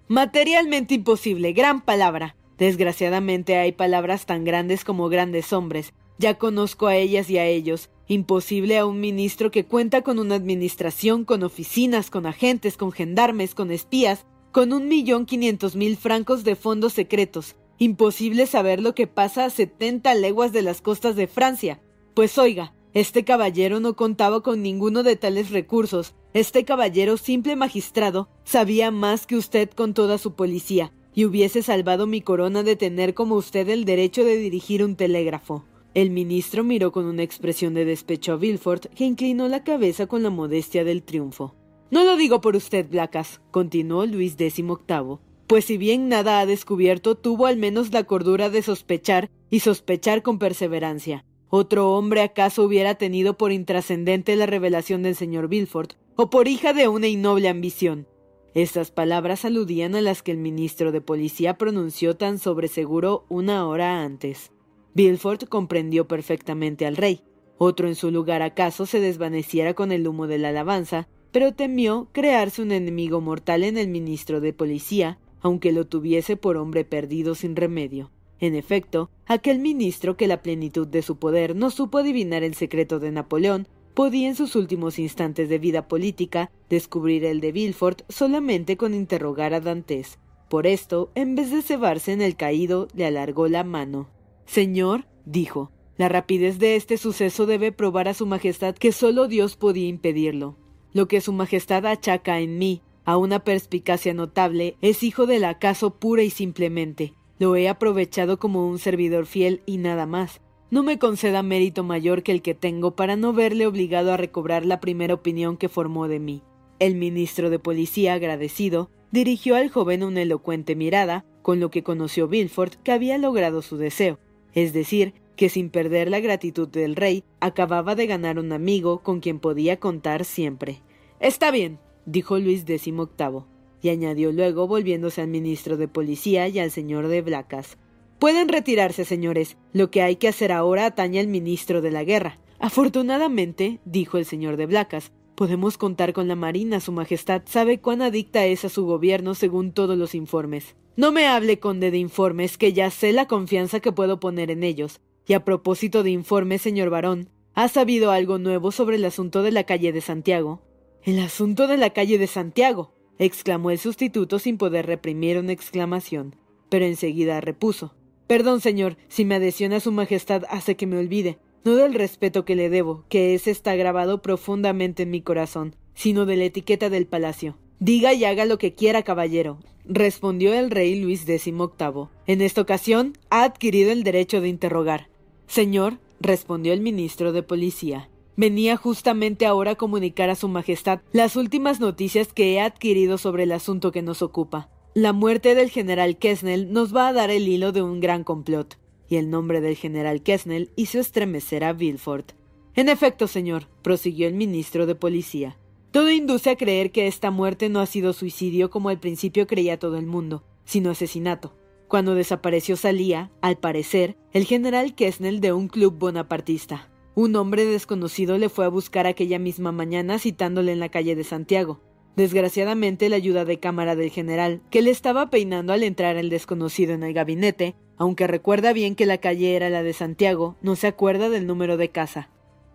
Materialmente 0.07 0.95
imposible, 0.95 1.55
gran 1.55 1.81
palabra. 1.81 2.37
Desgraciadamente 2.59 3.57
hay 3.57 3.73
palabras 3.73 4.27
tan 4.27 4.45
grandes 4.45 4.85
como 4.85 5.09
grandes 5.09 5.55
hombres. 5.55 5.95
Ya 6.19 6.35
conozco 6.35 6.89
a 6.89 6.97
ellas 6.97 7.31
y 7.31 7.39
a 7.39 7.47
ellos. 7.47 7.89
Imposible 8.07 8.77
a 8.77 8.85
un 8.85 9.01
ministro 9.01 9.51
que 9.51 9.65
cuenta 9.65 10.03
con 10.03 10.19
una 10.19 10.35
administración, 10.35 11.25
con 11.25 11.43
oficinas, 11.43 12.11
con 12.11 12.27
agentes, 12.27 12.77
con 12.77 12.93
gendarmes, 12.93 13.55
con 13.55 13.71
espías, 13.71 14.27
con 14.53 14.75
un 14.75 14.89
millón 14.89 15.25
quinientos 15.25 15.75
mil 15.75 15.97
francos 15.97 16.45
de 16.45 16.55
fondos 16.55 16.93
secretos. 16.93 17.57
Imposible 17.79 18.47
saber 18.47 18.83
lo 18.83 18.95
que 18.95 19.07
pasa 19.07 19.47
a 19.47 19.51
setenta 19.51 20.15
leguas 20.15 20.53
de 20.53 20.61
las 20.61 20.83
costas 20.83 21.17
de 21.17 21.29
Francia. 21.29 21.81
Pues 22.13 22.37
oiga, 22.37 22.75
este 22.95 23.25
caballero 23.25 23.81
no 23.81 23.95
contaba 23.95 24.43
con 24.43 24.63
ninguno 24.63 25.03
de 25.03 25.17
tales 25.17 25.51
recursos. 25.51 26.15
Este 26.33 26.65
caballero, 26.65 27.17
simple 27.17 27.55
magistrado, 27.55 28.29
sabía 28.45 28.91
más 28.91 29.27
que 29.27 29.37
usted 29.37 29.71
con 29.71 29.95
toda 29.95 30.19
su 30.19 30.35
policía, 30.35 30.93
y 31.15 31.25
hubiese 31.25 31.63
salvado 31.63 32.07
mi 32.07 32.23
corona 32.23 32.63
de 32.63 32.77
tener 32.77 33.15
como 33.15 33.35
usted 33.35 33.69
el 33.69 33.85
derecho 33.85 34.25
de 34.25 34.37
dirigir 34.37 34.83
un 34.83 34.97
telégrafo. 34.97 35.65
El 35.95 36.11
ministro 36.11 36.65
miró 36.65 36.93
con 36.93 37.07
una 37.07 37.23
expresión 37.23 37.75
de 37.75 37.85
despecho 37.85 38.33
a 38.33 38.37
Villefort, 38.37 38.87
que 38.95 39.05
inclinó 39.05 39.49
la 39.49 39.65
cabeza 39.65 40.07
con 40.07 40.23
la 40.23 40.31
modestia 40.31 40.85
del 40.85 41.03
triunfo. 41.03 41.55
No 41.91 42.05
lo 42.05 42.17
digo 42.17 42.41
por 42.41 42.57
usted, 42.57 42.89
Blacas, 42.89 43.41
continuó 43.51 44.07
Luis 44.07 44.35
XVIII, 44.35 45.19
pues 45.47 45.65
si 45.65 45.79
bien 45.79 46.09
nada 46.09 46.41
ha 46.41 46.47
descubierto, 46.47 47.15
tuvo 47.15 47.47
al 47.47 47.57
menos 47.57 47.93
la 47.93 48.05
cordura 48.05 48.51
de 48.51 48.63
sospechar 48.63 49.31
y 49.49 49.61
sospechar 49.61 50.23
con 50.23 50.39
perseverancia. 50.39 51.25
¿Otro 51.51 51.93
hombre 51.93 52.21
acaso 52.21 52.63
hubiera 52.63 52.97
tenido 52.97 53.39
por 53.39 53.53
intrascendente 53.53 54.37
la 54.37 54.45
revelación 54.45 55.03
del 55.03 55.15
señor 55.15 55.49
Villefort, 55.49 55.95
o 56.15 56.29
por 56.29 56.47
hija 56.47 56.75
de 56.75 56.89
una 56.89 57.09
innoble 57.09 57.49
ambición? 57.49 58.07
Estas 58.53 58.91
palabras 58.91 59.47
aludían 59.47 59.95
a 59.95 60.03
las 60.03 60.23
que 60.23 60.31
el 60.31 60.37
ministro 60.37 60.93
de 60.93 61.01
Policía 61.01 61.57
pronunció 61.57 62.17
tan 62.17 62.39
sobreseguro 62.39 63.25
una 63.31 63.67
hora 63.67 64.03
antes. 64.03 64.53
Villefort 64.93 65.49
comprendió 65.49 66.07
perfectamente 66.07 66.85
al 66.85 66.97
rey. 66.97 67.23
Otro 67.57 67.89
en 67.89 67.95
su 67.95 68.11
lugar 68.11 68.43
acaso 68.43 68.85
se 68.85 69.01
desvaneciera 69.01 69.73
con 69.73 69.91
el 69.91 70.07
humo 70.07 70.27
de 70.27 70.37
la 70.37 70.51
alabanza, 70.51 71.09
pero 71.33 71.55
temió 71.55 72.09
crearse 72.13 72.61
un 72.61 72.73
enemigo 72.73 73.23
mortal 73.23 73.65
en 73.65 73.79
el 73.79 73.89
ministro 73.89 74.41
de 74.43 74.53
Policía, 74.53 75.19
aunque 75.41 75.73
lo 75.73 75.87
tuviese 75.87 76.37
por 76.37 76.59
hombre 76.59 76.85
perdido 76.85 77.35
sin 77.35 77.57
remedio. 77.57 78.11
En 78.41 78.55
efecto, 78.55 79.11
aquel 79.27 79.59
ministro 79.59 80.17
que 80.17 80.29
la 80.29 80.43
plenitud 80.43 80.87
de 80.87 81.03
su 81.03 81.17
poder 81.17 81.57
no 81.57 81.71
supo 81.71 81.99
adivinar 81.99 82.45
el 82.45 82.55
secreto 82.55 83.01
de 83.01 83.11
Napoleón, 83.11 83.67
podía 83.95 84.29
en 84.29 84.37
sus 84.37 84.55
últimos 84.55 85.01
instantes 85.01 85.49
de 85.49 85.59
vida 85.59 85.89
política 85.89 86.53
descubrir 86.71 87.25
el 87.25 87.41
de 87.41 87.51
Villefort 87.51 88.03
solamente 88.09 88.77
con 88.77 88.95
interrogar 88.95 89.55
a 89.55 89.61
Dantes. 89.61 90.19
Por 90.49 90.67
esto, 90.69 91.11
en 91.17 91.35
vez 91.35 91.51
de 91.51 91.63
cebarse 91.63 92.13
en 92.13 92.23
el 92.23 92.37
caído, 92.37 92.87
le 92.95 93.07
alargó 93.07 93.49
la 93.49 93.65
mano. 93.65 94.09
Señor, 94.47 95.07
dijo, 95.27 95.73
la 95.97 96.09
rapidez 96.09 96.61
de 96.61 96.77
este 96.77 96.97
suceso 96.97 97.45
debe 97.45 97.73
probar 97.73 98.07
a 98.07 98.15
su 98.15 98.25
Majestad 98.25 98.77
que 98.77 98.93
solo 98.93 99.27
Dios 99.27 99.57
podía 99.57 99.89
impedirlo. 99.89 100.57
Lo 100.93 101.09
que 101.09 101.21
su 101.21 101.33
Majestad 101.33 101.85
achaca 101.85 102.39
en 102.39 102.57
mí 102.57 102.83
a 103.05 103.17
una 103.17 103.43
perspicacia 103.43 104.15
notable 104.15 104.77
es 104.81 105.03
hijo 105.03 105.27
del 105.27 105.45
acaso 105.45 105.99
pura 105.99 106.23
y 106.23 106.31
simplemente, 106.31 107.15
lo 107.39 107.55
he 107.57 107.69
aprovechado 107.69 108.39
como 108.39 108.69
un 108.69 108.79
servidor 108.79 109.27
fiel 109.27 109.63
y 109.67 109.79
nada 109.79 110.07
más. 110.07 110.41
No 110.71 110.83
me 110.83 110.99
conceda 110.99 111.43
mérito 111.43 111.85
mayor 111.85 112.23
que 112.23 112.33
el 112.33 112.43
que 112.43 112.55
tengo 112.55 112.95
para 112.95 113.17
no 113.17 113.33
verle 113.33 113.67
obligado 113.67 114.13
a 114.13 114.17
recobrar 114.17 114.67
la 114.67 114.81
primera 114.81 115.15
opinión 115.15 115.57
que 115.57 115.69
formó 115.69 116.09
de 116.09 116.19
mí. 116.19 116.43
El 116.79 116.95
ministro 116.95 117.49
de 117.49 117.59
Policía, 117.59 118.15
agradecido, 118.15 118.91
dirigió 119.11 119.57
al 119.57 119.71
joven 119.71 120.03
una 120.03 120.23
elocuente 120.23 120.77
mirada, 120.77 121.25
con 121.43 121.61
lo 121.61 121.71
que 121.71 121.83
conoció 121.83 122.29
Bilford 122.29 122.75
que 122.83 122.93
había 122.93 123.17
logrado 123.17 123.63
su 123.63 123.79
deseo, 123.79 124.19
es 124.53 124.73
decir, 124.73 125.15
que 125.37 125.49
sin 125.49 125.71
perder 125.71 126.11
la 126.11 126.21
gratitud 126.21 126.69
del 126.69 126.97
rey, 126.97 127.25
acababa 127.41 127.95
de 127.95 128.07
ganar 128.07 128.39
un 128.39 128.53
amigo 128.53 129.03
con 129.03 129.21
quien 129.21 129.39
podía 129.39 129.79
contar 129.79 130.25
siempre. 130.25 130.83
Está 131.21 131.51
bien, 131.51 131.79
dijo 132.05 132.39
Luis 132.39 132.63
XVIII 132.63 133.58
y 133.83 133.91
añadió 133.91 134.33
luego 134.33 134.67
volviéndose 134.67 135.21
al 135.21 135.29
ministro 135.29 135.77
de 135.77 135.89
Policía 135.89 136.49
y 136.49 136.59
al 136.59 136.71
señor 136.71 137.09
de 137.09 137.23
Blacas. 137.23 137.79
Pueden 138.19 138.49
retirarse, 138.49 139.05
señores. 139.05 139.57
Lo 139.73 139.91
que 139.91 140.03
hay 140.03 140.17
que 140.17 140.29
hacer 140.29 140.51
ahora 140.51 140.87
atañe 140.87 141.21
al 141.21 141.29
ministro 141.29 141.81
de 141.81 141.93
la 141.93 142.03
guerra. 142.03 142.39
Afortunadamente, 142.59 143.79
dijo 143.85 144.19
el 144.19 144.25
señor 144.25 144.57
de 144.57 144.67
Blacas, 144.67 145.13
podemos 145.37 145.79
contar 145.79 146.13
con 146.13 146.27
la 146.27 146.35
Marina. 146.35 146.81
Su 146.81 146.91
Majestad 146.91 147.43
sabe 147.45 147.79
cuán 147.79 148.03
adicta 148.03 148.45
es 148.47 148.65
a 148.65 148.69
su 148.69 148.85
gobierno 148.87 149.35
según 149.35 149.73
todos 149.73 149.97
los 149.97 150.17
informes. 150.17 150.75
No 150.97 151.13
me 151.13 151.29
hable, 151.29 151.61
conde, 151.61 151.93
de 151.93 151.99
informes, 151.99 152.59
que 152.59 152.73
ya 152.73 152.91
sé 152.91 153.13
la 153.13 153.29
confianza 153.29 153.79
que 153.79 153.93
puedo 153.93 154.19
poner 154.19 154.51
en 154.51 154.65
ellos. 154.65 155.01
Y 155.29 155.35
a 155.35 155.45
propósito 155.45 156.03
de 156.03 156.11
informes, 156.11 156.63
señor 156.63 156.91
varón, 156.91 157.29
¿ha 157.55 157.69
sabido 157.69 158.11
algo 158.11 158.39
nuevo 158.39 158.73
sobre 158.73 158.97
el 158.97 159.05
asunto 159.05 159.45
de 159.45 159.53
la 159.53 159.63
calle 159.63 159.93
de 159.93 160.01
Santiago? 160.01 160.63
El 161.05 161.21
asunto 161.21 161.69
de 161.69 161.77
la 161.77 161.91
calle 161.91 162.19
de 162.19 162.27
Santiago 162.27 162.98
exclamó 163.19 163.71
el 163.71 163.79
sustituto 163.79 164.39
sin 164.39 164.59
poder 164.59 164.87
reprimir 164.87 165.39
una 165.39 165.53
exclamación, 165.53 166.37
pero 166.69 166.85
enseguida 166.85 167.41
repuso. 167.41 167.95
Perdón, 168.27 168.61
señor, 168.61 168.97
si 169.09 169.25
mi 169.25 169.35
adhesión 169.35 169.73
a 169.73 169.81
su 169.81 169.91
Majestad 169.91 170.45
hace 170.51 170.77
que 170.77 170.87
me 170.87 170.99
olvide, 170.99 171.39
no 171.65 171.75
del 171.75 171.95
respeto 171.95 172.45
que 172.45 172.57
le 172.57 172.69
debo, 172.69 173.05
que 173.09 173.35
ese 173.35 173.51
está 173.51 173.75
grabado 173.75 174.23
profundamente 174.23 175.05
en 175.05 175.11
mi 175.11 175.23
corazón, 175.23 175.75
sino 175.95 176.27
de 176.27 176.37
la 176.37 176.45
etiqueta 176.45 176.91
del 176.91 177.07
palacio. 177.07 177.57
Diga 177.81 178.13
y 178.13 178.25
haga 178.25 178.45
lo 178.45 178.59
que 178.59 178.75
quiera, 178.75 179.03
caballero, 179.03 179.59
respondió 179.85 180.53
el 180.53 180.71
rey 180.71 181.01
Luis 181.01 181.23
XVIII. 181.23 182.09
En 182.27 182.43
esta 182.43 182.61
ocasión 182.61 183.17
ha 183.31 183.45
adquirido 183.45 183.93
el 183.93 184.03
derecho 184.03 184.41
de 184.41 184.49
interrogar. 184.49 185.09
Señor, 185.47 185.99
respondió 186.21 186.73
el 186.73 186.81
ministro 186.81 187.33
de 187.33 187.43
Policía, 187.43 188.09
Venía 188.39 188.77
justamente 188.77 189.47
ahora 189.47 189.73
a 189.73 189.75
comunicar 189.75 190.31
a 190.31 190.37
Su 190.37 190.47
Majestad 190.47 191.01
las 191.11 191.35
últimas 191.35 191.81
noticias 191.81 192.33
que 192.33 192.53
he 192.53 192.61
adquirido 192.61 193.19
sobre 193.19 193.43
el 193.43 193.51
asunto 193.51 193.91
que 193.91 194.01
nos 194.01 194.23
ocupa. 194.23 194.71
La 194.95 195.13
muerte 195.13 195.57
del 195.57 195.71
general 195.71 196.19
Kessnel 196.19 196.73
nos 196.73 196.95
va 196.95 197.09
a 197.09 197.13
dar 197.13 197.31
el 197.31 197.49
hilo 197.49 197.73
de 197.73 197.83
un 197.83 197.99
gran 197.99 198.23
complot, 198.23 198.79
y 199.09 199.17
el 199.17 199.29
nombre 199.29 199.61
del 199.61 199.75
general 199.75 200.23
Kessnel 200.23 200.71
hizo 200.77 201.01
estremecer 201.01 201.65
a 201.65 201.73
Villefort. 201.73 202.31
En 202.77 202.89
efecto, 202.89 203.27
señor, 203.27 203.67
prosiguió 203.83 204.29
el 204.29 204.35
ministro 204.35 204.87
de 204.87 204.95
Policía, 204.95 205.59
todo 205.91 206.09
induce 206.09 206.51
a 206.51 206.57
creer 206.57 206.93
que 206.93 207.09
esta 207.09 207.33
muerte 207.33 207.69
no 207.69 207.81
ha 207.81 207.87
sido 207.87 208.13
suicidio 208.13 208.71
como 208.71 208.89
al 208.89 209.01
principio 209.01 209.49
creía 209.49 209.81
todo 209.81 209.97
el 209.97 210.07
mundo, 210.07 210.45
sino 210.65 210.91
asesinato. 210.91 211.57
Cuando 211.89 212.15
desapareció 212.15 212.77
salía, 212.77 213.33
al 213.41 213.59
parecer, 213.59 214.17
el 214.33 214.45
general 214.45 214.95
Kessnel 214.95 215.41
de 215.41 215.53
un 215.53 215.67
club 215.67 215.99
bonapartista. 215.99 216.89
Un 217.21 217.35
hombre 217.35 217.65
desconocido 217.65 218.39
le 218.39 218.49
fue 218.49 218.65
a 218.65 218.69
buscar 218.69 219.09
aquella 219.09 219.41
misma 219.41 219.73
mañana 219.73 220.21
citándole 220.21 220.71
en 220.71 220.79
la 220.79 220.89
calle 220.89 221.17
de 221.17 221.25
Santiago. 221.25 221.81
Desgraciadamente 222.15 223.09
la 223.09 223.17
ayuda 223.17 223.45
de 223.45 223.59
cámara 223.59 223.97
del 223.97 224.11
general, 224.11 224.63
que 224.71 224.83
le 224.83 224.93
estaba 224.93 225.29
peinando 225.29 225.73
al 225.73 225.83
entrar 225.83 226.15
el 226.15 226.31
desconocido 226.31 226.93
en 226.95 227.03
el 227.03 227.15
gabinete, 227.15 227.75
aunque 227.97 228.29
recuerda 228.29 228.73
bien 228.73 228.95
que 228.95 229.05
la 229.05 229.19
calle 229.19 229.57
era 229.57 229.69
la 229.69 229.83
de 229.83 229.95
Santiago, 229.95 230.55
no 230.63 230.77
se 230.77 230.87
acuerda 230.87 231.29
del 231.29 231.49
número 231.49 231.77
de 231.77 231.89
casa. 231.89 232.31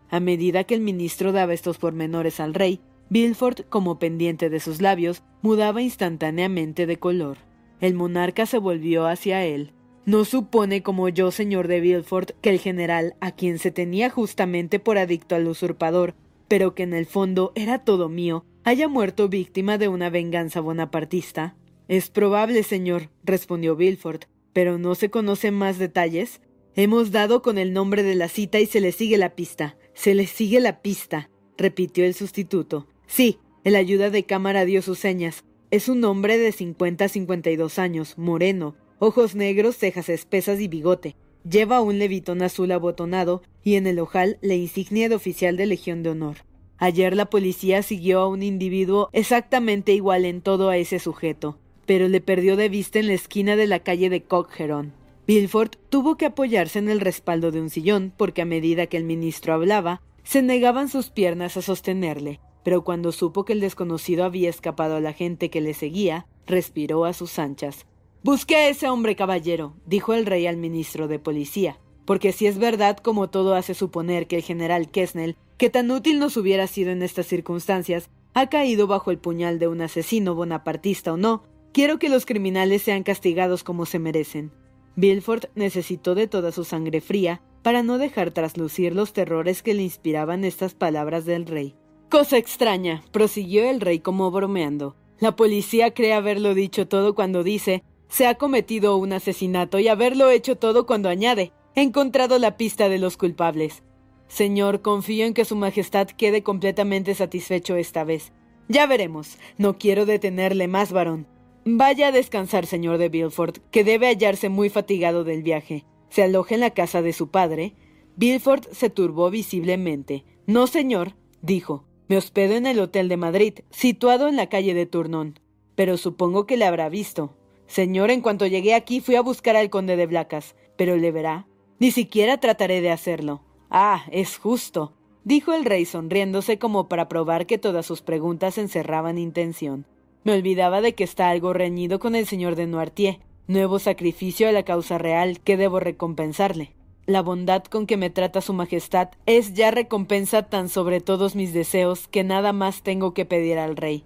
A 0.10 0.20
medida 0.20 0.66
que 0.66 0.76
el 0.76 0.82
ministro 0.82 1.32
daba 1.32 1.54
estos 1.54 1.78
pormenores 1.78 2.41
al 2.41 2.54
rey, 2.54 2.82
Bilford, 3.10 3.62
como 3.70 3.98
pendiente 3.98 4.50
de 4.50 4.60
sus 4.60 4.82
labios, 4.82 5.24
mudaba 5.41 5.82
instantáneamente 5.82 6.86
de 6.86 7.00
color. 7.00 7.38
El 7.80 7.94
monarca 7.94 8.46
se 8.46 8.58
volvió 8.58 9.08
hacia 9.08 9.46
él. 9.46 9.72
No 10.06 10.26
supone 10.26 10.84
como 10.84 11.08
yo, 11.08 11.32
señor 11.32 11.70
de 11.70 11.80
Bilford, 11.80 12.32
que 12.41 12.49
el 12.49 12.60
general, 12.60 13.16
a 13.22 13.32
quien 13.32 13.58
se 13.58 13.72
tenía 13.72 14.10
justamente 14.10 14.80
por 14.80 14.97
adicto 14.97 15.36
al 15.36 15.47
usurpador, 15.47 16.14
pero 16.49 16.76
que 16.76 16.84
en 16.84 16.93
el 16.93 17.06
fondo 17.06 17.54
era 17.56 17.86
todo 17.86 18.10
mío, 18.10 18.45
haya 18.66 18.89
muerto 18.89 19.30
víctima 19.30 19.78
de 19.78 19.88
una 19.88 20.10
venganza 20.10 20.60
bonapartista? 20.60 21.56
Es 21.88 22.10
probable, 22.10 22.64
señor, 22.64 23.10
respondió 23.24 23.78
Bilford, 23.78 24.24
pero 24.51 24.78
no 24.78 24.95
se 24.95 25.10
conocen 25.10 25.54
más 25.54 25.80
detalles. 25.80 26.41
Hemos 26.76 27.12
dado 27.12 27.41
con 27.41 27.58
el 27.58 27.72
nombre 27.72 28.04
de 28.04 28.16
la 28.16 28.28
cita 28.28 28.60
y 28.60 28.66
se 28.66 28.82
le 28.82 28.91
sigue 28.91 29.18
la 29.18 29.36
pista. 29.36 29.78
Se 29.93 30.16
le 30.16 30.28
sigue 30.28 30.60
la 30.60 30.82
pista, 30.82 31.30
repitió 31.58 32.04
el 32.04 32.14
sustituto. 32.14 32.88
Sí, 33.08 33.38
el 33.64 33.76
ayuda 33.76 34.10
de 34.10 34.24
cámara 34.24 34.66
dio 34.66 34.82
sus 34.82 34.99
señas. 34.99 35.45
Es 35.72 35.88
un 35.88 36.04
hombre 36.04 36.38
de 36.38 36.51
cincuenta 36.51 37.06
a 37.06 37.10
cincuenta 37.10 37.49
y 37.51 37.56
dos 37.56 37.80
años, 37.80 38.18
moreno, 38.18 38.76
ojos 39.04 39.36
negros, 39.36 39.76
cejas 39.76 40.08
espesas 40.08 40.62
y 40.62 40.70
bigote. 40.70 41.18
Lleva 41.43 41.82
un 41.82 41.99
levitón 41.99 42.41
azul 42.41 42.72
abotonado 42.72 43.43
y 43.62 43.76
en 43.76 43.86
el 43.86 43.99
ojal 43.99 44.38
la 44.41 44.54
insignia 44.54 45.10
de 45.10 45.16
oficial 45.16 45.58
de 45.58 45.66
Legión 45.66 46.04
de 46.04 46.12
Honor. 46.12 46.38
Ayer 46.78 47.14
la 47.14 47.26
policía 47.26 47.84
siguió 47.84 48.22
a 48.22 48.30
un 48.30 48.41
individuo 48.43 49.10
exactamente 49.12 49.91
igual 49.91 50.24
en 50.24 50.39
todo 50.39 50.70
a 50.70 50.78
ese 50.78 50.99
sujeto, 50.99 51.58
pero 51.86 52.08
le 52.08 52.22
perdió 52.22 52.56
de 52.56 52.70
vista 52.70 52.97
en 52.99 53.08
la 53.08 53.14
esquina 53.14 53.58
de 53.58 53.68
la 53.68 53.80
calle 53.80 54.10
de 54.10 54.24
Cockheron. 54.24 54.93
Bilford 55.28 55.72
tuvo 55.89 56.16
que 56.16 56.28
apoyarse 56.28 56.80
en 56.80 56.88
el 56.88 57.01
respaldo 57.01 57.51
de 57.51 57.60
un 57.60 57.70
sillón 57.70 58.14
porque 58.16 58.41
a 58.41 58.45
medida 58.45 58.88
que 58.88 58.95
el 58.95 59.04
ministro 59.04 59.54
hablaba, 59.54 60.01
se 60.24 60.41
negaban 60.41 60.88
sus 60.88 61.10
piernas 61.10 61.58
a 61.58 61.62
sostenerle, 61.62 62.39
pero 62.64 62.86
cuando 62.86 63.12
supo 63.12 63.43
que 63.43 63.51
el 63.51 63.60
desconocido 63.60 64.24
había 64.24 64.49
escapado 64.49 64.95
a 64.95 65.01
la 65.01 65.12
gente 65.12 65.49
que 65.49 65.60
le 65.60 65.74
seguía, 65.74 66.26
respiró 66.47 67.04
a 67.04 67.12
sus 67.12 67.38
anchas. 67.38 67.86
Busque 68.24 68.56
a 68.56 68.70
ese 68.70 68.88
hombre, 68.88 69.18
caballero, 69.18 69.74
dijo 69.86 70.14
el 70.14 70.26
rey 70.26 70.48
al 70.48 70.56
ministro 70.56 71.10
de 71.10 71.20
policía, 71.20 71.78
porque 72.06 72.32
si 72.32 72.48
es 72.48 72.58
verdad 72.58 72.96
como 72.96 73.30
todo 73.30 73.54
hace 73.54 73.74
suponer 73.74 74.28
que 74.28 74.38
el 74.38 74.44
general 74.44 74.90
Kessnel 74.90 75.36
que 75.58 75.70
tan 75.70 75.92
útil 75.92 76.20
nos 76.20 76.38
hubiera 76.38 76.68
sido 76.68 76.92
en 76.92 77.04
estas 77.04 77.26
circunstancias, 77.28 78.10
ha 78.34 78.48
caído 78.48 78.88
bajo 78.88 79.12
el 79.12 79.18
puñal 79.18 79.60
de 79.60 79.68
un 79.68 79.82
asesino 79.82 80.36
bonapartista 80.36 81.12
o 81.12 81.18
no, 81.18 81.44
quiero 81.74 82.00
que 82.00 82.08
los 82.08 82.26
criminales 82.26 82.82
sean 82.82 83.04
castigados 83.04 83.66
como 83.66 83.86
se 83.86 84.00
merecen. 84.00 84.54
Bilford 84.96 85.48
necesitó 85.56 86.16
de 86.16 86.28
toda 86.28 86.54
su 86.54 86.64
sangre 86.64 87.02
fría 87.02 87.42
para 87.62 87.84
no 87.84 87.98
dejar 87.98 88.32
traslucir 88.32 88.96
los 88.96 89.12
terrores 89.12 89.62
que 89.62 89.74
le 89.74 89.84
inspiraban 89.84 90.46
estas 90.46 90.76
palabras 90.76 91.26
del 91.26 91.46
rey. 91.46 91.76
Cosa 92.10 92.38
extraña, 92.38 93.04
prosiguió 93.12 93.70
el 93.70 93.82
rey 93.82 94.00
como 94.00 94.32
bromeando. 94.32 94.96
La 95.20 95.36
policía 95.36 95.94
cree 95.94 96.14
haberlo 96.14 96.54
dicho 96.54 96.88
todo 96.88 97.16
cuando 97.16 97.44
dice 97.44 97.84
se 98.14 98.28
ha 98.28 98.36
cometido 98.36 98.95
un 98.97 99.11
asesinato 99.11 99.80
y 99.80 99.88
haberlo 99.88 100.30
hecho 100.30 100.55
todo 100.55 100.86
cuando 100.86 101.09
añade 101.09 101.51
he 101.74 101.82
encontrado 101.82 102.38
la 102.38 102.57
pista 102.57 102.88
de 102.88 102.99
los 102.99 103.18
culpables. 103.18 103.82
Señor, 104.28 104.84
confío 104.84 105.26
en 105.26 105.34
que 105.34 105.45
Su 105.45 105.55
Majestad 105.55 106.05
quede 106.09 106.43
completamente 106.43 107.16
satisfecho 107.16 107.76
esta 107.76 108.03
vez. 108.03 108.32
Ya 108.68 108.86
veremos. 108.86 109.39
No 109.57 109.80
quiero 109.80 110.05
detenerle 110.05 110.68
más, 110.68 110.91
varón. 110.91 111.26
Vaya 111.66 112.09
a 112.09 112.11
descansar, 112.11 112.68
señor 112.68 112.99
de 112.99 113.09
Bilford, 113.09 113.57
que 113.72 113.84
debe 113.84 114.05
hallarse 114.05 114.47
muy 114.47 114.70
fatigado 114.70 115.24
del 115.24 115.41
viaje. 115.41 115.84
Se 116.09 116.22
aloja 116.22 116.53
en 116.53 116.61
la 116.61 116.70
casa 116.70 117.01
de 117.01 117.14
su 117.14 117.30
padre. 117.30 117.74
Bilford 118.16 118.68
se 118.74 118.91
turbó 118.91 119.32
visiblemente. 119.32 120.24
No, 120.45 120.68
señor, 120.68 121.16
dijo. 121.41 121.88
Me 122.07 122.18
hospedo 122.18 122.53
en 122.53 122.68
el 122.68 122.80
Hotel 122.80 123.09
de 123.09 123.18
Madrid, 123.18 123.53
situado 123.72 124.28
en 124.28 124.36
la 124.36 124.49
calle 124.49 124.76
de 124.76 124.86
Tournon. 124.86 125.39
Pero 125.74 125.97
supongo 125.97 126.45
que 126.45 126.57
le 126.57 126.66
habrá 126.66 126.89
visto. 126.89 127.34
Señor, 127.68 128.11
en 128.11 128.22
cuanto 128.22 128.45
llegué 128.45 128.76
aquí 128.76 128.99
fui 129.01 129.16
a 129.16 129.22
buscar 129.22 129.55
al 129.55 129.70
conde 129.70 129.95
de 129.95 130.05
Blacas, 130.05 130.55
pero 130.76 130.95
le 130.95 131.11
verá. 131.11 131.47
Ni 131.80 131.91
siquiera 131.91 132.39
trataré 132.39 132.82
de 132.82 132.91
hacerlo. 132.91 133.41
Ah, 133.70 134.05
es 134.11 134.38
justo, 134.38 134.93
dijo 135.24 135.53
el 135.53 135.66
rey 135.66 135.86
sonriéndose 135.86 136.59
como 136.59 136.88
para 136.88 137.09
probar 137.09 137.45
que 137.45 137.57
todas 137.57 137.86
sus 137.86 138.01
preguntas 138.01 138.57
encerraban 138.57 139.18
intención. 139.18 139.86
Me 140.24 140.34
olvidaba 140.34 140.82
de 140.82 140.93
que 140.95 141.03
está 141.03 141.30
algo 141.30 141.53
reñido 141.53 141.99
con 141.99 142.16
el 142.16 142.28
señor 142.28 142.55
de 142.55 142.68
Noirtier. 142.68 143.20
Nuevo 143.47 143.80
sacrificio 143.80 144.47
a 144.47 144.53
la 144.53 144.64
causa 144.64 144.97
real 144.97 145.41
que 145.41 145.57
debo 145.57 145.80
recompensarle. 145.80 146.74
La 147.05 147.22
bondad 147.22 147.66
con 147.66 147.86
que 147.86 147.97
me 147.97 148.09
trata 148.09 148.39
su 148.39 148.53
majestad 148.53 149.09
es 149.26 149.53
ya 149.53 149.72
recompensa 149.72 150.43
tan 150.43 150.70
sobre 150.70 151.01
todos 151.01 151.36
mis 151.36 151.53
deseos 151.53 152.07
que 152.07 152.24
nada 152.24 152.53
más 152.53 152.82
tengo 152.84 153.14
que 153.14 153.26
pedir 153.26 153.57
al 153.57 153.76
rey. 153.76 154.05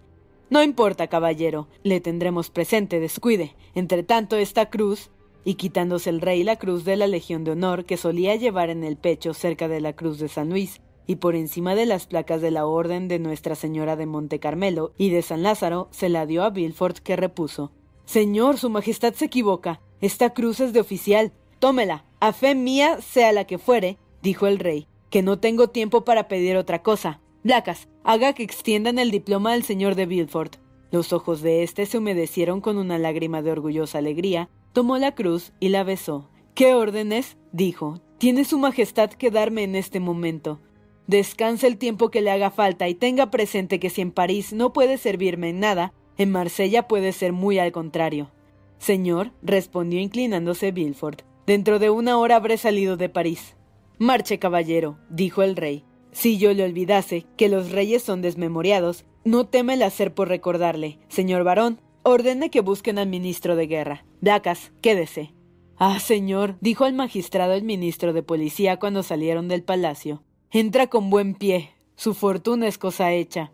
No 0.50 0.64
importa, 0.64 1.08
caballero, 1.08 1.68
le 1.84 2.00
tendremos 2.00 2.50
presente, 2.50 3.00
descuide. 3.00 3.56
Entre 3.76 4.04
tanto, 4.04 4.38
esta 4.38 4.70
cruz 4.70 5.12
y 5.44 5.56
quitándose 5.56 6.10
el 6.10 6.22
rey 6.22 6.44
la 6.44 6.58
cruz 6.58 6.84
de 6.84 6.98
la 6.98 7.08
Legión 7.08 7.44
de 7.44 7.52
Honor 7.52 7.86
que 7.86 7.98
solía 7.98 8.36
llevar 8.36 8.70
en 8.70 8.84
el 8.84 8.98
pecho 8.98 9.34
cerca 9.34 9.68
de 9.68 9.80
la 9.80 9.94
cruz 9.94 10.20
de 10.20 10.28
San 10.28 10.50
Luis, 10.50 10.82
y 11.06 11.16
por 11.16 11.36
encima 11.36 11.74
de 11.74 11.86
las 11.86 12.06
placas 12.06 12.42
de 12.42 12.52
la 12.52 12.66
Orden 12.66 13.08
de 13.08 13.18
Nuestra 13.18 13.56
Señora 13.56 13.96
de 13.96 14.06
Monte 14.06 14.40
Carmelo 14.40 14.92
y 14.98 15.10
de 15.10 15.22
San 15.22 15.44
Lázaro, 15.44 15.88
se 15.92 16.10
la 16.10 16.26
dio 16.26 16.44
a 16.44 16.50
Bilford 16.50 16.98
que 16.98 17.16
repuso 17.16 17.72
Señor, 18.06 18.58
Su 18.58 18.70
Majestad 18.70 19.14
se 19.14 19.26
equivoca. 19.26 19.82
Esta 20.00 20.34
cruz 20.34 20.60
es 20.60 20.74
de 20.74 20.80
oficial. 20.80 21.34
Tómela. 21.60 22.06
A 22.20 22.34
fe 22.34 22.56
mía, 22.56 23.00
sea 23.02 23.32
la 23.32 23.46
que 23.46 23.58
fuere, 23.58 23.98
dijo 24.22 24.48
el 24.48 24.60
rey, 24.60 24.88
que 25.10 25.22
no 25.22 25.40
tengo 25.40 25.70
tiempo 25.70 26.04
para 26.04 26.28
pedir 26.28 26.56
otra 26.56 26.84
cosa. 26.84 27.20
Blacas, 27.44 27.88
haga 28.08 28.34
que 28.34 28.42
extiendan 28.42 28.98
el 28.98 29.12
diploma 29.12 29.54
al 29.54 29.64
señor 29.64 29.94
de 29.94 30.06
Bilford. 30.08 30.54
Los 30.92 31.14
ojos 31.14 31.42
de 31.42 31.62
éste 31.62 31.86
se 31.86 31.98
humedecieron 31.98 32.62
con 32.62 32.78
una 32.78 32.98
lágrima 32.98 33.42
de 33.42 33.52
orgullosa 33.52 34.00
alegría, 34.00 34.50
Tomó 34.78 35.00
la 35.00 35.16
cruz 35.16 35.54
y 35.60 35.70
la 35.70 35.84
besó. 35.84 36.30
¿Qué 36.54 36.76
órdenes? 36.76 37.36
dijo. 37.52 38.00
Tiene 38.20 38.46
su 38.46 38.60
majestad 38.60 39.10
que 39.10 39.32
darme 39.32 39.64
en 39.64 39.76
este 39.76 40.00
momento. 40.00 40.60
Descanse 41.08 41.66
el 41.66 41.80
tiempo 41.80 42.12
que 42.12 42.22
le 42.22 42.30
haga 42.30 42.52
falta 42.52 42.88
y 42.88 42.94
tenga 42.94 43.32
presente 43.32 43.80
que 43.80 43.90
si 43.90 44.02
en 44.02 44.12
París 44.12 44.54
no 44.54 44.74
puede 44.74 45.00
servirme 45.00 45.50
en 45.50 45.60
nada, 45.60 45.94
en 46.20 46.32
Marsella 46.32 46.88
puede 46.88 47.12
ser 47.12 47.34
muy 47.34 47.58
al 47.58 47.72
contrario. 47.72 48.30
Señor, 48.78 49.32
respondió 49.42 50.00
inclinándose 50.00 50.72
Bilford, 50.72 51.22
dentro 51.48 51.80
de 51.80 51.90
una 51.90 52.20
hora 52.20 52.36
habré 52.36 52.58
salido 52.58 52.98
de 52.98 53.10
París. 53.10 53.56
Marche, 53.98 54.38
caballero, 54.38 55.00
dijo 55.10 55.42
el 55.42 55.56
rey. 55.56 55.87
Si 56.18 56.40
yo 56.40 56.52
le 56.56 56.64
olvidase 56.64 57.28
que 57.38 57.48
los 57.48 57.70
reyes 57.72 58.02
son 58.02 58.24
desmemoriados, 58.24 59.06
no 59.24 59.46
teme 59.46 59.76
el 59.76 59.84
hacer 59.84 60.16
por 60.16 60.30
recordarle. 60.30 60.98
Señor 61.10 61.44
varón, 61.44 61.80
ordene 62.02 62.50
que 62.50 62.62
busquen 62.62 62.98
al 62.98 63.08
ministro 63.08 63.56
de 63.56 63.68
guerra. 63.68 64.04
Dacas, 64.20 64.72
quédese. 64.82 65.36
Ah, 65.78 66.00
señor, 66.00 66.58
dijo 66.60 66.88
el 66.88 66.96
magistrado 66.96 67.54
el 67.54 67.62
ministro 67.62 68.14
de 68.14 68.24
policía 68.24 68.80
cuando 68.80 69.04
salieron 69.04 69.48
del 69.48 69.62
palacio. 69.62 70.24
Entra 70.50 70.88
con 70.88 71.12
buen 71.12 71.36
pie. 71.36 71.70
Su 71.96 72.16
fortuna 72.16 72.68
es 72.68 72.80
cosa 72.80 73.14
hecha. 73.14 73.52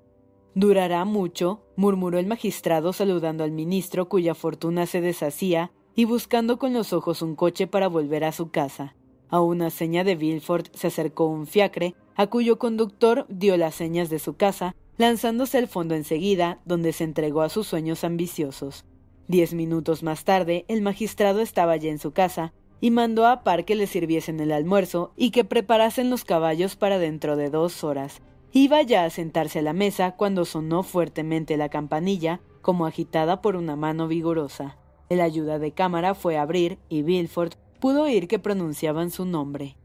¿Durará 0.55 1.03
mucho? 1.03 1.65
murmuró 1.75 2.17
el 2.17 2.27
magistrado 2.27 2.93
saludando 2.93 3.43
al 3.43 3.51
ministro 3.51 4.07
cuya 4.07 4.35
fortuna 4.35 4.85
se 4.85 5.01
deshacía 5.01 5.73
y 5.95 6.05
buscando 6.05 6.59
con 6.59 6.71
los 6.71 6.93
ojos 6.93 7.21
un 7.21 7.35
coche 7.35 7.67
para 7.67 7.89
volver 7.89 8.23
a 8.23 8.31
su 8.31 8.51
casa. 8.51 8.95
A 9.33 9.41
una 9.41 9.71
seña 9.71 10.03
de 10.03 10.13
Vilford 10.13 10.67
se 10.75 10.85
acercó 10.85 11.25
un 11.25 11.47
fiacre, 11.47 11.95
a 12.15 12.27
cuyo 12.27 12.59
conductor 12.59 13.25
dio 13.29 13.57
las 13.57 13.73
señas 13.73 14.11
de 14.11 14.19
su 14.19 14.35
casa 14.35 14.75
lanzándose 14.97 15.57
al 15.57 15.67
fondo 15.67 15.95
enseguida, 15.95 16.59
donde 16.65 16.93
se 16.93 17.03
entregó 17.03 17.41
a 17.41 17.49
sus 17.49 17.65
sueños 17.65 18.03
ambiciosos. 18.03 18.85
Diez 19.27 19.55
minutos 19.55 20.03
más 20.03 20.23
tarde, 20.23 20.65
el 20.67 20.83
magistrado 20.83 21.41
estaba 21.41 21.75
ya 21.77 21.89
en 21.89 21.97
su 21.97 22.11
casa, 22.11 22.53
y 22.79 22.91
mandó 22.91 23.25
a 23.25 23.41
Par 23.41 23.65
que 23.65 23.73
le 23.73 23.87
sirviesen 23.87 24.39
el 24.39 24.51
almuerzo 24.51 25.13
y 25.17 25.31
que 25.31 25.43
preparasen 25.43 26.11
los 26.11 26.25
caballos 26.25 26.75
para 26.75 26.99
dentro 26.99 27.35
de 27.35 27.49
dos 27.49 27.83
horas. 27.83 28.21
Iba 28.51 28.83
ya 28.83 29.03
a 29.03 29.09
sentarse 29.09 29.57
a 29.57 29.63
la 29.63 29.73
mesa 29.73 30.11
cuando 30.11 30.45
sonó 30.45 30.83
fuertemente 30.83 31.57
la 31.57 31.69
campanilla, 31.69 32.39
como 32.61 32.85
agitada 32.85 33.41
por 33.41 33.55
una 33.55 33.75
mano 33.75 34.07
vigorosa. 34.07 34.77
El 35.09 35.21
ayuda 35.21 35.57
de 35.57 35.71
cámara 35.71 36.13
fue 36.13 36.37
a 36.37 36.43
abrir 36.43 36.77
y 36.87 37.01
Bilford 37.01 37.53
pudo 37.83 38.03
oír 38.03 38.29
que 38.29 38.39
pronunciaban 38.39 39.11
su 39.11 39.25
nombre. 39.25 39.75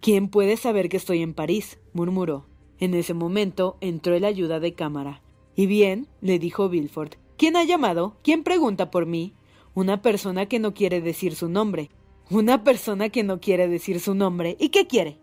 ¿Quién 0.00 0.28
puede 0.28 0.56
saber 0.56 0.88
que 0.88 0.96
estoy 0.96 1.22
en 1.22 1.34
París? 1.34 1.80
murmuró. 1.92 2.46
En 2.78 2.94
ese 2.94 3.14
momento 3.14 3.78
entró 3.80 4.14
el 4.14 4.24
ayuda 4.24 4.60
de 4.60 4.74
cámara. 4.74 5.22
¿Y 5.56 5.66
bien? 5.66 6.06
le 6.20 6.38
dijo 6.38 6.68
Bilford. 6.68 7.14
¿Quién 7.36 7.56
ha 7.56 7.64
llamado? 7.64 8.16
¿Quién 8.22 8.44
pregunta 8.44 8.92
por 8.92 9.06
mí? 9.06 9.34
Una 9.74 10.02
persona 10.02 10.46
que 10.46 10.60
no 10.60 10.72
quiere 10.72 11.00
decir 11.00 11.34
su 11.34 11.48
nombre. 11.48 11.90
Una 12.30 12.62
persona 12.62 13.08
que 13.08 13.24
no 13.24 13.40
quiere 13.40 13.66
decir 13.66 13.98
su 13.98 14.14
nombre. 14.14 14.56
¿Y 14.60 14.68
qué 14.68 14.86
quiere? 14.86 15.18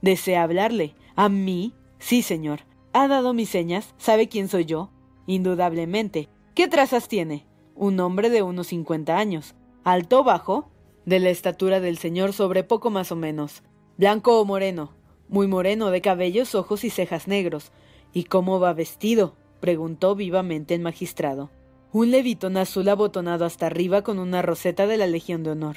¿Desea 0.00 0.42
hablarle? 0.42 0.94
¿A 1.16 1.28
mí? 1.28 1.74
Sí, 1.98 2.22
señor. 2.22 2.60
¿Ha 2.94 3.08
dado 3.08 3.34
mis 3.34 3.50
señas? 3.50 3.94
¿Sabe 3.98 4.30
quién 4.30 4.48
soy 4.48 4.64
yo? 4.64 4.88
Indudablemente. 5.26 6.30
¿Qué 6.54 6.66
trazas 6.66 7.08
tiene? 7.08 7.44
Un 7.74 8.00
hombre 8.00 8.30
de 8.30 8.40
unos 8.40 8.68
cincuenta 8.68 9.18
años. 9.18 9.54
¿Alto 9.84 10.20
o 10.20 10.24
bajo? 10.24 10.70
De 11.06 11.20
la 11.20 11.30
estatura 11.30 11.80
del 11.80 11.98
señor 11.98 12.32
sobre 12.32 12.64
poco 12.64 12.90
más 12.90 13.12
o 13.12 13.16
menos. 13.16 13.62
¿Blanco 13.98 14.40
o 14.40 14.44
moreno? 14.44 14.92
Muy 15.28 15.46
moreno, 15.46 15.90
de 15.90 16.00
cabellos, 16.00 16.54
ojos 16.54 16.84
y 16.84 16.90
cejas 16.90 17.28
negros. 17.28 17.72
¿Y 18.12 18.24
cómo 18.24 18.60
va 18.60 18.72
vestido? 18.72 19.36
preguntó 19.60 20.14
vivamente 20.14 20.74
el 20.74 20.80
magistrado. 20.80 21.50
Un 21.92 22.10
levitón 22.10 22.56
azul 22.56 22.88
abotonado 22.88 23.44
hasta 23.44 23.66
arriba 23.66 24.02
con 24.02 24.18
una 24.18 24.42
roseta 24.42 24.86
de 24.86 24.96
la 24.96 25.06
Legión 25.06 25.42
de 25.42 25.50
Honor. 25.50 25.76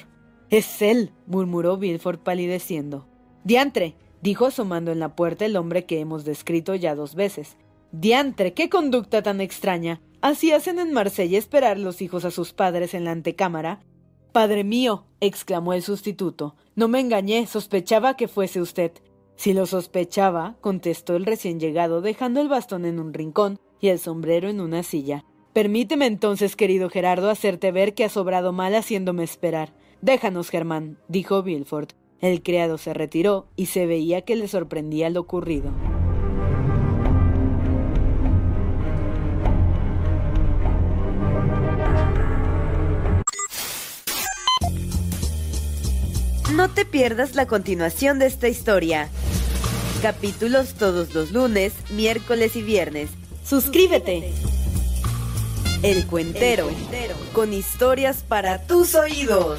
Es 0.50 0.82
él, 0.82 1.12
murmuró 1.26 1.76
Bilford 1.76 2.18
palideciendo. 2.18 3.06
Diantre, 3.44 3.94
dijo 4.22 4.46
asomando 4.46 4.92
en 4.92 4.98
la 4.98 5.14
puerta 5.14 5.44
el 5.44 5.56
hombre 5.56 5.84
que 5.84 6.00
hemos 6.00 6.24
descrito 6.24 6.74
ya 6.74 6.94
dos 6.94 7.14
veces. 7.14 7.56
Diantre, 7.92 8.54
qué 8.54 8.68
conducta 8.68 9.22
tan 9.22 9.40
extraña. 9.40 10.00
Así 10.20 10.52
hacen 10.52 10.78
en 10.78 10.92
Marsella 10.92 11.38
esperar 11.38 11.78
los 11.78 12.02
hijos 12.02 12.24
a 12.24 12.30
sus 12.30 12.52
padres 12.52 12.94
en 12.94 13.04
la 13.04 13.12
antecámara. 13.12 13.80
Padre 14.32 14.64
mío, 14.64 15.04
exclamó 15.20 15.72
el 15.72 15.82
sustituto, 15.82 16.54
no 16.76 16.88
me 16.88 17.00
engañé, 17.00 17.46
sospechaba 17.46 18.16
que 18.16 18.28
fuese 18.28 18.60
usted. 18.60 18.92
Si 19.36 19.52
lo 19.52 19.66
sospechaba, 19.66 20.56
contestó 20.60 21.16
el 21.16 21.26
recién 21.26 21.60
llegado, 21.60 22.00
dejando 22.00 22.40
el 22.40 22.48
bastón 22.48 22.84
en 22.84 22.98
un 22.98 23.14
rincón 23.14 23.58
y 23.80 23.88
el 23.88 23.98
sombrero 23.98 24.48
en 24.48 24.60
una 24.60 24.82
silla. 24.82 25.24
Permíteme 25.52 26.06
entonces, 26.06 26.56
querido 26.56 26.90
Gerardo, 26.90 27.30
hacerte 27.30 27.72
ver 27.72 27.94
que 27.94 28.04
has 28.04 28.12
sobrado 28.12 28.52
mal 28.52 28.74
haciéndome 28.74 29.24
esperar. 29.24 29.72
Déjanos, 30.02 30.50
Germán, 30.50 30.98
dijo 31.08 31.42
Bilford. 31.42 31.88
El 32.20 32.42
criado 32.42 32.78
se 32.78 32.94
retiró 32.94 33.46
y 33.56 33.66
se 33.66 33.86
veía 33.86 34.22
que 34.22 34.36
le 34.36 34.48
sorprendía 34.48 35.08
lo 35.10 35.20
ocurrido. 35.20 35.70
Te 46.78 46.84
pierdas 46.84 47.34
la 47.34 47.48
continuación 47.48 48.20
de 48.20 48.26
esta 48.26 48.46
historia. 48.46 49.08
Capítulos 50.00 50.74
todos 50.74 51.12
los 51.12 51.32
lunes, 51.32 51.72
miércoles 51.90 52.54
y 52.54 52.62
viernes. 52.62 53.10
Suscríbete. 53.44 54.32
El 55.82 56.06
Cuentero, 56.06 56.70
con 57.32 57.52
historias 57.52 58.18
para 58.22 58.62
tus 58.62 58.94
oídos. 58.94 59.58